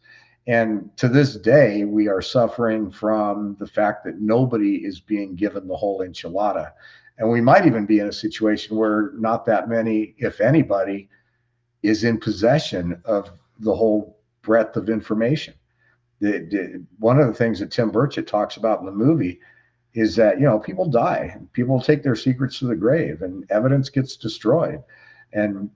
And 0.47 0.89
to 0.97 1.07
this 1.07 1.35
day, 1.35 1.83
we 1.83 2.07
are 2.07 2.21
suffering 2.21 2.89
from 2.89 3.57
the 3.59 3.67
fact 3.67 4.03
that 4.05 4.21
nobody 4.21 4.85
is 4.85 4.99
being 4.99 5.35
given 5.35 5.67
the 5.67 5.75
whole 5.75 5.99
enchilada. 5.99 6.71
And 7.17 7.29
we 7.29 7.41
might 7.41 7.67
even 7.67 7.85
be 7.85 7.99
in 7.99 8.07
a 8.07 8.13
situation 8.13 8.77
where 8.77 9.11
not 9.15 9.45
that 9.45 9.69
many, 9.69 10.15
if 10.17 10.41
anybody, 10.41 11.09
is 11.83 12.03
in 12.03 12.19
possession 12.19 13.01
of 13.05 13.29
the 13.59 13.75
whole 13.75 14.17
breadth 14.41 14.77
of 14.77 14.89
information. 14.89 15.53
The, 16.21 16.31
the, 16.39 16.85
one 16.99 17.19
of 17.19 17.27
the 17.27 17.33
things 17.33 17.59
that 17.59 17.71
Tim 17.71 17.91
Burchett 17.91 18.27
talks 18.27 18.55
about 18.55 18.79
in 18.79 18.85
the 18.85 18.91
movie 18.91 19.39
is 19.93 20.15
that 20.15 20.39
you 20.39 20.45
know 20.45 20.59
people 20.59 20.85
die 20.85 21.35
people 21.53 21.81
take 21.81 22.03
their 22.03 22.15
secrets 22.15 22.59
to 22.59 22.65
the 22.67 22.75
grave 22.75 23.21
and 23.21 23.45
evidence 23.51 23.89
gets 23.89 24.15
destroyed 24.15 24.81
and 25.33 25.69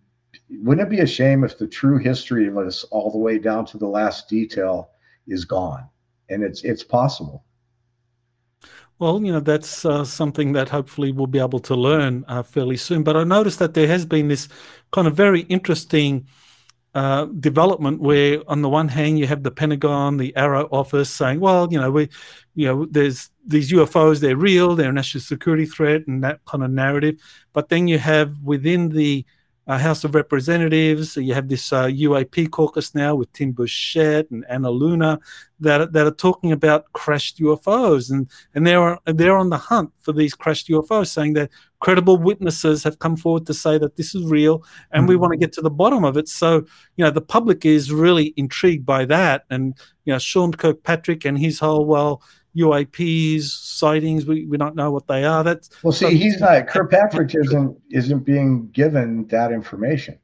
wouldn't 0.49 0.87
it 0.87 0.89
be 0.89 1.01
a 1.01 1.07
shame 1.07 1.43
if 1.43 1.57
the 1.57 1.67
true 1.67 1.97
history 1.97 2.47
of 2.47 2.57
us 2.57 2.83
all 2.91 3.11
the 3.11 3.17
way 3.17 3.37
down 3.37 3.65
to 3.65 3.77
the 3.77 3.87
last 3.87 4.29
detail 4.29 4.91
is 5.27 5.43
gone 5.43 5.89
and 6.29 6.43
it's 6.43 6.63
it's 6.63 6.83
possible 6.83 7.43
well, 8.97 9.21
you 9.21 9.33
know, 9.33 9.41
that's 9.41 9.83
uh, 9.83 10.05
something 10.05 10.53
that 10.53 10.69
hopefully 10.69 11.11
we'll 11.11 11.27
be 11.27 11.39
able 11.39 11.59
to 11.59 11.75
learn 11.75 12.23
uh, 12.29 12.43
fairly 12.43 12.77
soon. 12.77 13.03
But 13.03 13.17
I 13.17 13.25
noticed 13.25 13.59
that 13.59 13.73
there 13.73 13.87
has 13.87 14.05
been 14.05 14.29
this 14.29 14.47
kind 14.91 15.05
of 15.05 15.15
very 15.17 15.41
interesting 15.41 16.27
uh, 16.95 17.25
development 17.25 17.99
where, 17.99 18.41
on 18.47 18.61
the 18.61 18.69
one 18.69 18.87
hand, 18.87 19.19
you 19.19 19.27
have 19.27 19.43
the 19.43 19.51
Pentagon, 19.51 20.15
the 20.15 20.33
AARO 20.37 20.69
office 20.71 21.09
saying, 21.09 21.41
well, 21.41 21.71
you 21.71 21.77
know, 21.79 21.91
we, 21.91 22.09
you 22.55 22.65
know, 22.65 22.85
there's 22.85 23.29
these 23.45 23.69
UFOs, 23.71 24.21
they're 24.21 24.37
real, 24.37 24.75
they're 24.75 24.91
a 24.91 24.93
national 24.93 25.21
security 25.21 25.65
threat, 25.65 26.07
and 26.07 26.23
that 26.23 26.39
kind 26.45 26.63
of 26.63 26.71
narrative. 26.71 27.21
But 27.51 27.67
then 27.67 27.89
you 27.89 27.99
have 27.99 28.39
within 28.41 28.89
the 28.89 29.25
uh, 29.67 29.77
House 29.77 30.03
of 30.03 30.15
Representatives. 30.15 31.17
You 31.17 31.33
have 31.33 31.47
this 31.47 31.73
uh, 31.73 31.85
UAP 31.85 32.51
caucus 32.51 32.93
now 32.93 33.15
with 33.15 33.31
Tim 33.33 33.53
Burchett 33.53 34.29
and 34.31 34.45
Anna 34.49 34.69
Luna 34.69 35.19
that 35.59 35.93
that 35.93 36.05
are 36.05 36.11
talking 36.11 36.51
about 36.51 36.91
crashed 36.93 37.39
UFOs, 37.39 38.11
and 38.11 38.29
and 38.53 38.67
they're 38.67 38.97
they're 39.05 39.37
on 39.37 39.49
the 39.49 39.57
hunt 39.57 39.91
for 40.01 40.11
these 40.13 40.33
crashed 40.33 40.67
UFOs, 40.67 41.07
saying 41.07 41.33
that 41.33 41.49
credible 41.79 42.17
witnesses 42.17 42.83
have 42.83 42.99
come 42.99 43.15
forward 43.15 43.45
to 43.47 43.53
say 43.53 43.77
that 43.77 43.95
this 43.95 44.13
is 44.13 44.23
real, 44.25 44.63
and 44.91 45.01
mm-hmm. 45.01 45.09
we 45.09 45.15
want 45.15 45.31
to 45.31 45.37
get 45.37 45.53
to 45.53 45.61
the 45.61 45.69
bottom 45.69 46.03
of 46.03 46.17
it. 46.17 46.27
So 46.27 46.65
you 46.97 47.05
know 47.05 47.11
the 47.11 47.21
public 47.21 47.65
is 47.65 47.91
really 47.91 48.33
intrigued 48.37 48.85
by 48.85 49.05
that, 49.05 49.45
and 49.49 49.75
you 50.03 50.13
know 50.13 50.19
Sean 50.19 50.51
Kirkpatrick 50.51 51.25
and 51.25 51.39
his 51.39 51.59
whole 51.59 51.85
well 51.85 52.21
UAPs 52.55 53.43
sightings. 53.43 54.25
We, 54.25 54.45
we 54.45 54.57
don't 54.57 54.75
know 54.75 54.91
what 54.91 55.07
they 55.07 55.23
are. 55.25 55.43
That's 55.43 55.69
well. 55.83 55.91
See, 55.91 56.17
he's 56.17 56.39
not. 56.39 56.67
Kirkpatrick 56.67 57.35
isn't 57.35 57.77
isn't 57.91 58.19
being 58.19 58.69
given 58.69 59.27
that 59.27 59.51
information. 59.51 60.17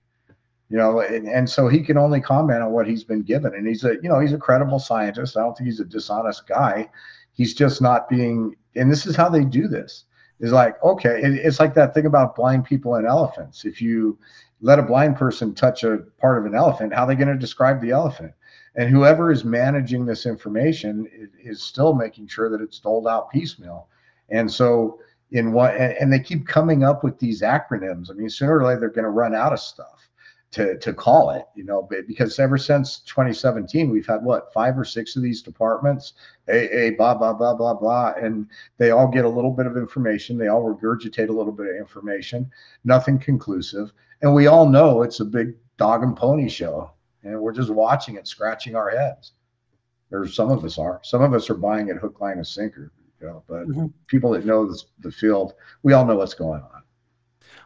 You 0.70 0.78
know, 0.78 1.02
and, 1.02 1.28
and 1.28 1.50
so 1.50 1.68
he 1.68 1.82
can 1.82 1.98
only 1.98 2.22
comment 2.22 2.62
on 2.62 2.72
what 2.72 2.88
he's 2.88 3.04
been 3.04 3.24
given. 3.24 3.54
And 3.54 3.68
he's 3.68 3.84
a 3.84 3.96
you 4.02 4.10
know 4.10 4.20
he's 4.20 4.34
a 4.34 4.38
credible 4.38 4.80
scientist. 4.80 5.36
I 5.36 5.42
don't 5.42 5.58
think 5.58 5.68
he's 5.68 5.82
a 5.82 5.86
dishonest 5.86 6.48
guy. 6.48 6.90
He's 7.34 7.54
just 7.54 7.82
not 7.82 8.10
being. 8.10 8.56
And 8.76 8.90
this 8.90 9.06
is 9.06 9.16
how 9.16 9.28
they 9.28 9.44
do 9.44 9.68
this. 9.68 10.06
Is 10.40 10.54
like 10.54 10.82
okay, 10.84 11.22
it, 11.22 11.34
it's 11.34 11.60
like 11.60 11.74
that 11.76 11.94
thing 11.94 12.06
about 12.06 12.36
blind 12.36 12.66
people 12.66 12.96
and 12.96 13.06
elephants. 13.06 13.66
If 13.66 13.82
you 13.82 14.18
let 14.62 14.80
a 14.80 14.84
blind 14.84 15.18
person 15.18 15.54
touch 15.54 15.84
a 15.84 15.98
part 16.20 16.38
of 16.38 16.46
an 16.46 16.56
elephant, 16.56 16.94
how 16.94 17.04
are 17.04 17.08
they 17.08 17.16
going 17.16 17.28
to 17.28 17.38
describe 17.38 17.82
the 17.82 17.92
elephant? 17.92 18.32
And 18.76 18.90
whoever 18.90 19.32
is 19.32 19.44
managing 19.44 20.06
this 20.06 20.26
information 20.26 21.08
is, 21.44 21.62
still 21.62 21.94
making 21.94 22.28
sure 22.28 22.50
that 22.50 22.62
it's 22.62 22.80
doled 22.80 23.08
out 23.08 23.30
piecemeal. 23.30 23.88
And 24.30 24.50
so 24.50 25.00
in 25.32 25.52
what 25.52 25.76
and, 25.76 25.94
and, 25.94 26.14
they 26.14 26.20
keep 26.20 26.48
coming 26.48 26.84
up 26.84 27.04
with 27.04 27.20
these 27.20 27.42
acronyms. 27.42 28.10
I 28.10 28.14
mean 28.14 28.30
sooner 28.30 28.58
or 28.58 28.66
later 28.66 28.80
they're 28.80 28.90
going 28.90 29.04
to 29.04 29.10
run 29.10 29.36
out 29.36 29.54
of 29.54 29.60
stuff 29.60 30.10
to 30.52 30.78
to 30.80 30.94
call 30.94 31.32
it 31.32 31.46
you 31.56 31.64
know 31.64 31.88
because 32.08 32.38
ever 32.38 32.58
since 32.58 33.00
2017 33.00 33.90
we've 33.90 34.06
had 34.06 34.24
what 34.24 34.52
five 34.54 34.78
or 34.78 34.86
six 34.86 35.16
of 35.16 35.22
these 35.22 35.42
departments? 35.42 36.14
A 36.48 36.88
a 36.88 36.90
blah 36.92 37.16
blah 37.16 37.34
blah 37.34 37.54
blah 37.54 37.74
blah. 37.74 38.14
And 38.14 38.48
they 38.78 38.92
all 38.92 39.08
get 39.08 39.26
a 39.26 39.30
little 39.30 39.52
bit 39.52 39.66
of 39.66 39.76
information. 39.76 40.38
They 40.38 40.48
all 40.48 40.64
regurgitate 40.64 41.30
a 41.30 41.34
little 41.34 41.54
bit 41.54 41.68
of 41.68 41.76
information. 41.76 42.50
Nothing 42.86 43.20
conclusive. 43.20 43.92
And 44.22 44.34
we 44.34 44.48
all 44.48 44.68
know 44.68 45.02
it's 45.02 45.20
a 45.20 45.26
big 45.26 45.56
dog 45.78 46.04
and 46.04 46.16
pony 46.16 46.48
show 46.48 46.92
and 47.24 47.40
we're 47.40 47.54
just 47.54 47.70
watching 47.70 48.16
it, 48.16 48.28
scratching 48.28 48.76
our 48.76 48.90
heads. 48.90 49.34
Or 50.12 50.28
some 50.28 50.52
of 50.52 50.66
us 50.66 50.78
are. 50.78 51.00
Some 51.04 51.22
of 51.22 51.34
us 51.34 51.50
are 51.50 51.56
buying 51.56 51.88
it 51.88 51.98
hook, 51.98 52.20
line, 52.20 52.38
and 52.38 52.48
sinker. 52.48 52.92
You 53.22 53.28
know, 53.28 53.44
but 53.48 53.68
mm-hmm. 53.68 53.88
people 54.08 54.32
that 54.32 54.46
know 54.46 54.66
the, 54.66 54.82
the 55.00 55.12
field, 55.12 55.54
we 55.84 55.94
all 55.94 56.06
know 56.06 56.16
what's 56.16 56.34
going 56.34 56.62
on. 56.62 56.82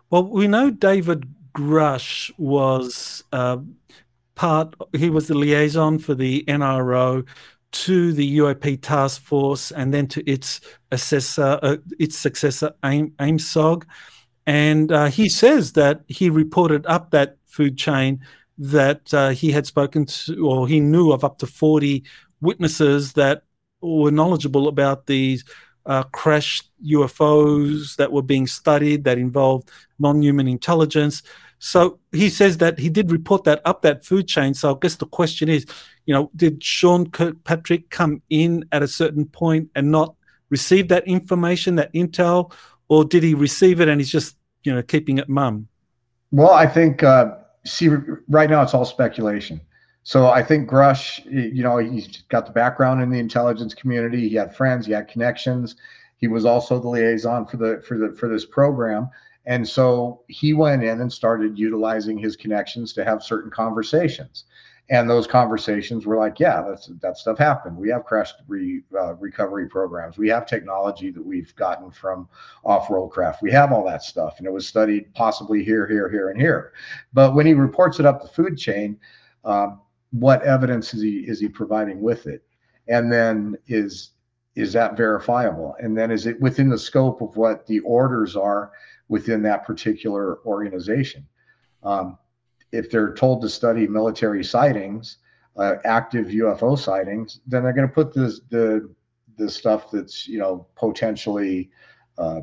Well, 0.09 0.27
we 0.27 0.47
know 0.47 0.69
David 0.69 1.33
Grusch 1.53 2.31
was 2.37 3.23
uh, 3.31 3.57
part. 4.35 4.75
He 4.93 5.09
was 5.09 5.27
the 5.27 5.33
liaison 5.33 5.97
for 5.97 6.13
the 6.13 6.43
NRO 6.47 7.25
to 7.71 8.13
the 8.13 8.37
UAP 8.37 8.81
task 8.81 9.21
force, 9.21 9.71
and 9.71 9.93
then 9.93 10.07
to 10.07 10.29
its 10.29 10.61
assessor, 10.91 11.59
uh, 11.61 11.77
its 11.99 12.17
successor, 12.17 12.73
AIM, 12.83 13.11
AIMSOG. 13.19 13.83
And 14.45 14.91
uh, 14.91 15.07
he 15.07 15.27
says 15.27 15.73
that 15.73 16.01
he 16.07 16.29
reported 16.29 16.85
up 16.85 17.11
that 17.11 17.37
food 17.45 17.77
chain 17.77 18.21
that 18.57 19.13
uh, 19.13 19.29
he 19.29 19.51
had 19.51 19.65
spoken 19.65 20.05
to, 20.05 20.47
or 20.47 20.67
he 20.67 20.79
knew 20.79 21.11
of 21.11 21.23
up 21.23 21.39
to 21.39 21.47
40 21.47 22.03
witnesses 22.41 23.13
that 23.13 23.43
were 23.81 24.11
knowledgeable 24.11 24.67
about 24.67 25.07
these 25.07 25.43
uh, 25.85 26.03
crashed 26.03 26.69
UFOs 26.83 27.95
that 27.97 28.11
were 28.11 28.21
being 28.21 28.47
studied 28.47 29.03
that 29.03 29.17
involved 29.17 29.69
non 29.99 30.21
human 30.21 30.47
intelligence. 30.47 31.21
So 31.59 31.99
he 32.11 32.29
says 32.29 32.57
that 32.57 32.79
he 32.79 32.89
did 32.89 33.11
report 33.11 33.43
that 33.45 33.61
up 33.65 33.81
that 33.83 34.05
food 34.05 34.27
chain. 34.27 34.53
So 34.53 34.73
I 34.73 34.77
guess 34.79 34.95
the 34.95 35.05
question 35.05 35.49
is, 35.49 35.65
you 36.05 36.13
know, 36.13 36.29
did 36.35 36.63
Sean 36.63 37.09
Kirkpatrick 37.09 37.89
come 37.89 38.21
in 38.29 38.65
at 38.71 38.83
a 38.83 38.87
certain 38.87 39.25
point 39.25 39.69
and 39.75 39.91
not 39.91 40.15
receive 40.49 40.89
that 40.89 41.07
information, 41.07 41.75
that 41.75 41.93
intel, 41.93 42.51
or 42.87 43.05
did 43.05 43.23
he 43.23 43.33
receive 43.33 43.79
it 43.81 43.87
and 43.87 43.99
he's 43.99 44.11
just, 44.11 44.37
you 44.63 44.73
know, 44.73 44.83
keeping 44.83 45.17
it 45.17 45.29
mum? 45.29 45.67
Well, 46.31 46.51
I 46.51 46.67
think 46.67 47.03
uh, 47.03 47.35
see 47.65 47.89
right 48.27 48.49
now 48.49 48.61
it's 48.61 48.73
all 48.73 48.85
speculation. 48.85 49.59
So 50.03 50.27
I 50.27 50.43
think 50.43 50.69
Grusch, 50.69 51.25
you 51.25 51.63
know, 51.63 51.77
he's 51.77 52.21
got 52.29 52.45
the 52.45 52.51
background 52.51 53.01
in 53.01 53.09
the 53.09 53.19
intelligence 53.19 53.73
community. 53.73 54.29
He 54.29 54.35
had 54.35 54.55
friends, 54.55 54.85
he 54.85 54.91
had 54.91 55.07
connections. 55.07 55.75
He 56.17 56.27
was 56.27 56.45
also 56.45 56.79
the 56.79 56.87
liaison 56.87 57.45
for 57.45 57.57
the 57.57 57.83
for 57.85 57.97
the 57.97 58.15
for 58.15 58.29
this 58.29 58.45
program. 58.45 59.09
And 59.47 59.67
so 59.67 60.21
he 60.27 60.53
went 60.53 60.83
in 60.83 61.01
and 61.01 61.11
started 61.11 61.57
utilizing 61.57 62.17
his 62.17 62.35
connections 62.35 62.93
to 62.93 63.03
have 63.03 63.23
certain 63.23 63.51
conversations 63.51 64.45
and 64.89 65.09
those 65.09 65.25
conversations 65.25 66.05
were 66.05 66.17
like 66.17 66.39
yeah 66.39 66.61
that's 66.61 66.91
that 67.01 67.17
stuff 67.17 67.37
happened. 67.37 67.75
We 67.75 67.89
have 67.89 68.05
crash 68.05 68.31
uh, 68.33 69.15
recovery 69.15 69.67
programs. 69.67 70.17
We 70.17 70.29
have 70.29 70.45
technology 70.45 71.09
that 71.11 71.25
we've 71.25 71.55
gotten 71.55 71.89
from 71.91 72.29
off-world 72.63 73.11
craft. 73.11 73.41
We 73.41 73.51
have 73.51 73.71
all 73.71 73.85
that 73.85 74.03
stuff. 74.03 74.35
And 74.37 74.45
it 74.45 74.53
was 74.53 74.67
studied 74.67 75.13
possibly 75.13 75.63
here 75.63 75.87
here 75.87 76.09
here 76.09 76.29
and 76.29 76.39
here. 76.39 76.73
But 77.13 77.33
when 77.33 77.45
he 77.45 77.53
reports 77.53 77.99
it 77.99 78.05
up 78.05 78.21
the 78.21 78.27
food 78.27 78.57
chain 78.57 78.99
um, 79.43 79.81
what 80.11 80.41
evidence 80.43 80.93
is 80.93 81.01
he 81.01 81.19
is 81.19 81.39
he 81.39 81.47
providing 81.47 82.01
with 82.01 82.27
it? 82.27 82.43
And 82.87 83.11
then 83.11 83.55
is 83.67 84.11
is 84.55 84.71
that 84.73 84.95
verifiable? 84.95 85.75
And 85.79 85.97
then 85.97 86.11
is 86.11 86.25
it 86.25 86.39
within 86.39 86.69
the 86.69 86.77
scope 86.77 87.21
of 87.21 87.35
what 87.35 87.67
the 87.67 87.79
orders 87.79 88.35
are 88.35 88.71
within 89.09 89.41
that 89.43 89.65
particular 89.65 90.39
organization? 90.45 91.27
Um, 91.83 92.17
if 92.71 92.89
they're 92.89 93.13
told 93.13 93.41
to 93.41 93.49
study 93.49 93.87
military 93.87 94.43
sightings, 94.43 95.17
uh, 95.57 95.75
active 95.85 96.27
UFO 96.27 96.77
sightings, 96.77 97.39
then 97.47 97.63
they're 97.63 97.73
going 97.73 97.87
to 97.87 97.93
put 97.93 98.13
the 98.13 98.89
the 99.37 99.49
stuff 99.49 99.91
that's 99.91 100.27
you 100.27 100.39
know 100.39 100.67
potentially 100.75 101.69
uh, 102.17 102.41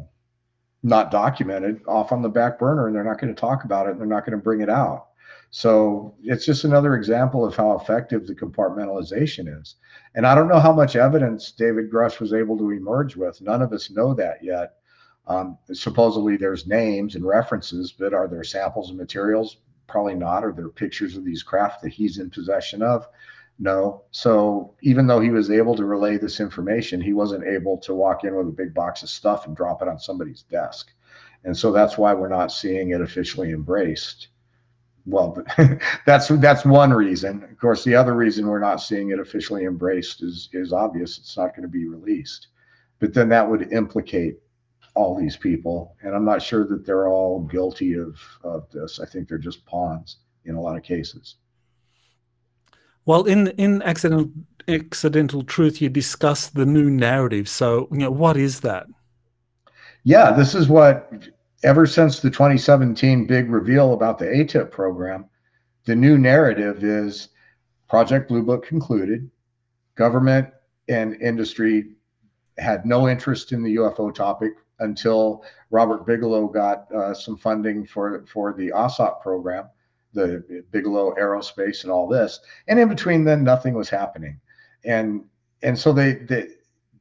not 0.83 1.11
documented 1.11 1.81
off 1.87 2.13
on 2.13 2.23
the 2.23 2.29
back 2.29 2.59
burner, 2.59 2.87
and 2.87 2.97
they're 2.97 3.05
not 3.05 3.21
going 3.21 3.35
to 3.35 3.41
talk 3.41 3.65
about 3.65 3.87
it. 3.87 3.93
And 3.93 4.01
they're 4.01 4.07
not 4.07 4.27
going 4.27 4.39
to 4.39 4.43
bring 4.43 4.61
it 4.61 4.71
out. 4.71 5.09
So 5.55 6.15
it's 6.23 6.47
just 6.47 6.65
another 6.65 6.97
example 6.97 7.45
of 7.45 7.55
how 7.55 7.73
effective 7.73 8.27
the 8.27 8.35
compartmentalization 8.35 9.61
is. 9.61 9.77
And 10.15 10.27
I 10.27 10.35
don't 10.35 10.49
know 10.49 10.59
how 10.59 10.73
much 10.73 10.97
evidence 10.97 11.53
David 11.53 11.91
Grusch 11.91 12.21
was 12.21 12.33
able 12.33 12.57
to 12.57 12.71
emerge 12.71 13.17
with. 13.17 13.41
None 13.43 13.61
of 13.61 13.71
us 13.73 13.91
know 13.91 14.15
that 14.15 14.43
yet. 14.43 14.77
Um, 15.27 15.59
supposedly 15.71 16.39
there's 16.39 16.67
names 16.67 17.17
and 17.17 17.25
references, 17.25 17.93
but 17.93 18.15
are 18.15 18.27
there 18.27 18.43
samples 18.43 18.89
and 18.89 18.99
materials? 18.99 19.59
Probably 19.87 20.15
not. 20.15 20.45
Are 20.45 20.53
there 20.53 20.69
pictures 20.69 21.17
of 21.17 21.25
these 21.25 21.43
craft 21.43 21.83
that 21.83 21.93
he's 21.93 22.19
in 22.19 22.31
possession 22.31 22.83
of? 22.83 23.07
No. 23.59 24.03
So 24.11 24.75
even 24.83 25.07
though 25.07 25.21
he 25.21 25.31
was 25.31 25.51
able 25.51 25.77
to 25.77 25.85
relay 25.85 26.19
this 26.19 26.41
information, 26.41 27.01
he 27.01 27.13
wasn't 27.13 27.47
able 27.47 27.79
to 27.79 27.95
walk 27.95 28.25
in 28.25 28.35
with 28.35 28.49
a 28.49 28.53
big 28.53 28.75
box 28.75 29.03
of 29.03 29.09
stuff 29.09 29.47
and 29.47 29.57
drop 29.57 29.83
it 29.83 29.89
on 29.89 29.99
somebody's 29.99 30.43
desk. 30.43 30.93
And 31.45 31.57
so 31.57 31.73
that's 31.73 31.99
why 31.99 32.15
we're 32.15 32.29
not 32.29 32.53
seeing 32.53 32.91
it 32.91 33.01
officially 33.01 33.51
embraced. 33.51 34.29
Well, 35.05 35.45
that's 36.07 36.29
that's 36.29 36.65
one 36.65 36.93
reason. 36.93 37.43
Of 37.45 37.59
course, 37.59 37.85
the 37.85 37.95
other 37.95 38.15
reason 38.15 38.47
we're 38.47 38.61
not 38.61 38.81
seeing 38.81 39.11
it 39.11 39.19
officially 39.19 39.65
embraced 39.65 40.23
is 40.23 40.49
is 40.53 40.73
obvious. 40.73 41.19
It's 41.19 41.37
not 41.37 41.57
going 41.57 41.63
to 41.63 41.69
be 41.69 41.89
released. 41.89 42.49
But 43.01 43.13
then 43.13 43.29
that 43.31 43.49
would 43.49 43.73
implicate 43.73 44.39
all 44.95 45.19
these 45.19 45.37
people, 45.37 45.97
and 46.03 46.15
I'm 46.15 46.25
not 46.25 46.43
sure 46.43 46.67
that 46.67 46.85
they're 46.85 47.09
all 47.09 47.41
guilty 47.41 47.95
of 47.95 48.17
of 48.45 48.71
this. 48.71 49.01
I 49.01 49.07
think 49.07 49.29
they're 49.29 49.39
just 49.39 49.65
pawns 49.67 50.19
in 50.45 50.55
a 50.55 50.61
lot 50.61 50.77
of 50.77 50.83
cases. 50.83 51.37
Well, 53.05 53.25
in 53.25 53.49
in 53.49 53.83
accidental 53.83 54.31
accidental 54.69 55.43
truth, 55.43 55.81
you 55.81 55.89
discuss 55.89 56.49
the 56.49 56.67
new 56.67 56.91
narrative. 56.91 57.49
So, 57.49 57.89
you 57.91 57.99
know, 57.99 58.11
what 58.11 58.37
is 58.37 58.61
that? 58.61 58.87
Yeah, 60.05 60.33
this 60.33 60.55
is 60.55 60.69
what 60.69 61.13
ever 61.65 61.87
since 61.87 62.21
the 62.21 62.31
2017 62.31 63.27
big 63.27 63.51
reveal 63.51 63.93
about 63.93 64.19
the 64.19 64.27
AATIP 64.27 64.71
program, 64.71 65.27
the 65.85 65.95
new 65.95 66.19
narrative 66.19 66.83
is 66.83 67.29
Project 67.89 68.29
Blue 68.29 68.43
Book 68.43 68.67
concluded, 68.67 69.31
government 69.95 70.49
and 70.89 71.21
industry 71.21 71.93
had 72.59 72.85
no 72.85 73.09
interest 73.09 73.53
in 73.53 73.63
the 73.63 73.77
UFO 73.77 74.15
topic 74.15 74.53
until 74.83 75.45
Robert 75.71 76.07
Bigelow 76.07 76.49
got 76.49 76.93
uh, 76.93 77.15
some 77.15 77.37
funding 77.37 77.87
for 77.87 78.25
for 78.27 78.53
the 78.53 78.69
AAWSAP 78.71 79.21
program 79.23 79.69
the 80.13 80.65
Bigelow 80.71 81.15
Aerospace 81.19 81.85
and 81.85 81.93
all 81.93 82.07
this. 82.07 82.41
And 82.69 82.79
in 82.79 82.89
between 82.89 83.25
then 83.25 83.45
nothing 83.45 83.75
was 83.75 83.89
happening. 83.89 84.41
And 84.85 85.25
and 85.63 85.79
so 85.79 85.93
they 85.93 86.15
they 86.15 86.49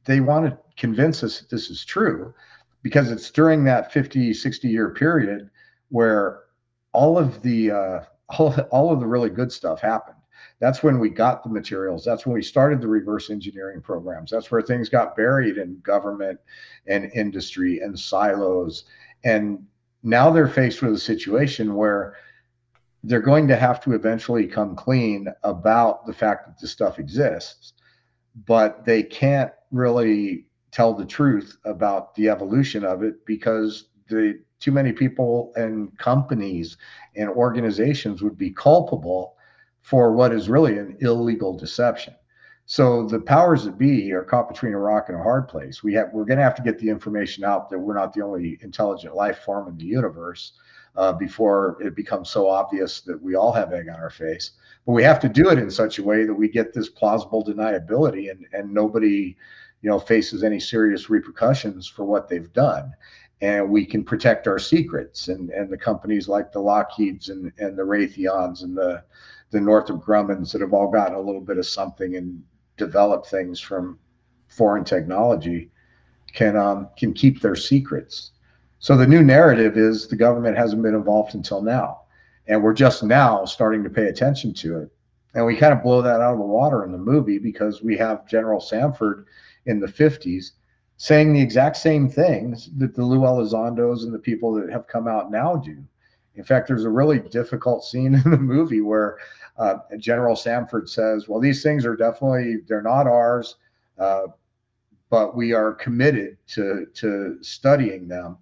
they 0.04 0.20
want 0.20 0.46
to 0.46 0.58
convince 0.76 1.22
us 1.22 1.40
that 1.40 1.50
this 1.50 1.70
is 1.70 1.84
true 1.84 2.34
because 2.82 3.10
it's 3.10 3.30
during 3.30 3.64
that 3.64 3.92
50 3.92 4.34
60 4.34 4.68
year 4.68 4.90
period 4.90 5.50
where 5.90 6.40
all 6.92 7.18
of 7.18 7.42
the 7.42 7.70
uh, 7.70 8.00
all, 8.38 8.54
all 8.70 8.92
of 8.92 9.00
the 9.00 9.06
really 9.06 9.30
good 9.30 9.52
stuff 9.52 9.80
happened 9.80 10.16
that's 10.58 10.82
when 10.82 10.98
we 10.98 11.08
got 11.10 11.42
the 11.42 11.50
materials. 11.50 12.04
That's 12.04 12.26
when 12.26 12.34
we 12.34 12.42
started 12.42 12.80
the 12.80 12.88
reverse 12.88 13.30
engineering 13.30 13.80
programs. 13.80 14.30
That's 14.30 14.50
where 14.50 14.62
things 14.62 14.88
got 14.88 15.16
buried 15.16 15.58
in 15.58 15.80
government 15.80 16.38
and 16.86 17.10
industry 17.14 17.80
and 17.80 17.98
silos. 17.98 18.84
And 19.24 19.66
now 20.02 20.30
they're 20.30 20.48
faced 20.48 20.82
with 20.82 20.94
a 20.94 20.98
situation 20.98 21.74
where 21.74 22.16
they're 23.04 23.20
going 23.20 23.48
to 23.48 23.56
have 23.56 23.80
to 23.82 23.94
eventually 23.94 24.46
come 24.46 24.76
clean 24.76 25.26
about 25.42 26.06
the 26.06 26.12
fact 26.12 26.46
that 26.46 26.60
this 26.60 26.70
stuff 26.70 26.98
exists, 26.98 27.72
but 28.46 28.84
they 28.84 29.02
can't 29.02 29.52
really 29.70 30.46
tell 30.70 30.94
the 30.94 31.04
truth 31.04 31.56
about 31.64 32.14
the 32.14 32.28
evolution 32.28 32.84
of 32.84 33.02
it 33.02 33.24
because 33.26 33.86
the 34.08 34.40
too 34.60 34.72
many 34.72 34.92
people 34.92 35.52
and 35.56 35.96
companies 35.98 36.76
and 37.16 37.28
organizations 37.28 38.22
would 38.22 38.38
be 38.38 38.50
culpable 38.50 39.36
for 39.82 40.12
what 40.12 40.32
is 40.32 40.48
really 40.48 40.78
an 40.78 40.96
illegal 41.00 41.56
deception. 41.56 42.14
So 42.64 43.06
the 43.06 43.20
powers 43.20 43.64
that 43.64 43.76
be 43.76 44.12
are 44.12 44.22
caught 44.22 44.48
between 44.48 44.72
a 44.72 44.78
rock 44.78 45.08
and 45.08 45.18
a 45.18 45.22
hard 45.22 45.48
place. 45.48 45.82
We 45.82 45.92
have 45.94 46.08
we're 46.12 46.24
going 46.24 46.38
to 46.38 46.44
have 46.44 46.54
to 46.54 46.62
get 46.62 46.78
the 46.78 46.88
information 46.88 47.44
out 47.44 47.68
that 47.70 47.78
we're 47.78 47.94
not 47.94 48.12
the 48.12 48.22
only 48.22 48.58
intelligent 48.62 49.14
life 49.14 49.40
form 49.40 49.68
in 49.68 49.76
the 49.76 49.84
universe 49.84 50.52
uh, 50.96 51.12
before 51.12 51.76
it 51.80 51.96
becomes 51.96 52.30
so 52.30 52.48
obvious 52.48 53.00
that 53.02 53.20
we 53.20 53.34
all 53.34 53.52
have 53.52 53.72
egg 53.72 53.88
on 53.88 53.96
our 53.96 54.10
face. 54.10 54.52
But 54.86 54.92
we 54.92 55.02
have 55.02 55.20
to 55.20 55.28
do 55.28 55.50
it 55.50 55.58
in 55.58 55.70
such 55.70 55.98
a 55.98 56.02
way 56.02 56.24
that 56.24 56.34
we 56.34 56.48
get 56.48 56.72
this 56.72 56.88
plausible 56.88 57.44
deniability 57.44 58.30
and, 58.30 58.46
and 58.52 58.72
nobody, 58.72 59.36
you 59.82 59.90
know, 59.90 59.98
faces 59.98 60.44
any 60.44 60.60
serious 60.60 61.10
repercussions 61.10 61.88
for 61.88 62.04
what 62.04 62.28
they've 62.28 62.52
done. 62.52 62.92
And 63.40 63.70
we 63.70 63.84
can 63.84 64.04
protect 64.04 64.46
our 64.46 64.60
secrets 64.60 65.26
and, 65.26 65.50
and 65.50 65.68
the 65.68 65.76
companies 65.76 66.28
like 66.28 66.52
the 66.52 66.60
Lockheeds 66.60 67.28
and, 67.28 67.52
and 67.58 67.76
the 67.76 67.82
Raytheons 67.82 68.62
and 68.62 68.76
the, 68.76 69.02
the 69.52 69.60
Northrop 69.60 70.02
Grummans 70.04 70.50
that 70.52 70.60
have 70.60 70.72
all 70.72 70.90
gotten 70.90 71.14
a 71.14 71.20
little 71.20 71.40
bit 71.40 71.58
of 71.58 71.66
something 71.66 72.16
and 72.16 72.42
developed 72.76 73.28
things 73.28 73.60
from 73.60 73.98
foreign 74.48 74.84
technology 74.84 75.70
can 76.34 76.56
um, 76.56 76.88
can 76.96 77.12
keep 77.12 77.40
their 77.40 77.56
secrets 77.56 78.32
so 78.82 78.96
the 78.96 79.06
new 79.06 79.22
narrative 79.22 79.78
is 79.78 80.08
the 80.08 80.16
government 80.16 80.56
hasn't 80.56 80.82
been 80.82 80.96
involved 80.96 81.36
until 81.36 81.62
now. 81.62 82.00
And 82.48 82.64
we're 82.64 82.74
just 82.74 83.04
now 83.04 83.44
starting 83.44 83.84
to 83.84 83.90
pay 83.90 84.08
attention 84.08 84.52
to 84.54 84.78
it. 84.78 84.90
And 85.34 85.46
we 85.46 85.56
kind 85.56 85.72
of 85.72 85.84
blow 85.84 86.02
that 86.02 86.20
out 86.20 86.32
of 86.32 86.40
the 86.40 86.44
water 86.44 86.84
in 86.84 86.90
the 86.90 86.98
movie 86.98 87.38
because 87.38 87.80
we 87.80 87.96
have 87.98 88.26
General 88.26 88.60
Samford 88.60 89.26
in 89.66 89.78
the 89.78 89.86
50s 89.86 90.50
saying 90.96 91.32
the 91.32 91.40
exact 91.40 91.76
same 91.76 92.08
things 92.08 92.70
that 92.76 92.96
the 92.96 93.04
Lou 93.04 93.20
Elizondos 93.20 94.02
and 94.02 94.12
the 94.12 94.18
people 94.18 94.52
that 94.54 94.68
have 94.68 94.88
come 94.88 95.06
out 95.06 95.30
now 95.30 95.54
do. 95.54 95.78
In 96.34 96.42
fact, 96.42 96.66
there's 96.66 96.84
a 96.84 96.90
really 96.90 97.20
difficult 97.20 97.84
scene 97.84 98.14
in 98.24 98.30
the 98.32 98.36
movie 98.36 98.80
where 98.80 99.18
uh, 99.56 99.76
General 99.98 100.34
Samford 100.34 100.88
says, 100.88 101.28
"Well, 101.28 101.40
these 101.40 101.62
things 101.62 101.84
are 101.84 101.96
definitely 101.96 102.58
they're 102.66 102.82
not 102.82 103.06
ours, 103.06 103.56
uh, 103.98 104.28
but 105.10 105.36
we 105.36 105.52
are 105.52 105.74
committed 105.74 106.38
to 106.48 106.86
to 106.94 107.38
studying 107.42 108.08
them." 108.08 108.38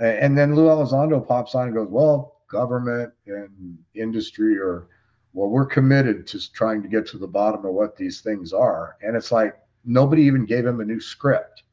And 0.00 0.36
then 0.36 0.54
Lou 0.54 0.66
Elizondo 0.66 1.26
pops 1.26 1.54
on 1.54 1.66
and 1.66 1.74
goes, 1.74 1.88
Well, 1.90 2.40
government 2.48 3.12
and 3.26 3.78
industry 3.94 4.58
are, 4.58 4.88
well, 5.34 5.50
we're 5.50 5.66
committed 5.66 6.26
to 6.28 6.52
trying 6.52 6.82
to 6.82 6.88
get 6.88 7.06
to 7.08 7.18
the 7.18 7.28
bottom 7.28 7.64
of 7.66 7.74
what 7.74 7.96
these 7.96 8.22
things 8.22 8.52
are. 8.52 8.96
And 9.02 9.14
it's 9.14 9.30
like 9.30 9.56
nobody 9.84 10.22
even 10.22 10.46
gave 10.46 10.66
him 10.66 10.80
a 10.80 10.84
new 10.84 11.00
script. 11.00 11.64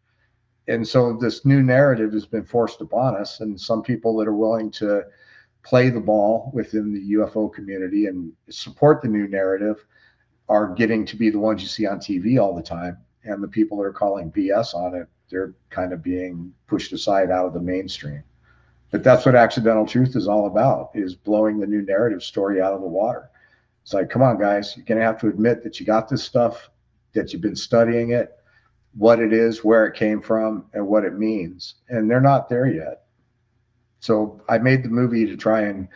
And 0.68 0.86
so 0.86 1.14
this 1.14 1.46
new 1.46 1.64
narrative 1.64 2.12
has 2.12 2.26
been 2.26 2.44
forced 2.44 2.82
upon 2.82 3.16
us. 3.16 3.40
And 3.40 3.60
some 3.60 3.82
people 3.82 4.18
that 4.18 4.28
are 4.28 4.36
willing 4.36 4.70
to 4.72 5.04
play 5.64 5.90
the 5.90 6.00
ball 6.00 6.52
within 6.54 6.94
the 6.94 7.14
UFO 7.14 7.52
community 7.54 8.06
and 8.06 8.32
support 8.50 9.02
the 9.02 9.08
new 9.08 9.28
narrative 9.28 9.86
are 10.50 10.74
getting 10.74 11.06
to 11.06 11.16
be 11.16 11.30
the 11.30 11.40
ones 11.40 11.62
you 11.62 11.68
see 11.68 11.86
on 11.86 12.00
TV 12.00 12.42
all 12.42 12.56
the 12.56 12.64
time. 12.64 12.98
And 13.24 13.44
the 13.44 13.48
people 13.48 13.78
that 13.78 13.84
are 13.84 13.94
calling 13.94 14.32
BS 14.32 14.74
on 14.74 14.96
it 14.96 15.10
they're 15.30 15.54
kind 15.70 15.94
of 15.94 16.02
being 16.02 16.54
pushed 16.68 16.94
aside 16.94 17.32
out 17.32 17.48
of 17.48 17.54
the 17.54 17.60
mainstream. 17.60 18.24
But 18.92 19.04
that's 19.04 19.26
what 19.26 19.36
accidental 19.36 19.86
truth 19.86 20.16
is 20.16 20.28
all 20.28 20.48
about: 20.48 20.92
is 20.94 21.16
blowing 21.16 21.60
the 21.60 21.68
new 21.68 21.82
narrative 21.82 22.24
story 22.24 22.62
out 22.62 22.74
of 22.74 22.82
the 22.82 22.88
water. 22.88 23.30
It's 23.84 23.94
like, 23.94 24.10
come 24.10 24.22
on, 24.22 24.40
guys, 24.40 24.76
you're 24.76 24.86
gonna 24.86 25.02
have 25.02 25.20
to 25.22 25.28
admit 25.28 25.64
that 25.64 25.80
you 25.80 25.86
got 25.86 26.10
this 26.10 26.24
stuff, 26.24 26.70
that 27.14 27.32
you've 27.32 27.42
been 27.42 27.56
studying 27.56 28.12
it, 28.12 28.38
what 28.98 29.20
it 29.20 29.34
is, 29.34 29.64
where 29.64 29.86
it 29.86 29.96
came 29.96 30.22
from, 30.22 30.66
and 30.74 30.88
what 30.88 31.04
it 31.04 31.18
means. 31.18 31.76
And 31.90 32.10
they're 32.10 32.22
not 32.22 32.50
there 32.50 32.68
yet. 32.68 33.04
So 34.00 34.42
I 34.48 34.58
made 34.58 34.84
the 34.84 34.90
movie 34.90 35.26
to 35.26 35.36
try 35.36 35.62
and 35.62 35.88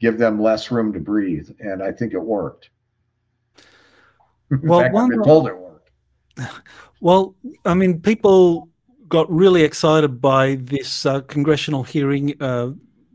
give 0.00 0.18
them 0.18 0.40
less 0.40 0.70
room 0.70 0.92
to 0.92 1.00
breathe, 1.00 1.50
and 1.60 1.82
I 1.82 1.92
think 1.92 2.12
it 2.12 2.18
worked. 2.18 2.70
Well, 4.62 4.80
fact, 4.80 4.94
one, 4.94 5.22
told 5.22 5.48
it 5.48 5.56
worked. 5.56 5.90
Well, 7.00 7.34
I 7.66 7.74
mean, 7.74 8.00
people 8.00 8.70
got 9.10 9.30
really 9.30 9.62
excited 9.62 10.22
by 10.22 10.54
this 10.54 11.04
uh, 11.04 11.20
congressional 11.20 11.82
hearing 11.82 12.34
uh, 12.40 12.70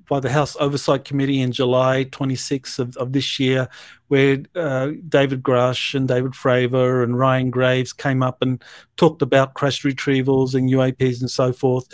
by 0.10 0.20
the 0.20 0.30
House 0.30 0.56
Oversight 0.60 1.06
Committee 1.06 1.40
in 1.40 1.52
July 1.52 2.06
26th 2.06 2.80
of, 2.80 2.98
of 2.98 3.14
this 3.14 3.40
year, 3.40 3.70
where 4.08 4.44
uh, 4.56 4.92
David 5.08 5.44
Grusch 5.44 5.94
and 5.94 6.08
David 6.08 6.34
Fravor 6.34 7.04
and 7.04 7.18
Ryan 7.18 7.52
Graves 7.52 7.94
came 7.94 8.22
up 8.22 8.42
and 8.42 8.62
talked 8.98 9.22
about 9.22 9.54
crash 9.54 9.84
retrievals 9.84 10.56
and 10.56 10.70
UAPs 10.70 11.22
and 11.22 11.32
so 11.32 11.54
forth. 11.54 11.88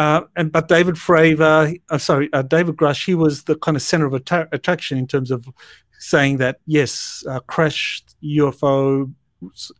Uh, 0.00 0.22
and 0.34 0.50
but 0.50 0.66
David 0.66 0.94
Fravor, 0.94 1.78
uh, 1.90 1.98
sorry, 1.98 2.30
uh, 2.32 2.40
David 2.40 2.76
Grusch, 2.76 3.04
he 3.04 3.14
was 3.14 3.44
the 3.44 3.56
kind 3.56 3.76
of 3.76 3.82
center 3.82 4.06
of 4.06 4.14
attraction 4.14 4.96
in 4.96 5.06
terms 5.06 5.30
of 5.30 5.46
saying 5.98 6.38
that 6.38 6.58
yes, 6.64 7.22
uh, 7.28 7.40
crashed 7.40 8.16
UFO 8.24 9.12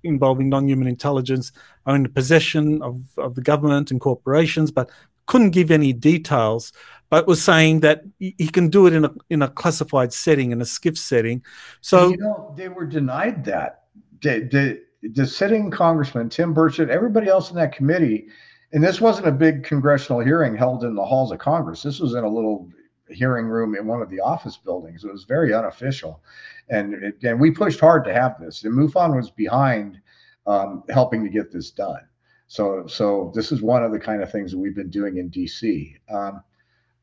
involving 0.04 0.50
non-human 0.50 0.86
intelligence 0.86 1.52
are 1.86 1.96
in 1.96 2.02
the 2.02 2.10
possession 2.10 2.82
of, 2.82 3.00
of 3.16 3.34
the 3.34 3.40
government 3.40 3.90
and 3.90 3.98
corporations, 3.98 4.70
but 4.70 4.90
couldn't 5.24 5.52
give 5.52 5.70
any 5.70 5.94
details, 5.94 6.70
but 7.08 7.26
was 7.26 7.42
saying 7.42 7.80
that 7.80 8.02
he 8.18 8.48
can 8.48 8.68
do 8.68 8.86
it 8.86 8.92
in 8.92 9.06
a 9.06 9.14
in 9.30 9.40
a 9.40 9.48
classified 9.48 10.12
setting, 10.12 10.52
in 10.52 10.60
a 10.60 10.66
SCIF 10.66 10.98
setting. 10.98 11.42
So 11.80 12.10
you 12.10 12.18
know, 12.18 12.52
they 12.58 12.68
were 12.68 12.84
denied 12.84 13.42
that. 13.46 13.84
The, 14.20 14.40
the, 14.40 15.08
the 15.14 15.26
sitting 15.26 15.70
congressman, 15.70 16.28
Tim 16.28 16.54
Burchett, 16.54 16.90
everybody 16.90 17.28
else 17.28 17.48
in 17.48 17.56
that 17.56 17.74
committee, 17.74 18.28
and 18.72 18.82
this 18.82 19.00
wasn't 19.00 19.26
a 19.26 19.32
big 19.32 19.64
congressional 19.64 20.20
hearing 20.20 20.56
held 20.56 20.84
in 20.84 20.94
the 20.94 21.04
halls 21.04 21.32
of 21.32 21.38
Congress. 21.38 21.82
This 21.82 22.00
was 22.00 22.14
in 22.14 22.24
a 22.24 22.28
little 22.28 22.68
hearing 23.08 23.46
room 23.46 23.74
in 23.74 23.86
one 23.86 24.02
of 24.02 24.10
the 24.10 24.20
office 24.20 24.56
buildings. 24.56 25.04
It 25.04 25.12
was 25.12 25.24
very 25.24 25.52
unofficial 25.52 26.22
and 26.70 26.94
it, 26.94 27.22
and 27.22 27.40
we 27.40 27.50
pushed 27.50 27.80
hard 27.80 28.04
to 28.04 28.14
have 28.14 28.40
this. 28.40 28.64
And 28.64 28.74
MUFON 28.74 29.14
was 29.14 29.30
behind 29.30 30.00
um, 30.46 30.84
helping 30.88 31.24
to 31.24 31.30
get 31.30 31.52
this 31.52 31.70
done. 31.70 32.00
So 32.46 32.86
so 32.86 33.32
this 33.34 33.52
is 33.52 33.62
one 33.62 33.84
of 33.84 33.92
the 33.92 33.98
kind 33.98 34.22
of 34.22 34.30
things 34.30 34.52
that 34.52 34.58
we've 34.58 34.74
been 34.74 34.90
doing 34.90 35.18
in 35.18 35.30
DC. 35.30 35.96
Um, 36.12 36.42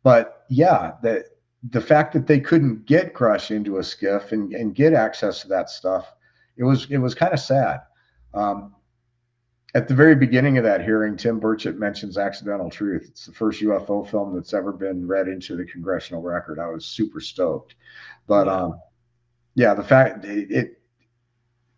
but 0.04 0.46
yeah, 0.50 0.94
that 1.04 1.26
the 1.70 1.82
fact 1.82 2.14
that 2.14 2.28
they 2.28 2.40
couldn't 2.40 2.86
get 2.86 3.14
Grusch 3.14 3.52
into 3.52 3.78
a 3.78 3.82
SCIF 3.82 4.32
and, 4.32 4.54
and 4.54 4.76
get 4.76 4.94
access 4.94 5.42
to 5.42 5.48
that 5.50 5.70
stuff, 5.70 6.14
it 6.58 6.64
was 6.64 6.88
it 6.90 6.98
was 6.98 7.14
kind 7.14 7.34
of 7.34 7.40
sad. 7.40 7.82
Um, 8.34 8.76
at 9.76 9.88
the 9.88 9.94
very 9.94 10.16
beginning 10.16 10.58
of 10.58 10.64
that 10.64 10.84
hearing, 10.84 11.18
Tim 11.18 11.40
Burchett 11.40 11.78
mentions 11.78 12.18
Accidental 12.18 12.70
Truth. 12.70 13.08
It's 13.10 13.26
the 13.26 13.34
first 13.34 13.62
UFO 13.62 14.10
film 14.10 14.34
that's 14.34 14.54
ever 14.54 14.72
been 14.72 15.06
read 15.08 15.28
into 15.28 15.56
the 15.56 15.66
congressional 15.66 16.22
record. 16.22 16.60
I 16.60 16.68
was 16.68 16.86
super 16.86 17.20
stoked. 17.20 17.76
But 18.28 18.48
um, 18.48 18.80
yeah, 19.56 19.74
the 19.74 19.84
fact 19.84 20.24
it, 20.26 20.52
it 20.52 20.82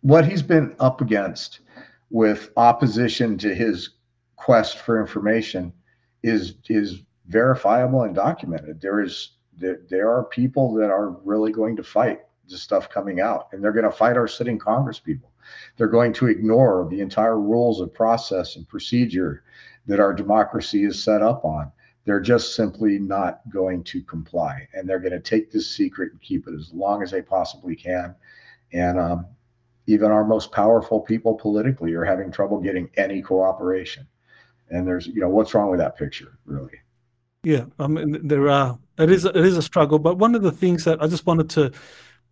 what 0.02 0.24
he's 0.24 0.42
been 0.42 0.74
up 0.78 1.00
against 1.00 1.60
with 2.10 2.50
opposition 2.56 3.36
to 3.38 3.54
his 3.54 3.90
quest 4.36 4.78
for 4.78 5.00
information 5.00 5.72
is 6.22 6.54
is 6.68 7.02
verifiable 7.26 8.02
and 8.02 8.14
documented. 8.14 8.80
There 8.80 9.00
is 9.00 9.32
there, 9.56 9.80
there 9.88 10.10
are 10.10 10.24
people 10.24 10.72
that 10.74 10.90
are 10.90 11.10
really 11.24 11.52
going 11.52 11.76
to 11.76 11.82
fight 11.82 12.20
the 12.48 12.56
stuff 12.56 12.88
coming 12.88 13.20
out, 13.20 13.48
and 13.52 13.62
they're 13.62 13.72
going 13.72 13.84
to 13.84 13.90
fight 13.90 14.16
our 14.16 14.28
sitting 14.28 14.58
Congress 14.58 14.98
people. 14.98 15.29
They're 15.76 15.88
going 15.88 16.12
to 16.14 16.26
ignore 16.26 16.86
the 16.90 17.00
entire 17.00 17.40
rules 17.40 17.80
of 17.80 17.94
process 17.94 18.56
and 18.56 18.68
procedure 18.68 19.44
that 19.86 20.00
our 20.00 20.12
democracy 20.12 20.84
is 20.84 21.02
set 21.02 21.22
up 21.22 21.44
on. 21.44 21.72
They're 22.04 22.20
just 22.20 22.54
simply 22.54 22.98
not 22.98 23.40
going 23.50 23.84
to 23.84 24.02
comply, 24.02 24.66
and 24.74 24.88
they're 24.88 24.98
going 24.98 25.12
to 25.12 25.20
take 25.20 25.50
this 25.50 25.68
secret 25.68 26.12
and 26.12 26.20
keep 26.20 26.48
it 26.48 26.54
as 26.54 26.72
long 26.72 27.02
as 27.02 27.10
they 27.10 27.22
possibly 27.22 27.76
can. 27.76 28.14
And 28.72 28.98
um, 28.98 29.26
even 29.86 30.10
our 30.10 30.24
most 30.24 30.52
powerful 30.52 31.00
people 31.00 31.34
politically 31.34 31.92
are 31.94 32.04
having 32.04 32.30
trouble 32.30 32.58
getting 32.58 32.88
any 32.96 33.20
cooperation. 33.20 34.06
And 34.70 34.86
there's, 34.86 35.06
you 35.06 35.20
know, 35.20 35.28
what's 35.28 35.52
wrong 35.52 35.70
with 35.70 35.80
that 35.80 35.98
picture, 35.98 36.38
really? 36.46 36.80
Yeah, 37.42 37.64
I 37.78 37.86
mean, 37.86 38.26
there 38.26 38.48
are. 38.48 38.78
It 38.98 39.10
is. 39.10 39.24
It 39.24 39.36
is 39.36 39.56
a 39.56 39.62
struggle. 39.62 39.98
But 39.98 40.18
one 40.18 40.34
of 40.34 40.42
the 40.42 40.52
things 40.52 40.84
that 40.84 41.02
I 41.02 41.06
just 41.06 41.26
wanted 41.26 41.48
to, 41.50 41.72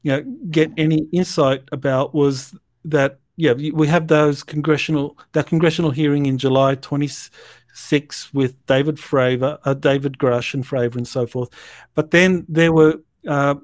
you 0.03 0.13
know, 0.13 0.23
get 0.51 0.71
any 0.77 1.09
insight 1.13 1.63
about 1.73 2.15
was 2.15 2.55
that 2.91 3.21
yeah, 3.37 3.53
we 3.53 3.87
have 3.87 4.09
those 4.09 4.43
congressional 4.43 5.17
that 5.33 5.47
congressional 5.47 5.93
hearing 5.93 6.27
in 6.27 6.39
July 6.39 6.75
26 6.75 8.35
with 8.35 8.67
David 8.67 8.97
Fravor, 8.97 9.59
uh, 9.65 9.75
David 9.75 10.19
Grusch 10.19 10.55
and 10.55 10.67
Fravor 10.67 10.97
and 10.97 11.07
so 11.07 11.25
forth. 11.25 11.49
But 11.95 12.11
then 12.11 12.45
there 12.49 12.73
were 12.73 13.01
uh, 13.27 13.55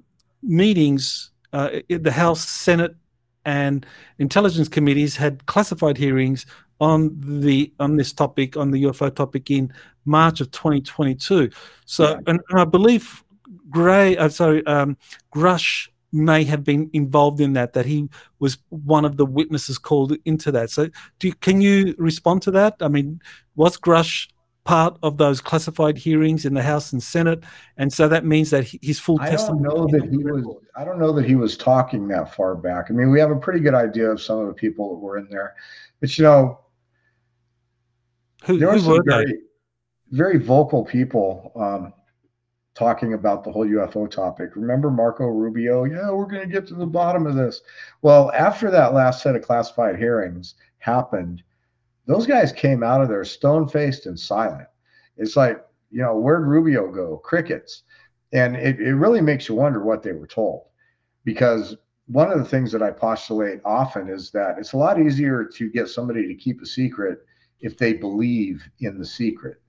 meetings. 0.42 1.30
Uh, 1.52 1.80
the 1.88 2.12
House, 2.12 2.48
Senate, 2.48 2.96
and 3.44 3.86
intelligence 4.18 4.68
committees 4.68 5.16
had 5.16 5.46
classified 5.46 5.96
hearings 5.96 6.46
on 6.80 7.16
the 7.20 7.72
on 7.80 7.96
this 7.96 8.12
topic 8.12 8.56
on 8.56 8.70
the 8.70 8.84
UFO 8.84 9.14
topic 9.14 9.50
in 9.50 9.72
March 10.04 10.40
of 10.40 10.50
2022. 10.50 11.50
So, 11.84 12.10
yeah. 12.10 12.16
and, 12.26 12.40
and, 12.48 12.60
I 12.60 12.64
believe 12.64 13.24
Gray, 13.70 14.16
uh, 14.16 14.28
sorry, 14.28 14.64
um, 14.66 14.96
Grusch 15.34 15.88
may 16.14 16.44
have 16.44 16.64
been 16.64 16.88
involved 16.92 17.40
in 17.40 17.52
that. 17.54 17.72
That 17.72 17.86
he 17.86 18.08
was 18.38 18.58
one 18.70 19.04
of 19.04 19.16
the 19.16 19.26
witnesses 19.26 19.78
called 19.78 20.16
into 20.24 20.50
that. 20.52 20.70
So, 20.70 20.88
do 21.18 21.28
you, 21.28 21.34
can 21.34 21.60
you 21.60 21.94
respond 21.98 22.42
to 22.42 22.50
that? 22.52 22.76
I 22.80 22.88
mean, 22.88 23.20
was 23.56 23.76
Grusch 23.76 24.28
part 24.64 24.96
of 25.02 25.18
those 25.18 25.40
classified 25.42 25.98
hearings 25.98 26.46
in 26.46 26.54
the 26.54 26.62
House 26.62 26.92
and 26.92 27.02
Senate, 27.02 27.44
and 27.76 27.92
so 27.92 28.08
that 28.08 28.24
means 28.24 28.50
that 28.50 28.66
his 28.80 28.98
full 28.98 29.20
I 29.20 29.30
testimony. 29.30 29.66
I 29.66 29.68
don't 29.68 29.92
know 29.92 29.98
that 29.98 30.10
he 30.10 30.18
was. 30.18 30.56
I 30.76 30.84
don't 30.84 30.98
know 30.98 31.12
that 31.12 31.26
he 31.26 31.34
was 31.34 31.56
talking 31.56 32.08
that 32.08 32.34
far 32.34 32.54
back. 32.54 32.86
I 32.88 32.94
mean, 32.94 33.10
we 33.10 33.20
have 33.20 33.30
a 33.30 33.36
pretty 33.36 33.60
good 33.60 33.74
idea 33.74 34.10
of 34.10 34.20
some 34.20 34.38
of 34.38 34.46
the 34.46 34.54
people 34.54 34.90
that 34.90 35.00
were 35.00 35.18
in 35.18 35.28
there, 35.28 35.54
but 36.00 36.16
you 36.16 36.24
know, 36.24 36.60
who, 38.44 38.58
there 38.58 38.68
were 38.68 38.78
some 38.78 39.02
very, 39.04 39.40
very 40.10 40.38
vocal 40.38 40.84
people 40.84 41.52
um, 41.56 41.92
talking 42.74 43.14
about 43.14 43.44
the 43.44 43.52
whole 43.52 43.66
UFO 43.66 44.10
topic. 44.10 44.56
Remember 44.56 44.90
Marco 44.90 45.26
Rubio? 45.26 45.84
Yeah, 45.84 46.10
we're 46.10 46.26
going 46.26 46.42
to 46.42 46.52
get 46.52 46.66
to 46.68 46.74
the 46.74 46.86
bottom 46.86 47.26
of 47.26 47.34
this. 47.36 47.62
Well, 48.02 48.32
after 48.32 48.70
that 48.70 48.94
last 48.94 49.22
set 49.22 49.36
of 49.36 49.42
classified 49.42 49.96
hearings 49.96 50.54
happened 50.78 51.42
those 52.06 52.26
guys 52.26 52.52
came 52.52 52.82
out 52.82 53.00
of 53.00 53.08
there 53.08 53.24
stone 53.24 53.68
faced 53.68 54.06
and 54.06 54.18
silent. 54.18 54.68
It's 55.16 55.36
like, 55.36 55.64
you 55.90 56.02
know, 56.02 56.16
where'd 56.16 56.46
Rubio 56.46 56.90
go? 56.90 57.18
Crickets. 57.18 57.82
And 58.32 58.56
it, 58.56 58.80
it 58.80 58.94
really 58.94 59.20
makes 59.20 59.48
you 59.48 59.54
wonder 59.54 59.82
what 59.82 60.02
they 60.02 60.12
were 60.12 60.26
told. 60.26 60.64
Because 61.24 61.76
one 62.06 62.30
of 62.30 62.38
the 62.38 62.44
things 62.44 62.72
that 62.72 62.82
I 62.82 62.90
postulate 62.90 63.60
often 63.64 64.08
is 64.08 64.30
that 64.32 64.58
it's 64.58 64.72
a 64.72 64.76
lot 64.76 65.00
easier 65.00 65.44
to 65.44 65.70
get 65.70 65.88
somebody 65.88 66.26
to 66.26 66.34
keep 66.34 66.60
a 66.60 66.66
secret 66.66 67.20
if 67.60 67.78
they 67.78 67.94
believe 67.94 68.68
in 68.80 68.98
the 68.98 69.06
secret 69.06 69.62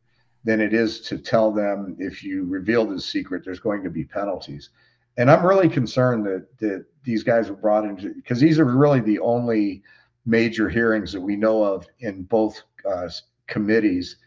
than 0.45 0.61
it 0.61 0.73
is 0.73 1.01
to 1.01 1.17
tell 1.17 1.51
them 1.51 1.97
if 1.99 2.23
you 2.23 2.45
reveal 2.45 2.85
this 2.85 3.05
secret, 3.05 3.43
there's 3.43 3.59
going 3.59 3.83
to 3.83 3.89
be 3.89 4.05
penalties. 4.05 4.69
And 5.17 5.29
I'm 5.29 5.45
really 5.45 5.69
concerned 5.69 6.25
that 6.25 6.57
that 6.59 6.85
these 7.03 7.23
guys 7.23 7.49
were 7.49 7.55
brought 7.55 7.85
into 7.85 8.13
because 8.13 8.39
these 8.39 8.59
are 8.59 8.65
really 8.65 9.01
the 9.01 9.19
only 9.19 9.83
major 10.25 10.69
hearings 10.69 11.11
that 11.11 11.21
we 11.21 11.35
know 11.35 11.63
of 11.63 11.87
in 11.99 12.23
both 12.23 12.61
uh, 12.89 13.09
committees 13.47 14.17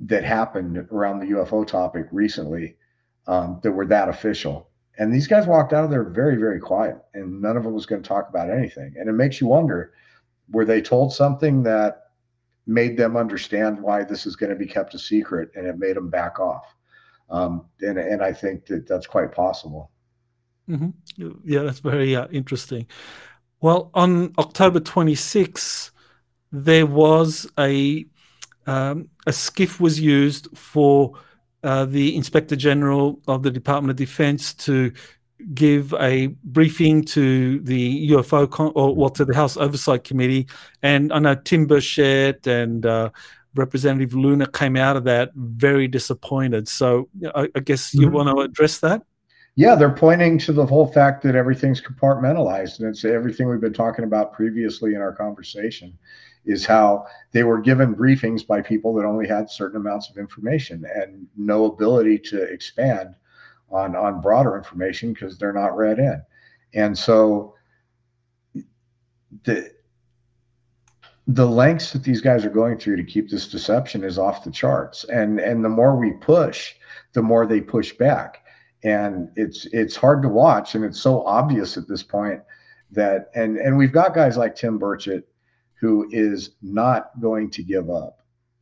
that 0.00 0.24
happened 0.24 0.78
around 0.92 1.18
the 1.18 1.26
UFO 1.26 1.66
topic 1.66 2.06
recently 2.12 2.76
um, 3.26 3.60
that 3.62 3.72
were 3.72 3.86
that 3.86 4.08
official. 4.08 4.68
And 4.98 5.14
these 5.14 5.26
guys 5.28 5.46
walked 5.46 5.72
out 5.72 5.84
of 5.84 5.90
there 5.90 6.04
very, 6.04 6.36
very 6.36 6.58
quiet, 6.58 6.96
and 7.14 7.40
none 7.40 7.56
of 7.56 7.62
them 7.62 7.72
was 7.72 7.86
going 7.86 8.02
to 8.02 8.08
talk 8.08 8.28
about 8.28 8.50
anything. 8.50 8.94
And 8.96 9.08
it 9.08 9.12
makes 9.12 9.40
you 9.40 9.46
wonder 9.46 9.92
were 10.50 10.64
they 10.64 10.80
told 10.80 11.12
something 11.12 11.62
that 11.64 12.07
made 12.68 12.96
them 12.96 13.16
understand 13.16 13.80
why 13.80 14.04
this 14.04 14.26
is 14.26 14.36
going 14.36 14.50
to 14.50 14.56
be 14.56 14.66
kept 14.66 14.94
a 14.94 14.98
secret 14.98 15.50
and 15.56 15.66
it 15.66 15.78
made 15.78 15.96
them 15.96 16.10
back 16.10 16.38
off? 16.38 16.74
Um, 17.30 17.64
and, 17.80 17.98
and 17.98 18.22
I 18.22 18.32
think 18.32 18.66
that 18.66 18.86
that's 18.86 19.06
quite 19.06 19.32
possible. 19.32 19.90
Mm-hmm. 20.68 21.30
Yeah, 21.44 21.62
that's 21.62 21.80
very 21.80 22.14
uh, 22.14 22.28
interesting. 22.28 22.86
Well, 23.60 23.90
on 23.94 24.34
October 24.38 24.80
26, 24.80 25.90
there 26.52 26.86
was 26.86 27.50
a 27.58 28.06
um, 28.66 29.08
a 29.26 29.30
SCIF 29.30 29.80
was 29.80 29.98
used 29.98 30.48
for 30.56 31.14
uh, 31.62 31.86
the 31.86 32.14
Inspector 32.14 32.54
General 32.56 33.18
of 33.26 33.42
the 33.42 33.50
Department 33.50 33.90
of 33.90 33.96
Defense 33.96 34.52
to 34.54 34.92
give 35.54 35.94
a 35.94 36.28
briefing 36.44 37.04
to 37.04 37.60
the 37.60 38.10
UFO 38.10 38.50
con- 38.50 38.72
or 38.74 38.94
well 38.94 39.10
to 39.10 39.24
the 39.24 39.34
House 39.34 39.56
Oversight 39.56 40.04
Committee, 40.04 40.46
and 40.82 41.12
I 41.12 41.18
know 41.18 41.34
Tim 41.34 41.66
Burchett 41.66 42.46
and 42.46 42.84
uh, 42.84 43.10
Representative 43.54 44.14
Luna 44.14 44.46
came 44.46 44.76
out 44.76 44.96
of 44.96 45.04
that 45.04 45.30
very 45.34 45.88
disappointed. 45.88 46.68
So 46.68 47.08
I, 47.34 47.48
I 47.54 47.60
guess 47.60 47.94
you 47.94 48.06
mm-hmm. 48.06 48.14
want 48.16 48.28
to 48.28 48.42
address 48.42 48.80
that 48.80 49.02
yeah, 49.58 49.74
they're 49.74 49.90
pointing 49.90 50.38
to 50.38 50.52
the 50.52 50.64
whole 50.64 50.86
fact 50.86 51.20
that 51.24 51.34
everything's 51.34 51.80
compartmentalized, 51.82 52.78
and 52.78 52.88
it's 52.88 53.04
everything 53.04 53.48
we've 53.48 53.60
been 53.60 53.72
talking 53.72 54.04
about 54.04 54.32
previously 54.32 54.94
in 54.94 55.00
our 55.00 55.12
conversation. 55.12 55.98
Is 56.44 56.64
how 56.64 57.06
they 57.32 57.42
were 57.42 57.60
given 57.60 57.92
briefings 57.92 58.46
by 58.46 58.62
people 58.62 58.94
that 58.94 59.04
only 59.04 59.26
had 59.26 59.50
certain 59.50 59.80
amounts 59.80 60.10
of 60.10 60.16
information 60.16 60.84
and 60.94 61.26
no 61.36 61.64
ability 61.64 62.20
to 62.30 62.40
expand 62.40 63.16
on 63.70 63.94
on 63.96 64.20
broader 64.20 64.56
information 64.56 65.12
because 65.12 65.38
they're 65.38 65.52
not 65.52 65.76
read 65.76 65.98
in, 65.98 66.22
and 66.74 66.96
so 66.96 67.54
the 69.44 69.70
the 71.28 71.46
lengths 71.46 71.92
that 71.92 72.02
these 72.02 72.22
guys 72.22 72.44
are 72.44 72.50
going 72.50 72.78
through 72.78 72.96
to 72.96 73.04
keep 73.04 73.28
this 73.28 73.48
deception 73.48 74.02
is 74.02 74.18
off 74.18 74.44
the 74.44 74.50
charts. 74.50 75.04
And 75.04 75.38
and 75.38 75.64
the 75.64 75.68
more 75.68 75.96
we 75.96 76.12
push 76.12 76.74
the 77.12 77.22
more 77.22 77.46
they 77.46 77.60
push 77.60 77.92
back. 77.92 78.44
And 78.82 79.28
it's 79.36 79.66
it's 79.66 79.96
hard 79.96 80.22
to 80.22 80.28
watch 80.28 80.74
and 80.74 80.84
it's 80.84 81.00
so 81.00 81.22
obvious 81.24 81.76
at 81.76 81.86
this 81.86 82.02
point 82.02 82.40
that 82.90 83.30
and 83.34 83.58
and 83.58 83.76
we've 83.76 83.92
got 83.92 84.14
guys 84.14 84.36
like 84.36 84.56
Tim 84.56 84.78
Burchett 84.78 85.24
who 85.74 86.08
is 86.10 86.52
not 86.62 87.10
going 87.20 87.50
to 87.50 87.62
give 87.62 87.90
up. 87.90 88.20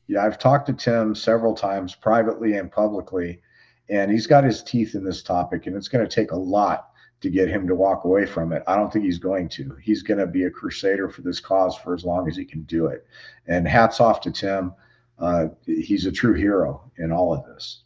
Yeah, 0.08 0.24
I've 0.24 0.38
talked 0.38 0.66
to 0.66 0.72
Tim 0.72 1.14
several 1.14 1.54
times 1.54 1.94
privately 1.94 2.56
and 2.56 2.70
publicly 2.70 3.40
and 3.88 4.10
he's 4.10 4.26
got 4.26 4.44
his 4.44 4.62
teeth 4.62 4.94
in 4.94 5.04
this 5.04 5.22
topic 5.22 5.66
and 5.66 5.76
it's 5.76 5.88
going 5.88 6.06
to 6.06 6.14
take 6.14 6.32
a 6.32 6.36
lot 6.36 6.90
to 7.20 7.30
get 7.30 7.48
him 7.48 7.66
to 7.66 7.74
walk 7.74 8.04
away 8.04 8.26
from 8.26 8.52
it. 8.52 8.62
I 8.66 8.76
don't 8.76 8.92
think 8.92 9.04
he's 9.04 9.18
going 9.18 9.48
to. 9.50 9.76
He's 9.82 10.02
going 10.02 10.18
to 10.18 10.26
be 10.26 10.44
a 10.44 10.50
crusader 10.50 11.08
for 11.08 11.22
this 11.22 11.40
cause 11.40 11.76
for 11.76 11.94
as 11.94 12.04
long 12.04 12.28
as 12.28 12.36
he 12.36 12.44
can 12.44 12.62
do 12.64 12.86
it. 12.86 13.06
And 13.46 13.66
hats 13.66 14.00
off 14.00 14.20
to 14.22 14.30
Tim. 14.30 14.74
Uh, 15.18 15.46
he's 15.64 16.04
a 16.04 16.12
true 16.12 16.34
hero 16.34 16.90
in 16.98 17.10
all 17.10 17.32
of 17.32 17.44
this. 17.46 17.84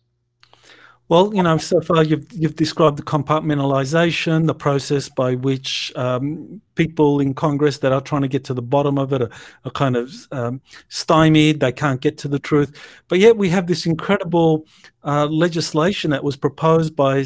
Well, 1.10 1.34
you 1.34 1.42
know, 1.42 1.58
so 1.58 1.80
far 1.80 2.04
you've 2.04 2.32
you've 2.32 2.54
described 2.54 2.96
the 2.96 3.02
compartmentalization, 3.02 4.46
the 4.46 4.54
process 4.54 5.08
by 5.08 5.34
which 5.34 5.92
um, 5.96 6.62
people 6.76 7.18
in 7.18 7.34
Congress 7.34 7.78
that 7.78 7.90
are 7.90 8.00
trying 8.00 8.22
to 8.22 8.28
get 8.28 8.44
to 8.44 8.54
the 8.54 8.62
bottom 8.62 8.96
of 8.96 9.12
it 9.12 9.22
are, 9.22 9.30
are 9.64 9.72
kind 9.72 9.96
of 9.96 10.14
um, 10.30 10.60
stymied; 10.88 11.58
they 11.58 11.72
can't 11.72 12.00
get 12.00 12.16
to 12.18 12.28
the 12.28 12.38
truth. 12.38 12.70
But 13.08 13.18
yet 13.18 13.36
we 13.36 13.48
have 13.48 13.66
this 13.66 13.86
incredible 13.86 14.66
uh, 15.02 15.26
legislation 15.26 16.12
that 16.12 16.22
was 16.22 16.36
proposed 16.36 16.94
by 16.94 17.24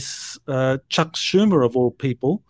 uh, 0.49 0.79
Chuck 0.89 1.13
Schumer, 1.13 1.63
of 1.63 1.77
all 1.77 1.91
people, 1.91 2.43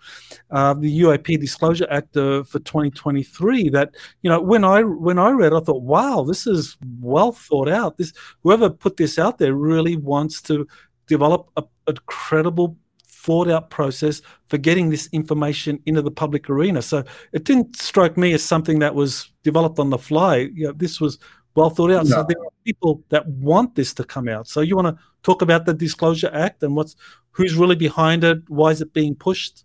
uh, 0.53 0.74
the 0.74 1.01
UAP 1.01 1.41
Disclosure 1.41 1.89
Act 1.91 2.14
for 2.14 2.45
2023. 2.45 3.70
That 3.70 3.93
you 4.22 4.30
know, 4.30 4.41
when 4.41 4.62
I 4.62 4.82
when 4.85 5.18
I 5.18 5.30
read, 5.30 5.53
I 5.53 5.59
thought, 5.59 5.82
wow, 5.82 6.22
this 6.22 6.47
is 6.47 6.76
well 7.01 7.32
thought 7.32 7.68
out. 7.68 7.97
This 7.97 8.12
whoever 8.45 8.70
put 8.70 8.99
this 8.99 9.18
out 9.18 9.39
there 9.39 9.55
really 9.55 9.97
wants 9.97 10.41
to 10.43 10.68
develop 11.07 11.50
a, 11.57 11.64
a 11.86 11.94
credible 12.07 12.76
thought 13.24 13.48
out 13.48 13.70
process 13.70 14.20
for 14.48 14.59
getting 14.59 14.90
this 14.90 15.09
information 15.12 15.80
into 15.86 16.02
the 16.02 16.11
public 16.11 16.50
arena. 16.50 16.82
So 16.82 17.05
it 17.32 17.44
didn't 17.44 17.76
strike 17.76 18.18
me 18.18 18.34
as 18.34 18.44
something 18.44 18.80
that 18.80 18.94
was 18.94 19.30
developed 19.42 19.78
on 19.78 19.90
the 19.90 19.98
fly. 19.98 20.50
You 20.55 20.66
know, 20.66 20.72
this 20.72 21.00
was 21.00 21.18
well 21.55 21.70
thought 21.70 21.90
out. 21.90 22.05
No. 22.05 22.16
So 22.16 22.26
there 22.28 22.38
are 22.38 22.50
people 22.64 23.02
that 23.09 23.26
want 23.26 23.76
this 23.76 23.94
to 23.94 24.05
come 24.05 24.28
out. 24.28 24.46
So 24.46 24.61
you 24.61 24.76
want 24.76 24.94
to 24.94 25.02
talk 25.22 25.40
about 25.40 25.64
the 25.64 25.72
Disclosure 25.72 26.30
Act 26.34 26.62
and 26.62 26.76
what's 26.76 26.96
who's 27.30 27.55
really 27.55 27.76
behind 27.76 28.24
it? 28.24 28.38
Why 28.48 28.70
is 28.70 28.80
it 28.80 28.92
being 28.92 29.14
pushed? 29.14 29.64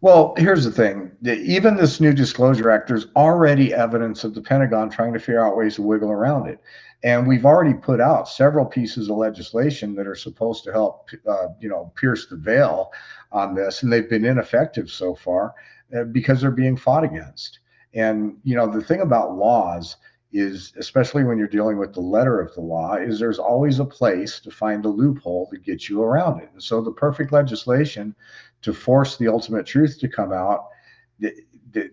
Well, 0.00 0.34
here's 0.36 0.64
the 0.64 0.70
thing. 0.70 1.10
Even 1.24 1.76
this 1.76 2.00
new 2.00 2.12
Disclosure 2.12 2.70
Act, 2.70 2.86
there's 2.86 3.06
already 3.16 3.74
evidence 3.74 4.22
of 4.22 4.32
the 4.32 4.40
Pentagon 4.40 4.90
trying 4.90 5.12
to 5.12 5.18
figure 5.18 5.44
out 5.44 5.56
ways 5.56 5.74
to 5.74 5.82
wiggle 5.82 6.10
around 6.10 6.48
it. 6.48 6.60
And 7.04 7.28
we've 7.28 7.46
already 7.46 7.74
put 7.74 8.00
out 8.00 8.28
several 8.28 8.66
pieces 8.66 9.08
of 9.08 9.16
legislation 9.16 9.94
that 9.94 10.06
are 10.06 10.16
supposed 10.16 10.64
to 10.64 10.72
help, 10.72 11.08
uh, 11.28 11.48
you 11.60 11.68
know, 11.68 11.92
pierce 11.94 12.26
the 12.26 12.36
veil 12.36 12.92
on 13.30 13.54
this, 13.54 13.82
and 13.82 13.92
they've 13.92 14.10
been 14.10 14.24
ineffective 14.24 14.90
so 14.90 15.14
far 15.14 15.54
uh, 15.96 16.04
because 16.04 16.40
they're 16.40 16.50
being 16.50 16.76
fought 16.76 17.04
against. 17.04 17.60
And 17.94 18.36
you 18.42 18.56
know, 18.56 18.66
the 18.66 18.82
thing 18.82 19.00
about 19.00 19.36
laws 19.36 19.96
is, 20.32 20.72
especially 20.76 21.24
when 21.24 21.38
you're 21.38 21.46
dealing 21.46 21.78
with 21.78 21.94
the 21.94 22.00
letter 22.00 22.40
of 22.40 22.52
the 22.54 22.60
law, 22.60 22.94
is 22.94 23.18
there's 23.18 23.38
always 23.38 23.78
a 23.78 23.84
place 23.84 24.40
to 24.40 24.50
find 24.50 24.84
a 24.84 24.88
loophole 24.88 25.48
to 25.50 25.58
get 25.58 25.88
you 25.88 26.02
around 26.02 26.40
it. 26.42 26.50
And 26.52 26.62
so, 26.62 26.82
the 26.82 26.92
perfect 26.92 27.32
legislation 27.32 28.14
to 28.62 28.74
force 28.74 29.16
the 29.16 29.28
ultimate 29.28 29.66
truth 29.66 29.98
to 30.00 30.08
come 30.08 30.32
out, 30.32 30.66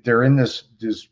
they're 0.03 0.23
in 0.23 0.35
this 0.35 0.63
this 0.79 1.07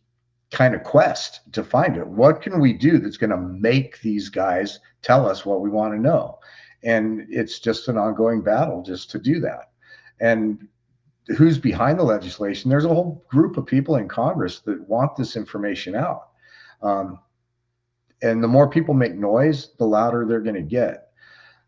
kind 0.53 0.75
of 0.75 0.83
quest 0.83 1.41
to 1.51 1.63
find 1.63 1.97
it. 1.97 2.07
What 2.07 2.41
can 2.41 2.59
we 2.59 2.71
do 2.71 2.99
that's 2.99 3.17
going 3.17 3.31
to 3.31 3.37
make 3.37 3.99
these 4.01 4.29
guys 4.29 4.79
tell 5.01 5.27
us 5.27 5.45
what 5.45 5.61
we 5.61 5.69
want 5.69 5.93
to 5.93 5.99
know? 5.99 6.39
And 6.83 7.25
it's 7.29 7.59
just 7.59 7.87
an 7.87 7.97
ongoing 7.97 8.41
battle 8.41 8.83
just 8.83 9.09
to 9.11 9.19
do 9.19 9.39
that. 9.41 9.71
And 10.19 10.67
who's 11.37 11.57
behind 11.57 11.97
the 11.97 12.03
legislation? 12.03 12.69
There's 12.69 12.85
a 12.85 12.89
whole 12.89 13.25
group 13.29 13.57
of 13.57 13.65
people 13.65 13.95
in 13.95 14.07
Congress 14.07 14.59
that 14.61 14.87
want 14.87 15.15
this 15.15 15.35
information 15.35 15.95
out. 15.95 16.29
Um, 16.81 17.19
and 18.21 18.43
the 18.43 18.47
more 18.47 18.69
people 18.69 18.93
make 18.93 19.15
noise, 19.15 19.71
the 19.79 19.85
louder 19.85 20.25
they're 20.25 20.39
going 20.39 20.55
to 20.55 20.61
get. 20.61 21.07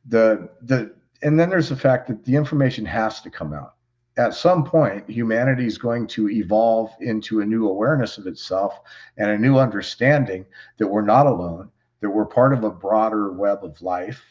The 0.07 0.49
the 0.61 0.93
and 1.23 1.39
then 1.39 1.49
there's 1.49 1.69
the 1.69 1.75
fact 1.75 2.07
that 2.07 2.23
the 2.23 2.35
information 2.35 2.85
has 2.85 3.19
to 3.21 3.31
come 3.31 3.51
out 3.51 3.74
at 4.17 4.33
some 4.33 4.63
point, 4.63 5.09
humanity 5.09 5.65
is 5.65 5.77
going 5.77 6.07
to 6.07 6.29
evolve 6.29 6.91
into 7.01 7.41
a 7.41 7.45
new 7.45 7.67
awareness 7.67 8.17
of 8.17 8.27
itself 8.27 8.79
and 9.17 9.29
a 9.29 9.37
new 9.37 9.57
understanding 9.57 10.45
that 10.77 10.87
we're 10.87 11.01
not 11.01 11.27
alone, 11.27 11.69
that 12.01 12.09
we're 12.09 12.25
part 12.25 12.53
of 12.53 12.63
a 12.63 12.69
broader 12.69 13.33
web 13.33 13.63
of 13.63 13.81
life, 13.81 14.23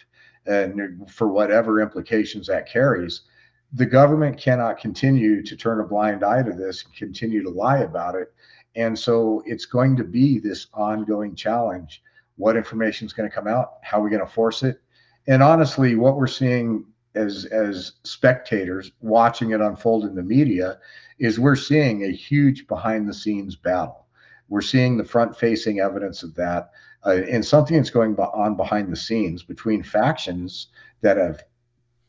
and 0.46 1.10
for 1.10 1.28
whatever 1.28 1.80
implications 1.80 2.46
that 2.46 2.68
carries. 2.68 3.22
The 3.74 3.86
government 3.86 4.38
cannot 4.38 4.78
continue 4.78 5.42
to 5.42 5.56
turn 5.56 5.80
a 5.80 5.84
blind 5.84 6.22
eye 6.22 6.42
to 6.42 6.52
this 6.52 6.84
and 6.84 6.94
continue 6.94 7.42
to 7.42 7.50
lie 7.50 7.78
about 7.78 8.14
it. 8.14 8.32
And 8.76 8.98
so 8.98 9.42
it's 9.46 9.66
going 9.66 9.96
to 9.96 10.04
be 10.04 10.38
this 10.38 10.68
ongoing 10.72 11.34
challenge. 11.34 12.02
What 12.36 12.56
information 12.56 13.06
is 13.06 13.12
going 13.12 13.28
to 13.28 13.34
come 13.34 13.46
out? 13.46 13.74
How 13.82 14.00
are 14.00 14.04
we 14.04 14.10
going 14.10 14.24
to 14.24 14.32
force 14.32 14.62
it? 14.62 14.80
And 15.26 15.42
honestly, 15.42 15.94
what 15.94 16.16
we're 16.16 16.26
seeing 16.26 16.84
as 17.14 17.44
as 17.46 17.92
spectators 18.04 18.92
watching 19.00 19.50
it 19.52 19.60
unfold 19.60 20.04
in 20.04 20.14
the 20.14 20.22
media 20.22 20.78
is 21.18 21.38
we're 21.38 21.56
seeing 21.56 22.04
a 22.04 22.10
huge 22.10 22.66
behind 22.66 23.08
the 23.08 23.14
scenes 23.14 23.56
battle. 23.56 24.06
We're 24.48 24.60
seeing 24.60 24.96
the 24.96 25.04
front 25.04 25.36
facing 25.36 25.80
evidence 25.80 26.22
of 26.22 26.34
that 26.34 26.70
uh, 27.06 27.22
and 27.30 27.44
something 27.44 27.76
that's 27.76 27.90
going 27.90 28.16
on 28.16 28.56
behind 28.56 28.90
the 28.90 28.96
scenes 28.96 29.42
between 29.42 29.82
factions 29.82 30.68
that 31.02 31.16
have 31.16 31.42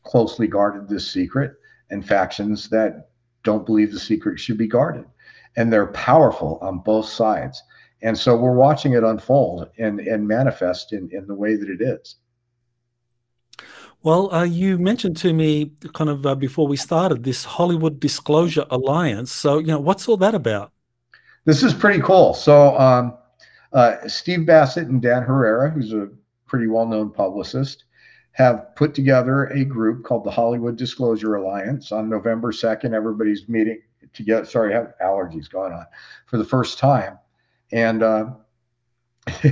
closely 0.02 0.46
guarded 0.46 0.88
this 0.88 1.10
secret 1.10 1.54
and 1.90 2.06
factions 2.06 2.68
that 2.70 3.10
don't 3.42 3.66
believe 3.66 3.92
the 3.92 4.00
secret 4.00 4.40
should 4.40 4.58
be 4.58 4.66
guarded. 4.66 5.04
And 5.56 5.72
they're 5.72 5.86
powerful 5.88 6.58
on 6.60 6.80
both 6.80 7.06
sides. 7.06 7.62
And 8.02 8.16
so 8.18 8.36
we're 8.36 8.54
watching 8.54 8.92
it 8.92 9.04
unfold 9.04 9.68
and 9.78 10.00
and 10.00 10.28
manifest 10.28 10.92
in 10.92 11.08
in 11.12 11.26
the 11.26 11.34
way 11.34 11.56
that 11.56 11.70
it 11.70 11.80
is 11.80 12.16
well, 14.06 14.32
uh, 14.32 14.44
you 14.44 14.78
mentioned 14.78 15.16
to 15.16 15.32
me 15.32 15.72
kind 15.92 16.08
of 16.08 16.24
uh, 16.24 16.36
before 16.36 16.68
we 16.68 16.76
started 16.76 17.24
this 17.24 17.44
Hollywood 17.44 17.98
Disclosure 17.98 18.64
Alliance. 18.70 19.32
So, 19.32 19.58
you 19.58 19.66
know, 19.66 19.80
what's 19.80 20.06
all 20.06 20.16
that 20.18 20.32
about? 20.32 20.70
This 21.44 21.64
is 21.64 21.74
pretty 21.74 22.00
cool. 22.00 22.32
So, 22.32 22.78
um, 22.78 23.18
uh, 23.72 24.06
Steve 24.06 24.46
Bassett 24.46 24.86
and 24.86 25.02
Dan 25.02 25.24
Harary, 25.24 25.72
who's 25.72 25.92
a 25.92 26.08
pretty 26.46 26.68
well 26.68 26.86
known 26.86 27.10
publicist, 27.10 27.82
have 28.30 28.76
put 28.76 28.94
together 28.94 29.46
a 29.46 29.64
group 29.64 30.04
called 30.04 30.22
the 30.22 30.30
Hollywood 30.30 30.76
Disclosure 30.76 31.34
Alliance. 31.34 31.90
On 31.90 32.08
November 32.08 32.52
2nd, 32.52 32.94
everybody's 32.94 33.48
meeting 33.48 33.82
together. 34.12 34.44
Sorry, 34.44 34.72
I 34.72 34.76
have 34.76 34.94
allergies 35.02 35.50
going 35.50 35.72
on 35.72 35.84
for 36.26 36.38
the 36.38 36.44
first 36.44 36.78
time. 36.78 37.18
And 37.72 38.04
uh, 38.04 38.26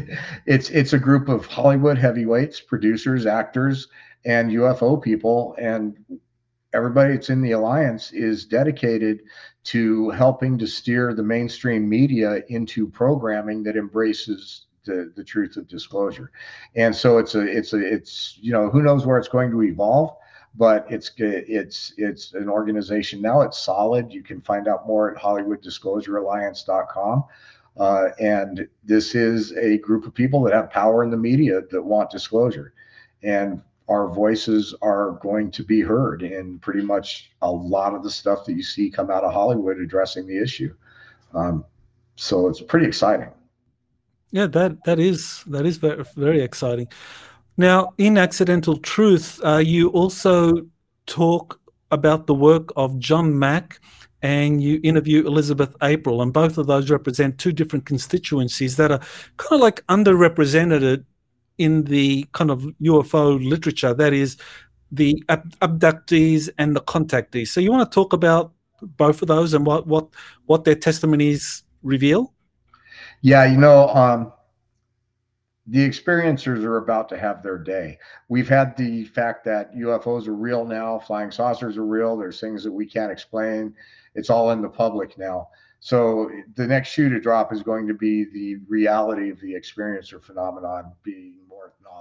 it's 0.47 0.71
it's 0.71 0.93
a 0.93 0.99
group 1.01 1.29
of 1.29 1.45
Hollywood 1.47 1.99
heavyweights, 1.99 2.61
producers, 2.61 3.27
actors, 3.27 3.89
and 4.25 4.51
UFO 4.51 5.03
people 5.03 5.55
and 5.59 5.97
everybody 6.73 7.15
that's 7.15 7.31
in 7.31 7.41
the 7.41 7.53
alliance 7.53 8.13
is 8.13 8.45
dedicated 8.45 9.23
to 9.65 10.11
helping 10.11 10.59
to 10.59 10.67
steer 10.67 11.15
the 11.15 11.23
mainstream 11.23 11.89
media 11.89 12.43
into 12.49 12.89
programming 12.89 13.63
that 13.63 13.77
embraces 13.77 14.67
the, 14.85 15.13
the 15.17 15.25
truth 15.25 15.57
of 15.57 15.69
disclosure. 15.69 16.31
And 16.75 16.95
so 16.95 17.17
it's 17.19 17.35
a 17.35 17.41
it's 17.41 17.73
a 17.73 17.79
it's 17.79 18.39
you 18.41 18.53
know 18.53 18.71
who 18.71 18.83
knows 18.83 19.07
where 19.07 19.19
it's 19.19 19.29
going 19.29 19.51
to 19.51 19.63
evolve 19.63 20.17
but 20.57 20.87
it's 20.89 21.11
it's 21.19 21.93
it's 21.97 22.33
an 22.35 22.49
organization 22.49 23.21
now. 23.21 23.41
It's 23.41 23.59
solid. 23.59 24.13
You 24.13 24.23
can 24.23 24.41
find 24.41 24.69
out 24.69 24.87
more 24.87 25.13
at 25.13 25.21
hollywooddisclosurealliance.com 25.21 27.25
uh, 27.77 28.11
and 28.21 28.69
this 28.85 29.15
is 29.15 29.53
a 29.53 29.79
group 29.79 30.07
of 30.07 30.15
people 30.15 30.43
that 30.43 30.55
have 30.55 30.71
power 30.71 31.03
in 31.03 31.11
the 31.11 31.17
media 31.17 31.61
that 31.71 31.83
want 31.83 32.11
disclosure. 32.11 32.73
And 33.23 33.63
our 33.89 34.09
voices 34.09 34.75
are 34.81 35.19
going 35.23 35.51
to 35.51 35.63
be 35.63 35.81
heard 35.81 36.23
in 36.23 36.59
pretty 36.61 36.81
much 36.81 37.31
a 37.43 37.51
lot 37.51 37.95
of 37.95 38.03
the 38.03 38.11
stuff 38.11 38.45
that 38.47 38.55
you 38.55 38.63
see 38.63 38.91
come 38.91 39.11
out 39.11 39.25
of 39.25 39.33
Hollywood 39.33 39.79
addressing 39.79 40.27
the 40.27 40.39
issue. 40.39 40.75
Um, 41.35 41.65
so 42.17 42.49
it's 42.49 42.61
pretty 42.61 42.87
exciting. 42.87 43.29
Yeah, 44.31 44.47
that 44.49 44.85
that 44.85 44.99
is 44.99 45.45
that 45.47 45.67
is 45.67 45.77
very 45.77 46.05
very 46.17 46.41
exciting. 46.41 46.89
Now, 47.57 47.93
in 47.99 48.19
Accidental 48.19 48.77
Truth, 48.79 49.41
uh, 49.45 49.59
you 49.59 49.91
also 49.91 50.67
talk 51.07 51.61
about 51.91 52.27
the 52.27 52.35
work 52.35 52.71
of 52.75 52.99
John 52.99 53.39
Mack 53.39 53.79
and 54.23 54.63
you 54.63 54.81
interview 54.83 55.25
Elizabeth 55.27 55.77
April, 55.83 56.23
and 56.23 56.33
both 56.33 56.59
of 56.59 56.67
those 56.67 56.91
represent 56.91 57.39
two 57.39 57.53
different 57.53 57.85
constituencies 57.85 58.77
that 58.77 58.91
are 58.91 59.01
kind 59.37 59.53
of 59.53 59.61
like 59.61 59.87
underrepresented 59.87 61.05
in 61.59 61.85
the 61.85 62.27
kind 62.33 62.51
of 62.51 62.63
UFO 62.83 63.43
literature, 63.49 63.95
that 63.95 64.13
is 64.13 64.37
the 64.91 65.23
ab- 65.29 65.57
abductees 65.61 66.49
and 66.59 66.75
the 66.75 66.81
contactees. 66.81 67.49
So 67.49 67.61
you 67.61 67.71
want 67.71 67.91
to 67.91 67.95
talk 67.95 68.13
about 68.13 68.53
both 68.83 69.23
of 69.23 69.29
those 69.29 69.55
and 69.55 69.65
what 69.65 69.87
what 69.87 70.09
what 70.47 70.65
their 70.65 70.75
testimonies 70.75 71.63
reveal? 71.83 72.33
Yeah, 73.23 73.45
you 73.47 73.57
know, 73.57 73.89
um, 73.89 74.33
the 75.67 75.89
experiencers 75.89 76.63
are 76.63 76.77
about 76.77 77.09
to 77.09 77.19
have 77.19 77.43
their 77.43 77.59
day. 77.59 77.99
We've 78.29 78.49
had 78.49 78.77
the 78.77 79.05
fact 79.05 79.45
that 79.47 79.75
UFOs 79.75 80.29
are 80.29 80.35
real 80.35 80.65
now, 80.65 80.99
flying 80.99 81.31
saucers 81.31 81.79
are 81.79 81.87
real. 81.87 82.17
There's 82.17 82.41
things 82.41 82.63
that 82.65 82.73
we 82.73 82.87
can't 82.87 83.11
explain. 83.11 83.75
It's 84.15 84.31
all 84.31 84.51
in 84.51 84.61
the 84.61 84.69
public 84.69 85.17
now. 85.17 85.49
So 85.81 86.31
the 86.57 86.67
next 86.67 86.91
shoe 86.91 87.11
to 87.11 87.21
drop 87.21 87.53
is 87.53 87.63
going 87.63 87.87
to 87.89 87.95
be 87.95 88.25
the 88.25 88.57
reality 88.69 89.31
of 89.31 89.41
the 89.41 89.53
experiencer 89.53 90.23
phenomenon 90.23 90.93
being 91.03 91.35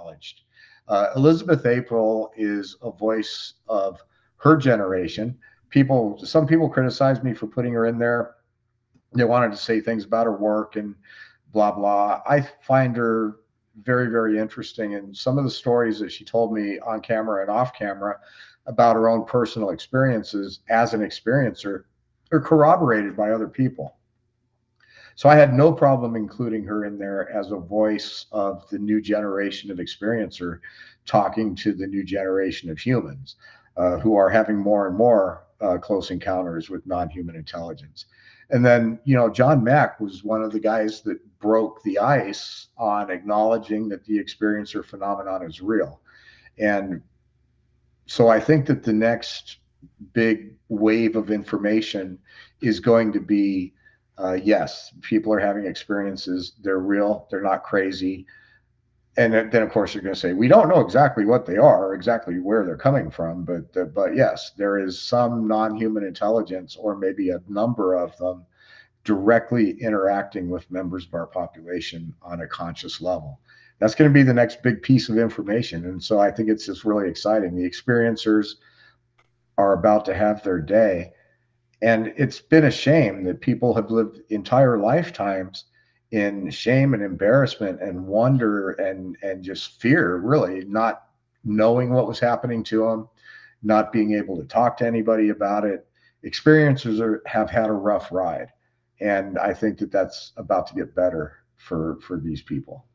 acknowledged. 0.04 0.42
Uh, 0.88 1.08
Elizabeth 1.16 1.66
April 1.66 2.30
is 2.36 2.76
a 2.82 2.90
voice 2.90 3.54
of 3.68 4.02
her 4.36 4.56
generation. 4.56 5.36
People, 5.70 6.18
some 6.24 6.46
people 6.46 6.68
criticize 6.68 7.22
me 7.22 7.32
for 7.32 7.46
putting 7.46 7.72
her 7.72 7.86
in 7.86 7.98
there. 7.98 8.36
They 9.14 9.24
wanted 9.24 9.52
to 9.52 9.56
say 9.56 9.80
things 9.80 10.04
about 10.04 10.26
her 10.26 10.36
work 10.36 10.76
and 10.76 10.94
blah 11.52 11.72
blah. 11.72 12.20
I 12.26 12.46
find 12.62 12.96
her 12.96 13.36
very 13.82 14.08
very 14.08 14.38
interesting, 14.38 14.94
and 14.94 15.16
some 15.16 15.38
of 15.38 15.44
the 15.44 15.50
stories 15.50 15.98
that 16.00 16.12
she 16.12 16.24
told 16.24 16.52
me 16.52 16.78
on 16.80 17.00
camera 17.00 17.42
and 17.42 17.50
off 17.50 17.74
camera 17.74 18.18
about 18.66 18.96
her 18.96 19.08
own 19.08 19.24
personal 19.24 19.70
experiences 19.70 20.60
as 20.68 20.94
an 20.94 21.00
experiencer 21.00 21.84
are 22.32 22.40
corroborated 22.40 23.16
by 23.16 23.30
other 23.30 23.48
people. 23.48 23.96
So 25.16 25.28
I 25.28 25.36
had 25.36 25.54
no 25.54 25.72
problem 25.72 26.16
including 26.16 26.64
her 26.64 26.84
in 26.84 26.98
there 26.98 27.30
as 27.30 27.50
a 27.50 27.56
voice 27.56 28.26
of 28.32 28.68
the 28.70 28.78
new 28.78 29.00
generation 29.00 29.70
of 29.70 29.78
experiencer 29.78 30.60
talking 31.06 31.54
to 31.56 31.72
the 31.72 31.86
new 31.86 32.04
generation 32.04 32.70
of 32.70 32.78
humans 32.78 33.36
uh, 33.76 33.98
who 33.98 34.16
are 34.16 34.30
having 34.30 34.56
more 34.56 34.88
and 34.88 34.96
more 34.96 35.44
uh, 35.60 35.78
close 35.78 36.10
encounters 36.10 36.70
with 36.70 36.86
non-human 36.86 37.36
intelligence. 37.36 38.06
And 38.50 38.64
then, 38.64 38.98
you 39.04 39.16
know, 39.16 39.30
John 39.30 39.64
Mack 39.64 40.00
was 40.00 40.24
one 40.24 40.42
of 40.42 40.52
the 40.52 40.60
guys 40.60 41.00
that 41.02 41.18
broke 41.38 41.82
the 41.82 41.98
ice 41.98 42.68
on 42.76 43.10
acknowledging 43.10 43.88
that 43.88 44.04
the 44.04 44.18
experiencer 44.18 44.84
phenomenon 44.84 45.42
is 45.42 45.60
real. 45.60 46.00
And 46.58 47.02
so 48.06 48.28
I 48.28 48.40
think 48.40 48.66
that 48.66 48.82
the 48.82 48.92
next 48.92 49.58
big 50.12 50.54
wave 50.68 51.16
of 51.16 51.30
information 51.30 52.18
is 52.60 52.80
going 52.80 53.12
to 53.12 53.20
be 53.20 53.73
uh, 54.18 54.38
yes, 54.42 54.92
people 55.00 55.32
are 55.32 55.40
having 55.40 55.66
experiences. 55.66 56.52
They're 56.62 56.78
real. 56.78 57.26
They're 57.30 57.42
not 57.42 57.64
crazy. 57.64 58.26
And 59.16 59.32
then, 59.32 59.62
of 59.62 59.70
course, 59.70 59.94
you're 59.94 60.02
going 60.02 60.14
to 60.14 60.20
say 60.20 60.32
we 60.32 60.48
don't 60.48 60.68
know 60.68 60.80
exactly 60.80 61.24
what 61.24 61.46
they 61.46 61.56
are, 61.56 61.94
exactly 61.94 62.40
where 62.40 62.64
they're 62.64 62.76
coming 62.76 63.10
from. 63.10 63.44
But 63.44 63.76
uh, 63.80 63.84
but 63.84 64.16
yes, 64.16 64.52
there 64.56 64.78
is 64.78 65.00
some 65.00 65.46
non-human 65.46 66.02
intelligence, 66.02 66.76
or 66.76 66.96
maybe 66.96 67.30
a 67.30 67.40
number 67.48 67.94
of 67.94 68.16
them, 68.16 68.44
directly 69.04 69.80
interacting 69.80 70.48
with 70.48 70.70
members 70.70 71.06
of 71.06 71.14
our 71.14 71.26
population 71.26 72.12
on 72.22 72.40
a 72.40 72.46
conscious 72.46 73.00
level. 73.00 73.40
That's 73.78 73.94
going 73.94 74.10
to 74.10 74.14
be 74.14 74.22
the 74.22 74.34
next 74.34 74.62
big 74.62 74.82
piece 74.82 75.08
of 75.08 75.18
information. 75.18 75.84
And 75.84 76.02
so 76.02 76.18
I 76.18 76.30
think 76.30 76.48
it's 76.48 76.66
just 76.66 76.84
really 76.84 77.08
exciting. 77.08 77.54
The 77.54 77.68
experiencers 77.68 78.54
are 79.58 79.74
about 79.74 80.04
to 80.06 80.14
have 80.14 80.42
their 80.42 80.60
day 80.60 81.12
and 81.84 82.14
it's 82.16 82.40
been 82.40 82.64
a 82.64 82.70
shame 82.70 83.24
that 83.24 83.42
people 83.42 83.74
have 83.74 83.90
lived 83.90 84.20
entire 84.30 84.78
lifetimes 84.78 85.66
in 86.12 86.48
shame 86.48 86.94
and 86.94 87.02
embarrassment 87.02 87.80
and 87.82 88.06
wonder 88.06 88.70
and 88.70 89.16
and 89.22 89.44
just 89.44 89.80
fear 89.80 90.16
really 90.16 90.64
not 90.64 91.04
knowing 91.44 91.92
what 91.92 92.08
was 92.08 92.18
happening 92.18 92.64
to 92.64 92.78
them 92.84 93.08
not 93.62 93.92
being 93.92 94.14
able 94.14 94.36
to 94.36 94.44
talk 94.44 94.76
to 94.76 94.86
anybody 94.86 95.30
about 95.30 95.64
it. 95.64 95.86
Experiencers 96.24 97.00
are, 97.00 97.22
have 97.26 97.50
had 97.50 97.68
a 97.68 97.72
rough 97.72 98.10
ride 98.10 98.48
and 99.00 99.38
i 99.38 99.52
think 99.52 99.78
that 99.78 99.92
that's 99.92 100.32
about 100.36 100.66
to 100.66 100.74
get 100.74 100.94
better 100.94 101.38
for 101.56 101.98
for 102.00 102.18
these 102.18 102.42
people 102.42 102.86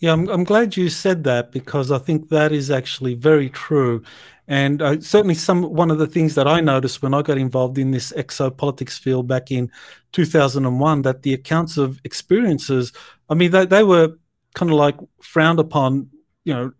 yeah, 0.00 0.12
I'm, 0.12 0.28
I'm 0.28 0.44
glad 0.44 0.76
you 0.76 0.88
said 0.88 1.24
that 1.24 1.52
because 1.52 1.92
I 1.92 1.98
think 1.98 2.30
that 2.30 2.52
is 2.52 2.70
actually 2.70 3.14
very 3.14 3.50
true. 3.50 4.02
And 4.48 4.82
uh, 4.82 5.00
certainly, 5.00 5.34
some 5.34 5.62
one 5.62 5.90
of 5.90 5.98
the 5.98 6.06
things 6.06 6.34
that 6.34 6.48
I 6.48 6.60
noticed 6.60 7.02
when 7.02 7.14
I 7.14 7.22
got 7.22 7.38
involved 7.38 7.78
in 7.78 7.92
this 7.92 8.10
exopolitics 8.12 8.98
field 8.98 9.28
back 9.28 9.52
in 9.52 9.70
2001, 10.12 11.02
that 11.02 11.22
the 11.22 11.34
accounts 11.34 11.76
of 11.76 12.00
experiences, 12.04 12.92
I 13.28 13.34
mean, 13.34 13.52
they, 13.52 13.66
they 13.66 13.84
were 13.84 14.16
kind 14.54 14.72
of 14.72 14.76
like 14.76 14.96
frowned 15.22 15.60
upon, 15.60 16.08
you 16.44 16.54
know, 16.54 16.72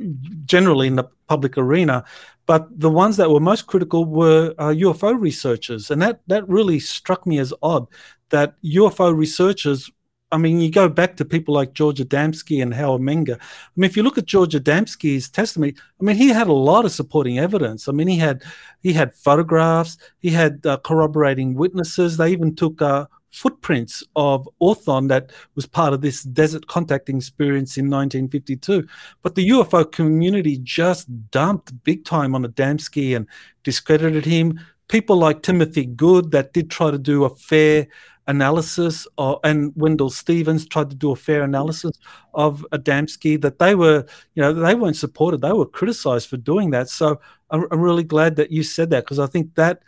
generally 0.47 0.89
in 0.89 0.97
the 0.97 1.05
public 1.29 1.57
arena. 1.57 2.05
But 2.47 2.69
the 2.81 2.91
ones 2.91 3.19
that 3.19 3.31
were 3.31 3.39
most 3.39 3.69
critical 3.69 4.05
were 4.05 4.55
uh, 4.59 4.71
UFO 4.71 5.17
researchers, 5.21 5.91
and 5.91 6.03
that 6.03 6.23
that 6.27 6.49
really 6.49 6.81
struck 6.81 7.27
me 7.27 7.39
as 7.39 7.53
odd 7.63 7.87
that 8.31 8.55
UFO 8.65 9.15
researchers 9.15 9.91
I 10.33 10.39
mean, 10.39 10.61
you 10.61 10.71
go 10.71 10.89
back 10.89 11.17
to 11.17 11.25
people 11.25 11.55
like 11.55 11.73
George 11.73 11.99
Adamski 11.99 12.63
and 12.63 12.73
Howard 12.73 13.03
Menger. 13.03 13.37
I 13.37 13.73
mean, 13.77 13.91
if 13.91 13.97
you 13.97 14.03
look 14.03 14.19
at 14.19 14.27
George 14.27 14.55
Adamski's 14.55 15.29
testimony, 15.29 15.75
I 16.01 16.05
mean, 16.05 16.17
he 16.17 16.29
had 16.29 16.47
a 16.47 16.53
lot 16.53 16.85
of 16.85 16.93
supporting 16.93 17.39
evidence. 17.39 17.89
I 17.89 17.93
mean, 17.93 18.07
he 18.07 18.17
had 18.17 18.43
he 18.83 18.93
had 18.93 19.15
photographs, 19.15 19.97
he 20.19 20.31
had 20.31 20.65
uh, 20.65 20.79
corroborating 20.79 21.55
witnesses. 21.55 22.17
They 22.17 22.31
even 22.31 22.55
took 22.55 22.81
uh, 22.81 23.07
footprints 23.31 24.03
of 24.17 24.49
Orthon 24.61 25.09
that 25.09 25.31
was 25.55 25.67
part 25.67 25.93
of 25.93 26.01
this 26.01 26.23
desert 26.23 26.67
contacting 26.67 27.17
experience 27.17 27.77
in 27.77 27.87
1952. 27.87 28.87
But 29.23 29.35
the 29.35 29.49
UFO 29.51 29.91
community 29.91 30.59
just 30.63 31.09
dumped 31.31 31.83
big 31.85 32.05
time 32.05 32.35
on 32.35 32.45
Adamski 32.45 33.17
and 33.17 33.27
discredited 33.65 34.25
him. 34.25 34.61
People 34.89 35.17
like 35.17 35.43
Timothy 35.43 35.87
Good 35.87 36.33
that 36.33 36.53
did 36.53 36.71
try 36.71 36.91
to 36.91 36.99
do 36.99 37.25
a 37.25 37.35
fair 37.35 37.87
analysis, 38.27 39.07
and 39.19 39.73
Wendell 39.77 40.11
Stevens 40.11 40.67
tried 40.67 40.91
to 40.91 40.97
do 40.97 41.11
a 41.11 41.17
fair 41.17 41.43
analysis 41.43 41.99
of 42.35 42.65
Adamski, 42.73 43.41
that 43.41 43.59
they 43.59 43.75
were, 43.75 44.05
you 44.35 44.43
know, 44.43 44.53
they 44.53 44.75
weren't 44.75 44.97
supported. 44.97 45.41
They 45.41 45.53
were 45.53 45.67
criticized 45.67 46.29
for 46.29 46.37
doing 46.37 46.71
that. 46.71 46.89
So 46.89 47.21
I'm, 47.51 47.67
I'm 47.71 47.81
really 47.81 48.05
glad 48.05 48.37
that 48.37 48.53
you 48.53 48.63
said 48.63 48.91
that 48.91 49.05
because 49.05 49.19
I 49.19 49.27
think 49.27 49.55
that, 49.57 49.83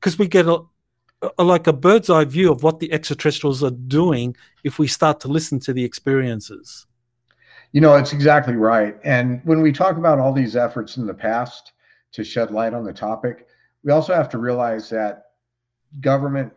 because 0.00 0.18
we 0.18 0.26
get 0.26 0.46
a, 0.46 0.60
a, 1.38 1.44
like 1.44 1.66
a 1.66 1.72
bird's 1.72 2.10
eye 2.10 2.24
view 2.24 2.50
of 2.50 2.62
what 2.62 2.80
the 2.80 2.92
extraterrestrials 2.92 3.62
are 3.62 3.70
doing 3.70 4.36
if 4.64 4.78
we 4.78 4.88
start 4.88 5.20
to 5.20 5.28
listen 5.28 5.60
to 5.60 5.72
the 5.72 5.84
experiences. 5.84 6.86
You 7.72 7.80
know, 7.80 7.96
it's 7.96 8.12
exactly 8.12 8.56
right. 8.56 8.96
And 9.04 9.40
when 9.44 9.60
we 9.60 9.72
talk 9.72 9.96
about 9.96 10.18
all 10.18 10.32
these 10.32 10.56
efforts 10.56 10.96
in 10.96 11.06
the 11.06 11.14
past 11.14 11.72
to 12.12 12.24
shed 12.24 12.50
light 12.50 12.74
on 12.74 12.84
the 12.84 12.92
topic, 12.92 13.46
we 13.82 13.92
also 13.92 14.14
have 14.14 14.28
to 14.30 14.38
realize 14.38 14.88
that 14.90 15.24
government 16.00 16.52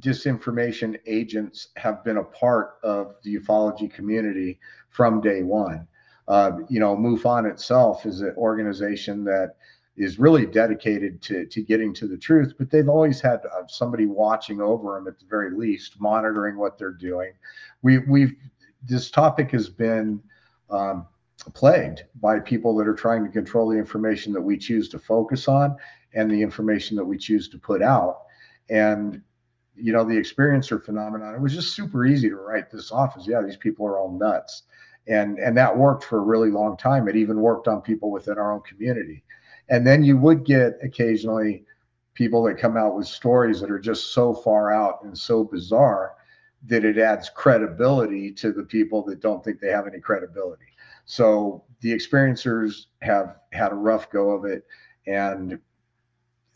disinformation 0.00 0.98
agents 1.06 1.68
have 1.76 2.02
been 2.04 2.16
a 2.16 2.24
part 2.24 2.78
of 2.82 3.14
the 3.22 3.36
ufology 3.36 3.92
community 3.92 4.58
from 4.90 5.20
day 5.20 5.42
one. 5.42 5.86
Uh, 6.26 6.52
you 6.68 6.80
know, 6.80 6.96
MUFON 6.96 7.50
itself 7.50 8.06
is 8.06 8.20
an 8.20 8.34
organization 8.36 9.24
that 9.24 9.56
is 9.96 10.18
really 10.18 10.46
dedicated 10.46 11.22
to, 11.22 11.46
to 11.46 11.62
getting 11.62 11.94
to 11.94 12.08
the 12.08 12.16
truth, 12.16 12.54
but 12.58 12.70
they've 12.70 12.88
always 12.88 13.20
had 13.20 13.40
uh, 13.46 13.66
somebody 13.68 14.06
watching 14.06 14.60
over 14.60 14.94
them 14.94 15.06
at 15.06 15.18
the 15.18 15.26
very 15.26 15.56
least, 15.56 16.00
monitoring 16.00 16.56
what 16.58 16.78
they're 16.78 16.90
doing. 16.90 17.32
We, 17.82 17.98
we've 17.98 18.34
this 18.86 19.10
topic 19.10 19.50
has 19.52 19.68
been 19.68 20.20
um, 20.68 21.06
plagued 21.54 22.04
by 22.20 22.40
people 22.40 22.76
that 22.76 22.88
are 22.88 22.94
trying 22.94 23.24
to 23.24 23.30
control 23.30 23.68
the 23.70 23.78
information 23.78 24.32
that 24.32 24.40
we 24.40 24.58
choose 24.58 24.88
to 24.90 24.98
focus 24.98 25.48
on 25.48 25.76
and 26.12 26.30
the 26.30 26.42
information 26.42 26.96
that 26.96 27.04
we 27.04 27.16
choose 27.16 27.48
to 27.48 27.58
put 27.58 27.82
out. 27.82 28.22
And 28.68 29.22
you 29.76 29.92
know, 29.92 30.04
the 30.04 30.14
experiencer 30.14 30.82
phenomenon, 30.82 31.34
it 31.34 31.40
was 31.40 31.54
just 31.54 31.74
super 31.74 32.06
easy 32.06 32.28
to 32.28 32.36
write 32.36 32.70
this 32.70 32.92
off 32.92 33.16
as, 33.16 33.26
yeah, 33.26 33.40
these 33.42 33.56
people 33.56 33.86
are 33.86 33.98
all 33.98 34.16
nuts. 34.16 34.62
And, 35.06 35.38
and 35.38 35.56
that 35.56 35.76
worked 35.76 36.04
for 36.04 36.18
a 36.18 36.22
really 36.22 36.50
long 36.50 36.76
time. 36.76 37.08
It 37.08 37.16
even 37.16 37.40
worked 37.40 37.68
on 37.68 37.82
people 37.82 38.10
within 38.10 38.38
our 38.38 38.52
own 38.52 38.62
community. 38.62 39.22
And 39.68 39.86
then 39.86 40.02
you 40.02 40.16
would 40.16 40.44
get 40.44 40.78
occasionally 40.82 41.64
people 42.14 42.42
that 42.44 42.58
come 42.58 42.76
out 42.76 42.94
with 42.94 43.06
stories 43.06 43.60
that 43.60 43.70
are 43.70 43.78
just 43.78 44.14
so 44.14 44.32
far 44.32 44.72
out 44.72 45.02
and 45.02 45.16
so 45.18 45.44
bizarre 45.44 46.14
that 46.66 46.84
it 46.84 46.96
adds 46.96 47.28
credibility 47.28 48.32
to 48.32 48.52
the 48.52 48.62
people 48.62 49.02
that 49.04 49.20
don't 49.20 49.44
think 49.44 49.60
they 49.60 49.70
have 49.70 49.86
any 49.86 50.00
credibility. 50.00 50.64
So 51.04 51.64
the 51.80 51.92
experiencers 51.92 52.86
have 53.02 53.36
had 53.52 53.72
a 53.72 53.76
rough 53.76 54.10
go 54.10 54.30
of 54.30 54.44
it. 54.44 54.64
And 55.06 55.58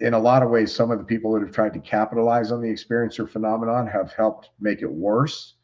in 0.00 0.14
a 0.14 0.18
lot 0.18 0.42
of 0.42 0.50
ways, 0.50 0.74
some 0.74 0.90
of 0.90 0.98
the 0.98 1.04
people 1.04 1.32
that 1.32 1.42
have 1.42 1.54
tried 1.54 1.72
to 1.74 1.80
capitalize 1.80 2.52
on 2.52 2.60
the 2.60 2.68
experiencer 2.68 3.28
phenomenon 3.28 3.86
have 3.86 4.12
helped 4.12 4.50
make 4.60 4.82
it 4.82 4.90
worse. 4.90 5.54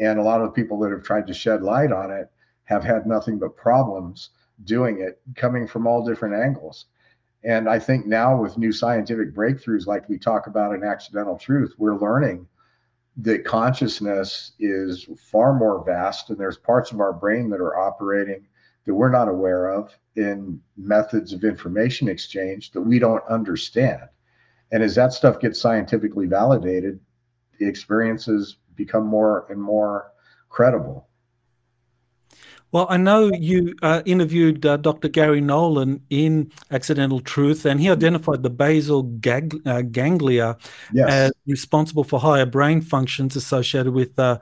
And 0.00 0.18
a 0.18 0.22
lot 0.22 0.40
of 0.40 0.46
the 0.48 0.52
people 0.52 0.78
that 0.80 0.90
have 0.90 1.02
tried 1.02 1.26
to 1.26 1.34
shed 1.34 1.62
light 1.62 1.92
on 1.92 2.10
it 2.10 2.30
have 2.64 2.82
had 2.82 3.06
nothing 3.06 3.38
but 3.38 3.56
problems 3.56 4.30
doing 4.64 5.00
it, 5.00 5.20
coming 5.36 5.66
from 5.66 5.86
all 5.86 6.04
different 6.04 6.34
angles. 6.34 6.86
And 7.42 7.68
I 7.68 7.78
think 7.78 8.06
now, 8.06 8.40
with 8.40 8.56
new 8.56 8.72
scientific 8.72 9.34
breakthroughs 9.34 9.86
like 9.86 10.08
we 10.08 10.18
talk 10.18 10.46
about 10.46 10.74
in 10.74 10.82
Accidental 10.82 11.36
Truth, 11.36 11.74
we're 11.76 11.98
learning 11.98 12.46
that 13.18 13.44
consciousness 13.44 14.52
is 14.58 15.06
far 15.18 15.52
more 15.52 15.84
vast, 15.84 16.30
and 16.30 16.38
there's 16.38 16.56
parts 16.56 16.90
of 16.90 17.00
our 17.00 17.12
brain 17.12 17.50
that 17.50 17.60
are 17.60 17.76
operating 17.76 18.46
that 18.86 18.94
we're 18.94 19.10
not 19.10 19.28
aware 19.28 19.68
of 19.68 19.96
in 20.16 20.60
methods 20.76 21.32
of 21.32 21.44
information 21.44 22.08
exchange 22.08 22.70
that 22.72 22.80
we 22.80 22.98
don't 22.98 23.24
understand. 23.28 24.02
And 24.72 24.82
as 24.82 24.94
that 24.96 25.12
stuff 25.12 25.40
gets 25.40 25.60
scientifically 25.60 26.26
validated, 26.26 27.00
the 27.58 27.66
experiences 27.66 28.56
become 28.76 29.06
more 29.06 29.46
and 29.50 29.60
more 29.60 30.12
credible. 30.48 31.08
Well, 32.72 32.88
I 32.90 32.96
know 32.96 33.30
you 33.32 33.76
uh, 33.82 34.02
interviewed 34.04 34.66
uh, 34.66 34.78
Dr. 34.78 35.06
Garry 35.06 35.40
Nolan 35.40 36.02
in 36.10 36.50
Accidental 36.72 37.20
Truth, 37.20 37.66
and 37.66 37.80
he 37.80 37.88
identified 37.88 38.42
the 38.42 38.50
basal 38.50 39.04
gag- 39.04 39.62
uh, 39.64 39.82
ganglia 39.82 40.56
yes. 40.92 41.08
as 41.08 41.32
responsible 41.46 42.02
for 42.02 42.18
higher 42.18 42.46
brain 42.46 42.80
functions 42.80 43.36
associated 43.36 43.92
with 43.92 44.18
uh, 44.18 44.40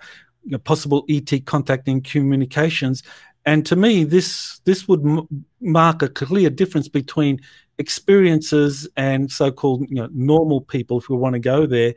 possible 0.65 1.05
ET 1.11 1.31
contacting 1.45 2.01
communications. 2.01 3.03
And 3.45 3.67
to 3.67 3.77
me, 3.77 4.05
this 4.05 4.61
this 4.65 4.87
would 4.87 5.05
m- 5.05 5.45
mark 5.61 6.03
a 6.03 6.09
clear 6.09 6.51
difference 6.51 6.89
between 6.89 7.41
experiences 7.79 8.89
and 8.97 9.31
so-called 9.31 9.89
you 9.89 9.97
know, 9.97 10.09
normal 10.13 10.61
people, 10.61 10.99
if 10.99 11.09
we 11.09 11.17
want 11.17 11.35
to 11.35 11.41
go 11.41 11.67
there. 11.67 11.95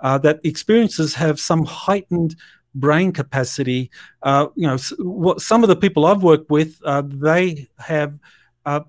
Uh, 0.00 0.18
that 0.18 0.40
experiences 0.44 1.14
have 1.14 1.38
some 1.38 1.64
heightened 1.64 2.36
brain 2.74 3.12
capacity. 3.12 3.90
Uh, 4.22 4.46
you 4.54 4.66
know, 4.66 4.76
what 4.98 5.40
some 5.40 5.62
of 5.62 5.68
the 5.68 5.76
people 5.76 6.06
I've 6.06 6.22
worked 6.22 6.50
with, 6.50 6.80
uh, 6.84 7.02
they 7.06 7.68
have 7.78 8.18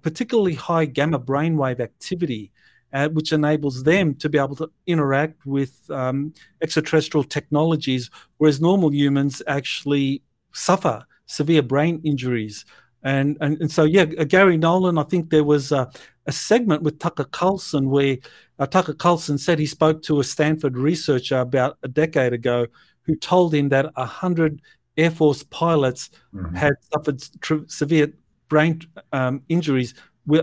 particularly 0.01 0.55
high 0.55 0.85
gamma 0.85 1.19
brainwave 1.19 1.79
activity. 1.79 2.51
Uh, 2.91 3.07
which 3.09 3.31
enables 3.31 3.83
them 3.83 4.15
to 4.15 4.27
be 4.27 4.39
able 4.39 4.55
to 4.55 4.67
interact 4.87 5.45
with 5.45 5.79
um, 5.91 6.33
extraterrestrial 6.63 7.23
technologies, 7.23 8.09
whereas 8.39 8.59
normal 8.59 8.91
humans 8.91 9.43
actually 9.45 10.23
suffer 10.53 11.05
severe 11.29 11.61
brain 11.61 12.01
injuries. 12.03 12.65
And, 13.03 13.37
and, 13.39 13.61
and 13.61 13.71
so, 13.71 13.83
yeah, 13.83 14.05
uh, 14.17 14.25
Garry 14.25 14.57
Nolan, 14.57 14.97
I 14.97 15.03
think 15.03 15.29
there 15.29 15.43
was 15.43 15.71
a, 15.71 15.89
a 16.25 16.31
segment 16.31 16.83
with 16.83 16.99
Tucker 16.99 17.23
Carlson 17.23 17.89
where 17.89 18.17
uh, 18.57 18.65
Tucker 18.65 18.93
Carlson 18.93 19.37
said 19.37 19.57
he 19.57 19.65
spoke 19.65 20.01
to 20.03 20.19
a 20.19 20.23
Stanford 20.23 20.77
researcher 20.77 21.37
about 21.37 21.77
a 21.83 21.87
decade 21.87 22.33
ago 22.33 22.67
who 23.03 23.15
told 23.15 23.53
him 23.53 23.69
that 23.69 23.95
100 23.95 24.61
Air 24.97 25.11
Force 25.11 25.43
pilots 25.43 26.09
mm-hmm. 26.33 26.55
had 26.55 26.73
suffered 26.91 27.23
tr- 27.39 27.67
severe 27.67 28.11
brain 28.49 28.81
um, 29.13 29.41
injuries 29.47 29.93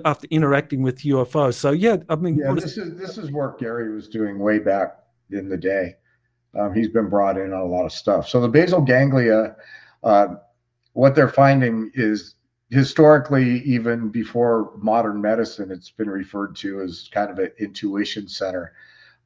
after 0.04 0.26
interacting 0.30 0.82
with 0.82 1.00
UFOs. 1.00 1.54
So 1.54 1.72
yeah, 1.72 1.98
I 2.08 2.16
mean, 2.16 2.38
yeah, 2.38 2.52
this 2.54 2.78
is 2.78 2.98
this 2.98 3.18
is 3.18 3.30
work 3.30 3.60
Garry 3.60 3.94
was 3.94 4.08
doing 4.08 4.38
way 4.38 4.58
back 4.58 4.98
in 5.30 5.48
the 5.48 5.56
day. 5.56 5.96
Um, 6.58 6.74
he's 6.74 6.88
been 6.88 7.08
brought 7.08 7.36
in 7.36 7.52
on 7.52 7.60
a 7.60 7.66
lot 7.66 7.84
of 7.84 7.92
stuff. 7.92 8.28
So 8.28 8.40
the 8.40 8.48
basal 8.48 8.80
ganglia, 8.80 9.56
uh, 10.02 10.36
what 10.96 11.14
they're 11.14 11.28
finding 11.28 11.90
is 11.94 12.36
historically, 12.70 13.60
even 13.60 14.08
before 14.08 14.72
modern 14.78 15.20
medicine, 15.20 15.70
it's 15.70 15.90
been 15.90 16.08
referred 16.08 16.56
to 16.56 16.80
as 16.80 17.10
kind 17.12 17.30
of 17.30 17.38
an 17.38 17.52
intuition 17.58 18.26
center, 18.26 18.72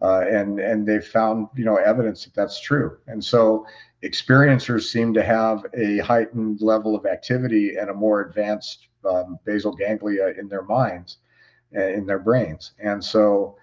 uh, 0.03 0.23
and 0.29 0.59
and 0.59 0.87
they've 0.87 1.07
found 1.07 1.47
you 1.55 1.65
know 1.65 1.77
evidence 1.77 2.25
that 2.25 2.35
that's 2.35 2.61
true. 2.61 2.99
And 3.07 3.25
so 3.25 3.67
experiencers 4.03 4.91
seem 4.91 5.15
to 5.15 5.23
have 5.23 5.65
a 5.75 5.99
heightened 5.99 6.61
level 6.61 6.97
of 6.97 7.07
activity 7.07 7.77
and 7.77 7.89
a 7.89 7.95
more 7.95 8.23
advanced 8.23 8.89
um, 9.09 9.39
basal 9.45 9.73
ganglia 9.73 10.35
in 10.41 10.49
their 10.49 10.65
minds, 10.65 11.19
uh, 11.77 11.87
in 11.87 12.05
their 12.05 12.19
brains, 12.19 12.73
and 12.81 13.03
so 13.03 13.57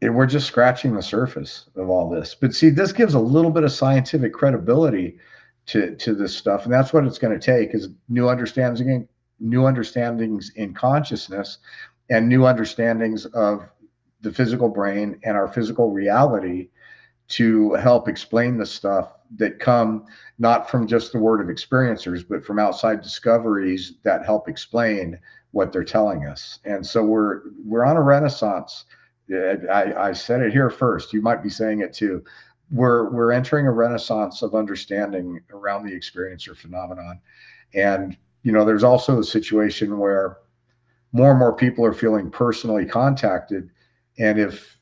it, 0.00 0.08
we're 0.08 0.24
just 0.24 0.46
scratching 0.46 0.94
the 0.94 1.02
surface 1.02 1.68
of 1.76 1.90
all 1.90 2.08
this. 2.08 2.34
But 2.34 2.54
see, 2.54 2.70
this 2.70 2.92
gives 2.92 3.12
a 3.12 3.20
little 3.20 3.50
bit 3.50 3.64
of 3.64 3.72
scientific 3.72 4.32
credibility 4.32 5.18
to 5.68 5.94
to 5.96 6.14
this 6.14 6.36
stuff, 6.36 6.64
and 6.64 6.72
that's 6.72 6.92
what 6.92 7.04
it's 7.04 7.18
going 7.18 7.38
to 7.38 7.44
take 7.44 7.74
is 7.74 7.88
new 8.08 8.28
understanding, 8.28 9.08
new 9.38 9.66
understandings 9.66 10.50
in 10.56 10.74
consciousness, 10.74 11.58
and 12.10 12.28
new 12.28 12.46
understandings 12.46 13.26
of 13.26 13.62
the 14.20 14.32
physical 14.32 14.68
brain 14.68 15.20
and 15.24 15.36
our 15.36 15.48
physical 15.48 15.90
reality 15.92 16.68
to 17.28 17.74
help 17.74 18.08
explain 18.08 18.56
the 18.56 18.66
stuff 18.66 19.12
that 19.36 19.60
come 19.60 20.06
not 20.38 20.70
from 20.70 20.86
just 20.86 21.12
the 21.12 21.18
word 21.18 21.40
of 21.40 21.54
experiencers, 21.54 22.24
but 22.26 22.44
from 22.44 22.58
outside 22.58 23.02
discoveries 23.02 23.94
that 24.02 24.24
help 24.24 24.48
explain 24.48 25.18
what 25.50 25.70
they're 25.70 25.84
telling 25.84 26.26
us. 26.26 26.58
And 26.64 26.84
so 26.84 27.04
we're 27.04 27.42
we're 27.64 27.84
on 27.84 27.96
a 27.96 28.02
renaissance 28.02 28.86
I, 29.30 29.94
I 29.96 30.12
said 30.12 30.40
it 30.40 30.52
here 30.52 30.70
first. 30.70 31.12
You 31.12 31.20
might 31.20 31.42
be 31.42 31.50
saying 31.50 31.80
it 31.80 31.92
too. 31.92 32.24
We're 32.70 33.10
we're 33.10 33.32
entering 33.32 33.66
a 33.66 33.72
renaissance 33.72 34.42
of 34.42 34.54
understanding 34.54 35.40
around 35.50 35.86
the 35.86 35.92
experiencer 35.92 36.56
phenomenon, 36.56 37.20
and 37.74 38.16
you 38.42 38.52
know, 38.52 38.64
there's 38.64 38.84
also 38.84 39.18
a 39.18 39.24
situation 39.24 39.98
where 39.98 40.38
more 41.12 41.30
and 41.30 41.38
more 41.38 41.54
people 41.54 41.84
are 41.84 41.94
feeling 41.94 42.30
personally 42.30 42.84
contacted, 42.84 43.70
and 44.18 44.38
if 44.38 44.78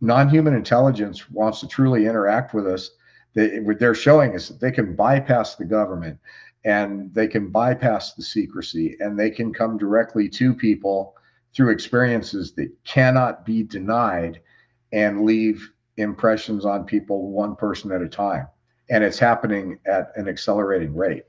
non-human 0.00 0.54
intelligence 0.54 1.30
wants 1.30 1.60
to 1.60 1.68
truly 1.68 2.06
interact 2.06 2.54
with 2.54 2.66
us, 2.66 2.90
they, 3.34 3.60
they're 3.78 3.94
showing 3.94 4.34
us 4.34 4.48
that 4.48 4.60
they 4.60 4.72
can 4.72 4.94
bypass 4.94 5.56
the 5.56 5.64
government 5.64 6.18
and 6.64 7.12
they 7.14 7.26
can 7.26 7.48
bypass 7.48 8.14
the 8.14 8.22
secrecy 8.22 8.96
and 9.00 9.18
they 9.18 9.30
can 9.30 9.52
come 9.52 9.78
directly 9.78 10.28
to 10.28 10.54
people 10.54 11.14
through 11.54 11.70
experiences 11.70 12.52
that 12.52 12.70
cannot 12.84 13.44
be 13.44 13.62
denied 13.62 14.40
and 14.92 15.24
leave 15.24 15.70
impressions 15.96 16.64
on 16.64 16.84
people 16.84 17.30
one 17.30 17.56
person 17.56 17.92
at 17.92 18.02
a 18.02 18.08
time. 18.08 18.46
And 18.88 19.04
it's 19.04 19.18
happening 19.18 19.78
at 19.86 20.12
an 20.16 20.28
accelerating 20.28 20.94
rate. 20.94 21.24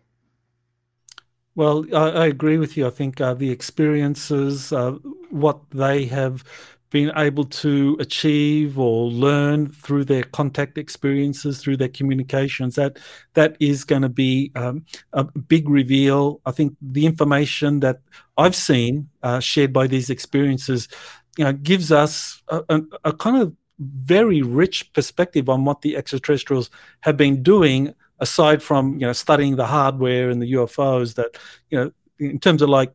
Well, 1.56 1.86
I, 1.94 2.10
I 2.10 2.26
agree 2.28 2.58
with 2.58 2.78
you. 2.78 2.88
I 2.88 2.90
think 2.90 3.20
uh, 3.20 3.34
the 3.34 3.52
experiences, 3.52 4.72
uh, 4.72 4.94
what 5.30 5.60
they 5.72 6.06
have 6.06 6.44
been 6.92 7.12
able 7.16 7.46
to 7.46 7.98
achieve 8.00 8.78
or 8.78 9.10
learn 9.10 9.70
through 9.70 10.04
their 10.04 10.24
contact 10.24 10.78
experiences, 10.78 11.60
through 11.60 11.78
their 11.78 11.88
communications, 11.90 12.76
that 12.76 13.00
that 13.34 13.56
is 13.60 13.84
going 13.84 14.02
to 14.02 14.10
be 14.10 14.52
um, 14.56 14.86
a 15.14 15.24
big 15.24 15.70
reveal. 15.70 16.42
I 16.46 16.52
think 16.52 16.76
the 16.82 17.06
information 17.06 17.80
that 17.80 18.02
I've 18.38 18.56
seen 18.56 19.10
uh, 19.24 19.40
shared 19.40 19.72
by 19.72 19.88
these 19.88 20.10
experiences, 20.10 20.90
you 21.38 21.46
know, 21.46 21.54
gives 21.54 21.92
us 21.92 22.42
a, 22.50 22.64
a, 22.70 22.82
a 23.06 23.14
kind 23.14 23.42
of 23.42 23.56
very 23.82 24.42
rich 24.42 24.94
perspective 24.94 25.50
on 25.50 25.66
what 25.66 25.82
the 25.82 25.98
extraterrestrials 25.98 26.70
have 27.02 27.18
been 27.18 27.42
doing 27.42 27.94
aside 28.20 28.62
from 28.62 28.94
you 28.94 29.08
know 29.08 29.14
studying 29.14 29.56
the 29.56 29.66
hardware 29.66 30.30
and 30.30 30.42
the 30.42 30.54
UFOs 30.54 31.16
that 31.16 31.38
you 31.70 31.78
know 31.78 31.92
in 32.20 32.40
terms 32.40 32.62
of 32.62 32.70
like 32.70 32.94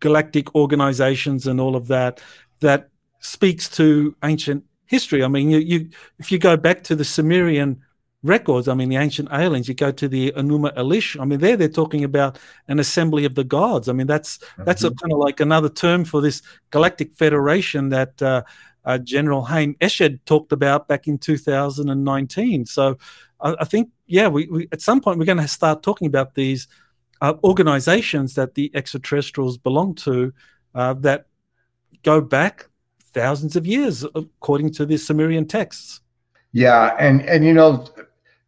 galactic 0.00 0.54
organizations 0.54 1.46
and 1.46 1.60
all 1.60 1.74
of 1.74 1.88
that 1.88 2.20
that 2.60 2.90
speaks 3.20 3.68
to 3.68 4.14
ancient 4.22 4.64
history. 4.86 5.24
I 5.24 5.28
mean, 5.28 5.50
you, 5.50 5.58
you 5.58 5.90
if 6.18 6.30
you 6.30 6.38
go 6.38 6.56
back 6.56 6.82
to 6.84 6.96
the 6.96 7.04
Sumerian 7.04 7.82
records, 8.22 8.68
I 8.68 8.74
mean, 8.74 8.88
the 8.88 8.96
ancient 8.96 9.28
aliens, 9.32 9.68
you 9.68 9.74
go 9.74 9.92
to 9.92 10.08
the 10.08 10.32
Enuma 10.32 10.74
Elish. 10.76 11.20
I 11.20 11.24
mean, 11.24 11.38
there 11.38 11.56
they're 11.56 11.68
talking 11.68 12.04
about 12.04 12.38
an 12.68 12.78
assembly 12.78 13.24
of 13.24 13.34
the 13.34 13.44
gods. 13.44 13.88
I 13.88 13.92
mean, 13.92 14.06
that's 14.06 14.38
mm-hmm. 14.38 14.64
that's 14.64 14.84
a 14.84 14.90
kind 14.90 15.12
of 15.12 15.18
like 15.18 15.40
another 15.40 15.68
term 15.68 16.04
for 16.04 16.20
this 16.20 16.42
galactic 16.70 17.14
federation 17.14 17.90
that 17.90 18.20
uh, 18.22 18.42
uh, 18.84 18.98
General 18.98 19.44
Haim 19.44 19.74
Eshed 19.80 20.20
talked 20.24 20.52
about 20.52 20.88
back 20.88 21.06
in 21.06 21.18
2019. 21.18 22.66
So 22.66 22.98
I, 23.40 23.56
I 23.60 23.64
think, 23.64 23.90
yeah, 24.06 24.28
we, 24.28 24.46
we, 24.46 24.68
at 24.72 24.80
some 24.80 25.00
point 25.00 25.18
we're 25.18 25.24
going 25.24 25.38
to 25.38 25.48
start 25.48 25.82
talking 25.82 26.06
about 26.06 26.34
these 26.34 26.68
uh, 27.20 27.34
organizations 27.44 28.34
that 28.34 28.54
the 28.54 28.70
extraterrestrials 28.74 29.58
belong 29.58 29.94
to 29.96 30.32
uh, 30.74 30.94
that 30.94 31.26
go 32.02 32.20
back 32.20 32.68
thousands 33.12 33.56
of 33.56 33.66
years, 33.66 34.04
according 34.14 34.72
to 34.72 34.86
the 34.86 34.96
Sumerian 34.96 35.46
texts. 35.46 36.00
Yeah, 36.52 36.96
and 36.98 37.22
and 37.22 37.44
you 37.44 37.52
know, 37.52 37.84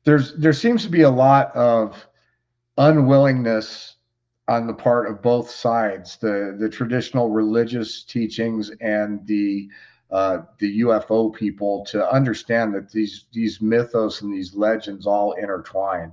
there's 0.04 0.34
there 0.36 0.52
seems 0.52 0.82
to 0.84 0.88
be 0.88 1.02
a 1.02 1.10
lot 1.10 1.54
of 1.54 2.06
unwillingness 2.78 3.96
on 4.48 4.66
the 4.66 4.74
part 4.74 5.08
of 5.10 5.22
both 5.22 5.50
sides, 5.50 6.16
the 6.16 6.56
the 6.58 6.68
traditional 6.68 7.30
religious 7.30 8.04
teachings 8.04 8.70
and 8.80 9.26
the 9.26 9.68
uh, 10.12 10.38
the 10.58 10.80
UFO 10.80 11.32
people, 11.32 11.84
to 11.86 12.08
understand 12.10 12.74
that 12.74 12.90
these 12.90 13.26
these 13.32 13.60
mythos 13.60 14.22
and 14.22 14.32
these 14.32 14.54
legends 14.54 15.06
all 15.06 15.32
intertwine, 15.32 16.12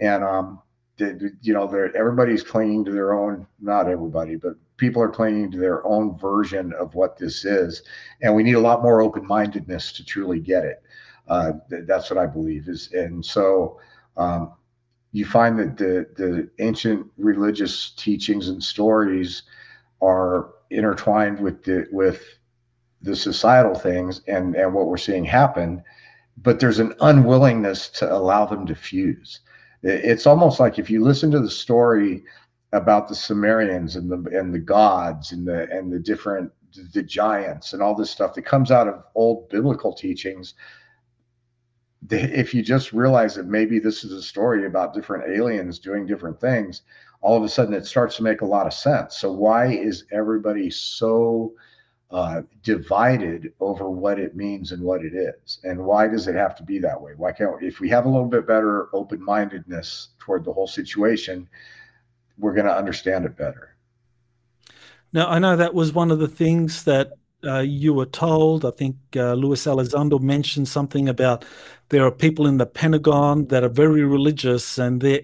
and 0.00 0.22
um, 0.22 0.60
you 0.98 1.54
know, 1.54 1.66
everybody's 1.94 2.42
clinging 2.42 2.84
to 2.84 2.92
their 2.92 3.14
own. 3.14 3.46
Not 3.60 3.88
everybody, 3.88 4.36
but 4.36 4.54
people 4.76 5.02
are 5.02 5.08
clinging 5.08 5.50
to 5.52 5.58
their 5.58 5.86
own 5.86 6.18
version 6.18 6.72
of 6.74 6.94
what 6.94 7.16
this 7.16 7.44
is, 7.44 7.82
and 8.22 8.34
we 8.34 8.42
need 8.42 8.54
a 8.54 8.60
lot 8.60 8.82
more 8.82 9.00
open-mindedness 9.00 9.92
to 9.92 10.04
truly 10.04 10.40
get 10.40 10.64
it. 10.64 10.82
Uh, 11.28 11.52
that's 11.86 12.10
what 12.10 12.18
I 12.18 12.26
believe 12.26 12.68
is, 12.68 12.92
and 12.92 13.24
so 13.24 13.78
um, 14.16 14.52
you 15.12 15.24
find 15.24 15.58
that 15.58 15.76
the 15.76 16.06
the 16.16 16.50
ancient 16.58 17.06
religious 17.16 17.90
teachings 17.90 18.48
and 18.48 18.62
stories 18.62 19.44
are 20.00 20.50
intertwined 20.70 21.40
with 21.40 21.64
the 21.64 21.86
with 21.90 22.37
the 23.02 23.16
societal 23.16 23.74
things 23.74 24.20
and 24.26 24.54
and 24.56 24.74
what 24.74 24.86
we're 24.86 24.96
seeing 24.96 25.24
happen, 25.24 25.82
but 26.36 26.60
there's 26.60 26.78
an 26.78 26.94
unwillingness 27.00 27.88
to 27.90 28.12
allow 28.12 28.46
them 28.46 28.66
to 28.66 28.74
fuse. 28.74 29.40
It's 29.82 30.26
almost 30.26 30.58
like 30.58 30.78
if 30.78 30.90
you 30.90 31.04
listen 31.04 31.30
to 31.30 31.40
the 31.40 31.50
story 31.50 32.24
about 32.72 33.08
the 33.08 33.14
Sumerians 33.14 33.96
and 33.96 34.10
the 34.10 34.38
and 34.38 34.52
the 34.52 34.58
gods 34.58 35.32
and 35.32 35.46
the 35.46 35.70
and 35.70 35.92
the 35.92 35.98
different 35.98 36.52
the 36.92 37.02
giants 37.02 37.72
and 37.72 37.82
all 37.82 37.94
this 37.94 38.10
stuff 38.10 38.34
that 38.34 38.42
comes 38.42 38.70
out 38.70 38.88
of 38.88 39.02
old 39.14 39.48
biblical 39.48 39.92
teachings 39.92 40.54
if 42.10 42.54
you 42.54 42.62
just 42.62 42.92
realize 42.92 43.34
that 43.34 43.46
maybe 43.46 43.78
this 43.78 44.04
is 44.04 44.12
a 44.12 44.22
story 44.22 44.66
about 44.66 44.94
different 44.94 45.34
aliens 45.34 45.78
doing 45.78 46.06
different 46.06 46.40
things 46.40 46.82
all 47.20 47.36
of 47.36 47.42
a 47.42 47.48
sudden 47.48 47.74
it 47.74 47.86
starts 47.86 48.16
to 48.16 48.22
make 48.22 48.42
a 48.42 48.46
lot 48.46 48.66
of 48.66 48.74
sense 48.74 49.16
so 49.16 49.32
why 49.32 49.66
is 49.66 50.04
everybody 50.12 50.70
so 50.70 51.52
uh, 52.10 52.40
divided 52.62 53.52
over 53.60 53.90
what 53.90 54.18
it 54.18 54.34
means 54.34 54.72
and 54.72 54.82
what 54.82 55.04
it 55.04 55.12
is 55.14 55.58
and 55.64 55.78
why 55.78 56.08
does 56.08 56.26
it 56.26 56.34
have 56.34 56.56
to 56.56 56.62
be 56.62 56.78
that 56.78 56.98
way 56.98 57.12
why 57.16 57.30
can't 57.30 57.62
if 57.62 57.80
we 57.80 57.88
have 57.88 58.06
a 58.06 58.08
little 58.08 58.26
bit 58.26 58.46
better 58.46 58.88
open-mindedness 58.94 60.08
toward 60.18 60.42
the 60.42 60.52
whole 60.52 60.66
situation 60.66 61.46
we're 62.38 62.54
going 62.54 62.66
to 62.66 62.76
understand 62.76 63.24
it 63.24 63.36
better. 63.36 63.74
Now, 65.12 65.28
I 65.28 65.38
know 65.38 65.56
that 65.56 65.74
was 65.74 65.92
one 65.92 66.10
of 66.10 66.18
the 66.18 66.28
things 66.28 66.84
that 66.84 67.12
uh, 67.44 67.60
you 67.60 67.94
were 67.94 68.06
told. 68.06 68.64
I 68.64 68.70
think 68.70 68.96
uh, 69.16 69.34
Luis 69.34 69.64
Elizondo 69.64 70.20
mentioned 70.20 70.68
something 70.68 71.08
about 71.08 71.44
there 71.88 72.04
are 72.04 72.12
people 72.12 72.46
in 72.46 72.58
the 72.58 72.66
Pentagon 72.66 73.46
that 73.46 73.64
are 73.64 73.68
very 73.68 74.02
religious 74.02 74.76
and 74.76 75.00
they're 75.00 75.22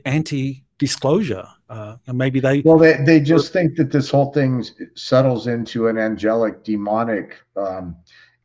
anti-disclosure. 0.75 1.47
Uh, 1.69 1.97
and 2.07 2.19
maybe 2.19 2.41
they 2.41 2.61
well, 2.61 2.79
they 2.79 3.03
they 3.05 3.21
just 3.21 3.53
think 3.53 3.77
that 3.77 3.91
this 3.91 4.11
whole 4.11 4.33
thing 4.33 4.65
settles 4.95 5.47
into 5.47 5.89
an 5.89 5.99
angelic, 5.99 6.63
demonic 6.65 7.37
um, 7.57 7.97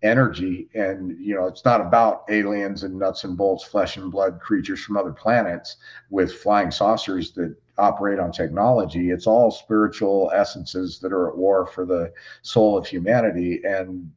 energy, 0.01 0.69
and 0.73 1.17
you 1.19 1.35
know, 1.35 1.45
it's 1.45 1.65
not 1.65 1.81
about 1.81 2.23
aliens 2.29 2.83
and 2.83 2.97
nuts 2.97 3.23
and 3.23 3.37
bolts, 3.37 3.63
flesh 3.63 3.97
and 3.97 4.11
blood 4.11 4.39
creatures 4.39 4.83
from 4.83 4.97
other 4.97 5.11
planets 5.11 5.77
with 6.09 6.33
flying 6.33 6.71
saucers 6.71 7.33
that 7.33 7.55
operate 7.77 8.19
on 8.19 8.31
technology. 8.31 9.11
It's 9.11 9.27
all 9.27 9.51
spiritual 9.51 10.31
essences 10.33 10.99
that 10.99 11.13
are 11.13 11.29
at 11.29 11.37
war 11.37 11.67
for 11.67 11.85
the 11.85 12.11
soul 12.41 12.77
of 12.77 12.87
humanity, 12.87 13.61
and 13.63 14.11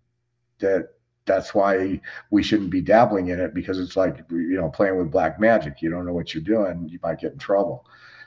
that 0.58 0.90
that's 1.24 1.54
why 1.54 2.00
we 2.30 2.42
shouldn't 2.42 2.70
be 2.70 2.80
dabbling 2.80 3.28
in 3.28 3.38
it 3.38 3.54
because 3.54 3.78
it's 3.78 3.96
like 3.96 4.24
you 4.30 4.56
know 4.56 4.70
playing 4.70 4.96
with 4.96 5.10
black 5.10 5.38
magic. 5.38 5.82
You 5.82 5.90
don't 5.90 6.06
know 6.06 6.14
what 6.14 6.34
you're 6.34 6.42
doing, 6.42 6.88
you 6.88 6.98
might 7.02 7.20
get 7.20 7.32
in 7.32 7.38
trouble. 7.38 7.84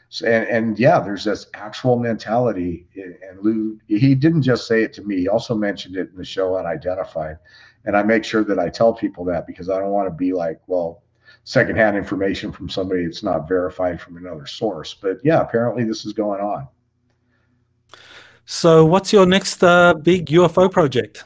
So, 0.09 0.25
and, 0.27 0.47
and 0.47 0.79
yeah, 0.79 0.99
there's 0.99 1.23
this 1.23 1.47
actual 1.53 1.97
mentality. 1.97 2.87
And 2.95 3.39
Lou, 3.41 3.79
he 3.87 4.15
didn't 4.15 4.43
just 4.43 4.67
say 4.67 4.83
it 4.83 4.93
to 4.93 5.01
me. 5.01 5.17
He 5.17 5.27
also 5.27 5.55
mentioned 5.55 5.95
it 5.95 6.09
in 6.09 6.15
the 6.15 6.25
show 6.25 6.57
Unidentified. 6.57 7.37
And 7.85 7.95
I 7.95 8.03
make 8.03 8.23
sure 8.23 8.43
that 8.43 8.59
I 8.59 8.69
tell 8.69 8.93
people 8.93 9.25
that 9.25 9.45
because 9.45 9.69
I 9.69 9.79
don't 9.79 9.91
want 9.91 10.07
to 10.07 10.15
be 10.15 10.33
like, 10.33 10.59
well, 10.67 11.03
secondhand 11.43 11.95
information 11.95 12.51
from 12.51 12.69
somebody 12.69 13.05
that's 13.05 13.23
not 13.23 13.47
verified 13.47 14.01
from 14.01 14.17
another 14.17 14.45
source. 14.45 14.93
But 14.93 15.17
yeah, 15.23 15.41
apparently 15.41 15.83
this 15.83 16.05
is 16.05 16.13
going 16.13 16.41
on. 16.41 16.67
So, 18.45 18.85
what's 18.85 19.11
your 19.11 19.25
next 19.25 19.63
uh, 19.63 19.95
big 19.95 20.27
UFO 20.27 20.71
project? 20.71 21.23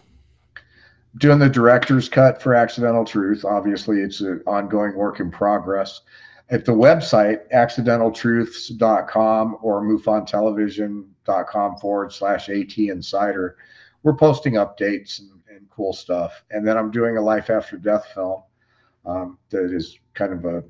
Doing 1.17 1.39
the 1.39 1.49
director's 1.49 2.07
cut 2.07 2.41
for 2.41 2.53
Accidental 2.53 3.03
Truth. 3.03 3.43
Obviously, 3.43 3.99
it's 3.99 4.21
an 4.21 4.41
ongoing 4.45 4.95
work 4.95 5.19
in 5.19 5.31
progress. 5.31 6.01
At 6.51 6.65
the 6.65 6.71
website, 6.71 7.47
accidentaltruths.com 7.53 9.57
or 9.61 9.83
mufontelevision.com 9.83 11.77
forward 11.77 12.11
slash 12.11 12.49
AT 12.49 12.75
Insider, 12.75 13.57
we're 14.01 14.15
posting 14.15 14.53
updates 14.53 15.19
and, 15.19 15.29
and, 15.47 15.69
cool 15.69 15.93
stuff. 15.93 16.43
And 16.49 16.67
then 16.67 16.75
I'm 16.75 16.89
doing 16.89 17.17
a 17.17 17.21
life 17.21 17.51
after 17.51 17.77
death 17.77 18.07
film 18.15 18.41
um, 19.05 19.37
that 19.51 19.71
is 19.71 19.99
kind 20.15 20.33
of 20.33 20.45
a 20.45 20.63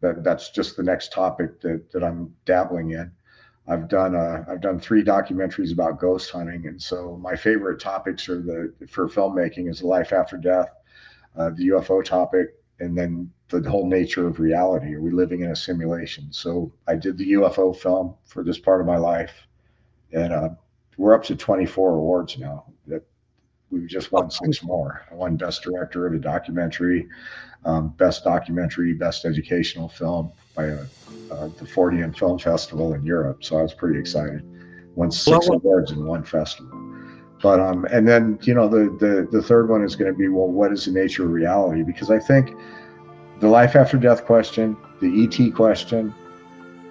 that 0.00 0.24
that's 0.24 0.50
just 0.50 0.76
the 0.76 0.82
next 0.82 1.12
topic 1.12 1.60
that 1.60 1.90
that 1.92 2.02
I'm 2.02 2.34
dabbling 2.46 2.92
in. 2.92 3.12
I've 3.66 3.88
done 3.88 4.14
uh, 4.14 4.44
I've 4.48 4.62
done 4.62 4.80
three 4.80 5.04
documentaries 5.04 5.72
about 5.72 6.00
ghost 6.00 6.30
hunting, 6.30 6.66
and 6.66 6.80
so 6.80 7.18
my 7.20 7.36
favorite 7.36 7.80
topics 7.80 8.28
are 8.28 8.40
the 8.40 8.72
for 8.88 9.08
filmmaking 9.08 9.68
is 9.68 9.82
life 9.82 10.12
after 10.12 10.38
death, 10.38 10.70
uh, 11.36 11.50
the 11.50 11.68
UFO 11.68 12.02
topic, 12.02 12.54
and 12.80 12.96
then 12.96 13.30
the 13.48 13.70
whole 13.70 13.88
nature 13.88 14.26
of 14.26 14.40
reality. 14.40 14.94
Are 14.94 15.00
we 15.00 15.10
living 15.10 15.40
in 15.40 15.50
a 15.50 15.56
simulation? 15.56 16.28
So 16.32 16.72
I 16.86 16.94
did 16.94 17.16
the 17.16 17.32
UFO 17.32 17.74
film 17.74 18.14
for 18.26 18.42
this 18.44 18.58
part 18.58 18.80
of 18.80 18.86
my 18.86 18.98
life, 18.98 19.32
and 20.12 20.32
uh, 20.32 20.48
we're 20.96 21.14
up 21.14 21.24
to 21.24 21.36
24 21.36 21.96
awards 21.96 22.38
now. 22.38 22.64
That 22.86 23.02
we've 23.70 23.88
just 23.88 24.12
won 24.12 24.30
six 24.30 24.62
more. 24.62 25.06
I 25.10 25.14
won 25.14 25.36
Best 25.36 25.62
Director 25.62 26.06
of 26.06 26.14
a 26.14 26.18
Documentary, 26.18 27.08
um, 27.64 27.88
Best 27.90 28.24
Documentary, 28.24 28.92
Best 28.92 29.24
Educational 29.24 29.88
Film 29.88 30.30
by 30.54 30.66
a 30.66 30.80
uh, 31.30 31.48
the 31.58 31.64
Fortean 31.64 32.16
Film 32.16 32.38
Festival 32.38 32.94
in 32.94 33.04
Europe. 33.04 33.44
So 33.44 33.58
I 33.58 33.62
was 33.62 33.74
pretty 33.74 33.98
excited. 33.98 34.42
Won 34.94 35.10
six 35.10 35.48
well, 35.48 35.58
awards 35.58 35.90
in 35.90 36.04
one 36.04 36.24
festival. 36.24 36.70
But 37.40 37.60
um, 37.60 37.84
and 37.86 38.06
then 38.06 38.38
you 38.42 38.54
know 38.54 38.68
the 38.68 38.90
the 38.98 39.28
the 39.30 39.42
third 39.42 39.68
one 39.68 39.84
is 39.84 39.94
going 39.94 40.12
to 40.12 40.18
be 40.18 40.28
well, 40.28 40.48
what 40.48 40.72
is 40.72 40.86
the 40.86 40.90
nature 40.90 41.24
of 41.24 41.30
reality? 41.30 41.82
Because 41.82 42.10
I 42.10 42.18
think 42.18 42.50
the 43.40 43.48
life 43.48 43.76
after 43.76 43.96
death 43.96 44.24
question, 44.24 44.76
the 45.00 45.24
ET 45.24 45.54
question, 45.54 46.12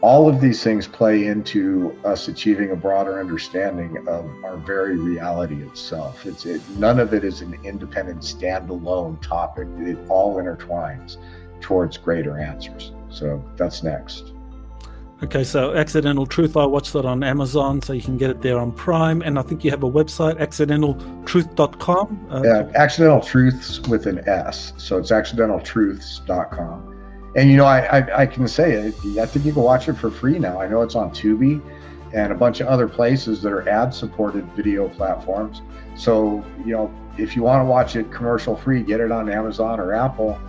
all 0.02 0.30
of 0.30 0.40
these 0.40 0.64
things 0.64 0.88
play 0.88 1.26
into 1.26 1.98
us 2.06 2.28
achieving 2.28 2.72
a 2.72 2.76
broader 2.76 3.20
understanding 3.20 3.98
of 4.08 4.26
our 4.46 4.58
very 4.58 4.98
reality 4.98 5.64
itself. 5.64 6.26
It's 6.26 6.46
it, 6.46 6.62
none 6.78 7.00
of 7.00 7.14
it 7.14 7.24
is 7.24 7.42
an 7.42 7.58
independent, 7.64 8.22
standalone 8.22 9.22
topic. 9.22 9.68
It 9.80 9.98
all 10.08 10.36
intertwines 10.36 11.18
towards 11.62 11.98
greater 11.98 12.38
answers. 12.38 12.92
So 13.10 13.44
that's 13.56 13.84
next. 13.84 14.34
Okay, 15.24 15.44
so 15.44 15.74
Accidental 15.74 16.28
Truth, 16.28 16.56
I 16.56 16.66
watched 16.66 16.94
that 16.94 17.04
on 17.06 17.24
Amazon, 17.24 17.82
so 17.82 17.92
you 17.92 18.04
can 18.04 18.18
get 18.18 18.30
it 18.30 18.44
there 18.44 18.60
on 18.60 18.72
Prime. 18.72 19.24
And 19.24 19.40
I 19.40 19.42
think 19.42 19.64
you 19.64 19.72
have 19.72 19.82
a 19.82 19.90
website, 19.90 20.40
accidentaltruth.com. 20.40 22.28
Uh, 22.30 22.42
yeah, 22.44 22.72
Accidental 22.76 23.22
Truths 23.22 23.80
with 23.88 24.06
an 24.06 24.20
S. 24.30 24.74
So 24.78 25.00
it's 25.00 25.12
accidentaltruths.com. 25.12 26.94
And, 27.36 27.50
you 27.50 27.58
know, 27.58 27.66
I, 27.66 28.00
I, 28.00 28.22
I 28.22 28.26
can 28.28 28.48
say 28.48 28.74
it, 28.74 28.94
I 29.18 29.26
think 29.26 29.44
you 29.46 29.54
can 29.54 29.64
watch 29.64 29.90
it 29.90 29.94
for 29.94 30.12
free 30.12 30.38
now. 30.38 30.62
I 30.62 30.68
know 30.68 30.84
it's 30.84 30.96
on 30.96 31.10
Tubi 31.10 31.64
and 32.14 32.32
a 32.32 32.36
bunch 32.36 32.60
of 32.60 32.68
other 32.68 32.88
places 32.88 33.42
that 33.42 33.52
are 33.52 33.68
ad 33.68 33.94
supported 33.94 34.46
video 34.54 34.88
platforms. 34.88 35.64
So, 35.96 36.46
you 36.64 36.74
know, 36.74 36.94
if 37.18 37.36
you 37.36 37.42
want 37.42 37.62
to 37.62 37.66
watch 37.66 37.96
it 37.96 38.12
commercial 38.12 38.56
free, 38.56 38.84
get 38.84 39.00
it 39.00 39.12
on 39.12 39.32
Amazon 39.32 39.80
or 39.80 39.94
Apple. 39.94 40.40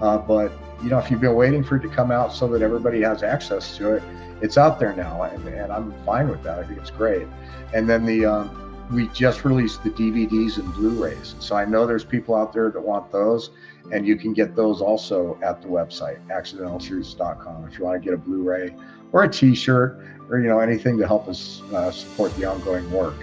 Uh, 0.00 0.18
but 0.18 0.52
you 0.82 0.90
know, 0.90 0.98
if 0.98 1.10
you've 1.10 1.20
been 1.20 1.34
waiting 1.34 1.64
for 1.64 1.76
it 1.76 1.80
to 1.82 1.88
come 1.88 2.10
out 2.10 2.32
so 2.32 2.46
that 2.48 2.62
everybody 2.62 3.00
has 3.02 3.22
access 3.22 3.76
to 3.76 3.94
it, 3.94 4.02
it's 4.40 4.58
out 4.58 4.78
there 4.78 4.94
now, 4.94 5.22
and, 5.22 5.48
and 5.48 5.72
I'm 5.72 5.94
fine 6.04 6.28
with 6.28 6.42
that. 6.42 6.58
I 6.58 6.64
think 6.64 6.78
it's 6.78 6.90
great. 6.90 7.26
And 7.72 7.88
then 7.88 8.04
the 8.04 8.26
um, 8.26 8.88
we 8.92 9.08
just 9.08 9.44
released 9.44 9.82
the 9.82 9.90
DVDs 9.90 10.58
and 10.58 10.72
Blu-rays, 10.74 11.34
so 11.40 11.56
I 11.56 11.64
know 11.64 11.86
there's 11.86 12.04
people 12.04 12.34
out 12.34 12.52
there 12.52 12.70
that 12.70 12.80
want 12.80 13.10
those, 13.10 13.50
and 13.90 14.06
you 14.06 14.16
can 14.16 14.32
get 14.32 14.54
those 14.54 14.80
also 14.80 15.38
at 15.42 15.62
the 15.62 15.68
website 15.68 16.24
accidentaltruths.com 16.28 17.66
if 17.66 17.78
you 17.78 17.84
want 17.84 18.00
to 18.00 18.04
get 18.04 18.14
a 18.14 18.18
Blu-ray 18.18 18.76
or 19.12 19.24
a 19.24 19.28
T-shirt 19.28 19.98
or 20.28 20.38
you 20.38 20.48
know 20.48 20.60
anything 20.60 20.98
to 20.98 21.06
help 21.06 21.28
us 21.28 21.62
uh, 21.72 21.90
support 21.90 22.34
the 22.36 22.44
ongoing 22.44 22.88
work. 22.90 23.14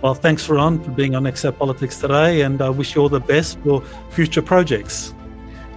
Well, 0.00 0.14
thanks, 0.14 0.48
Ron, 0.48 0.82
for 0.82 0.90
being 0.90 1.14
on 1.14 1.24
Exopolitics 1.24 2.00
today, 2.00 2.42
and 2.42 2.60
I 2.60 2.70
wish 2.70 2.94
you 2.94 3.02
all 3.02 3.08
the 3.08 3.20
best 3.20 3.58
for 3.60 3.82
future 4.10 4.42
projects 4.42 5.14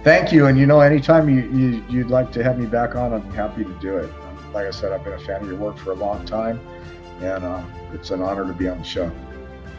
thank 0.06 0.30
you. 0.30 0.46
And 0.46 0.56
you 0.56 0.66
know, 0.66 0.80
anytime 0.80 1.28
you, 1.28 1.42
you 1.50 1.84
you'd 1.88 2.10
like 2.10 2.30
to 2.32 2.44
have 2.44 2.58
me 2.58 2.66
back 2.66 2.94
on, 2.94 3.12
I'm 3.12 3.28
happy 3.32 3.64
to 3.64 3.72
do 3.80 3.96
it. 3.98 4.08
Like 4.54 4.66
I 4.66 4.70
said, 4.70 4.92
I've 4.92 5.02
been 5.02 5.14
a 5.14 5.18
fan 5.18 5.42
of 5.42 5.48
your 5.48 5.56
work 5.56 5.76
for 5.76 5.90
a 5.90 5.96
long 5.96 6.24
time, 6.24 6.60
and 7.20 7.44
uh, 7.44 7.62
it's 7.92 8.12
an 8.12 8.22
honor 8.22 8.46
to 8.46 8.52
be 8.52 8.68
on 8.68 8.78
the 8.78 8.84
show. 8.84 9.10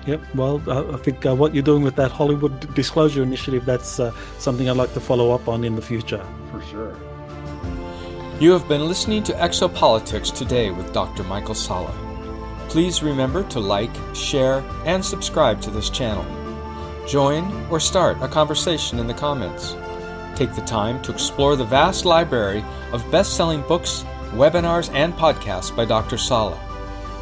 Yep. 0.06 0.22
Well, 0.36 0.62
uh, 0.68 0.94
I 0.94 0.98
think 0.98 1.26
uh, 1.26 1.34
what 1.34 1.54
you're 1.54 1.70
doing 1.72 1.82
with 1.82 1.96
that 1.96 2.12
Hollywood 2.12 2.74
Disclosure 2.76 3.24
Initiative, 3.24 3.66
that's 3.66 4.00
uh, 4.00 4.12
something 4.38 4.70
I'd 4.70 4.78
like 4.78 4.94
to 4.94 5.00
follow 5.00 5.32
up 5.32 5.48
on 5.48 5.64
in 5.64 5.76
the 5.76 5.82
future. 5.82 6.24
For 6.52 6.62
sure. 6.62 6.96
You 8.40 8.52
have 8.52 8.68
been 8.68 8.88
listening 8.88 9.24
to 9.24 9.34
Exopolitics 9.34 10.34
today 10.34 10.72
with 10.72 10.94
Dr. 10.94 11.24
Michael 11.24 11.56
Salla. 11.56 11.94
Please 12.70 13.02
remember 13.02 13.44
to 13.50 13.60
like, 13.60 13.96
share, 14.14 14.64
and 14.86 15.04
subscribe 15.04 15.62
to 15.62 15.72
this 15.72 15.90
channel. 15.90 16.26
Join 17.06 17.44
or 17.70 17.80
start 17.80 18.18
a 18.22 18.28
conversation 18.28 19.00
in 19.00 19.08
the 19.08 19.14
comments. 19.14 19.76
Take 20.38 20.54
the 20.54 20.62
time 20.62 21.02
to 21.02 21.12
explore 21.12 21.56
the 21.56 21.66
vast 21.66 22.06
library 22.06 22.64
of 22.94 23.10
best 23.10 23.36
selling 23.36 23.64
books, 23.64 24.06
webinars, 24.34 24.94
and 24.94 25.16
podcasts 25.16 25.76
by 25.76 25.84
Dr. 25.84 26.20
Salla. 26.20 26.60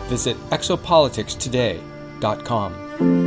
Visit 0.10 0.36
exopoliticstoday.com. 0.50 3.25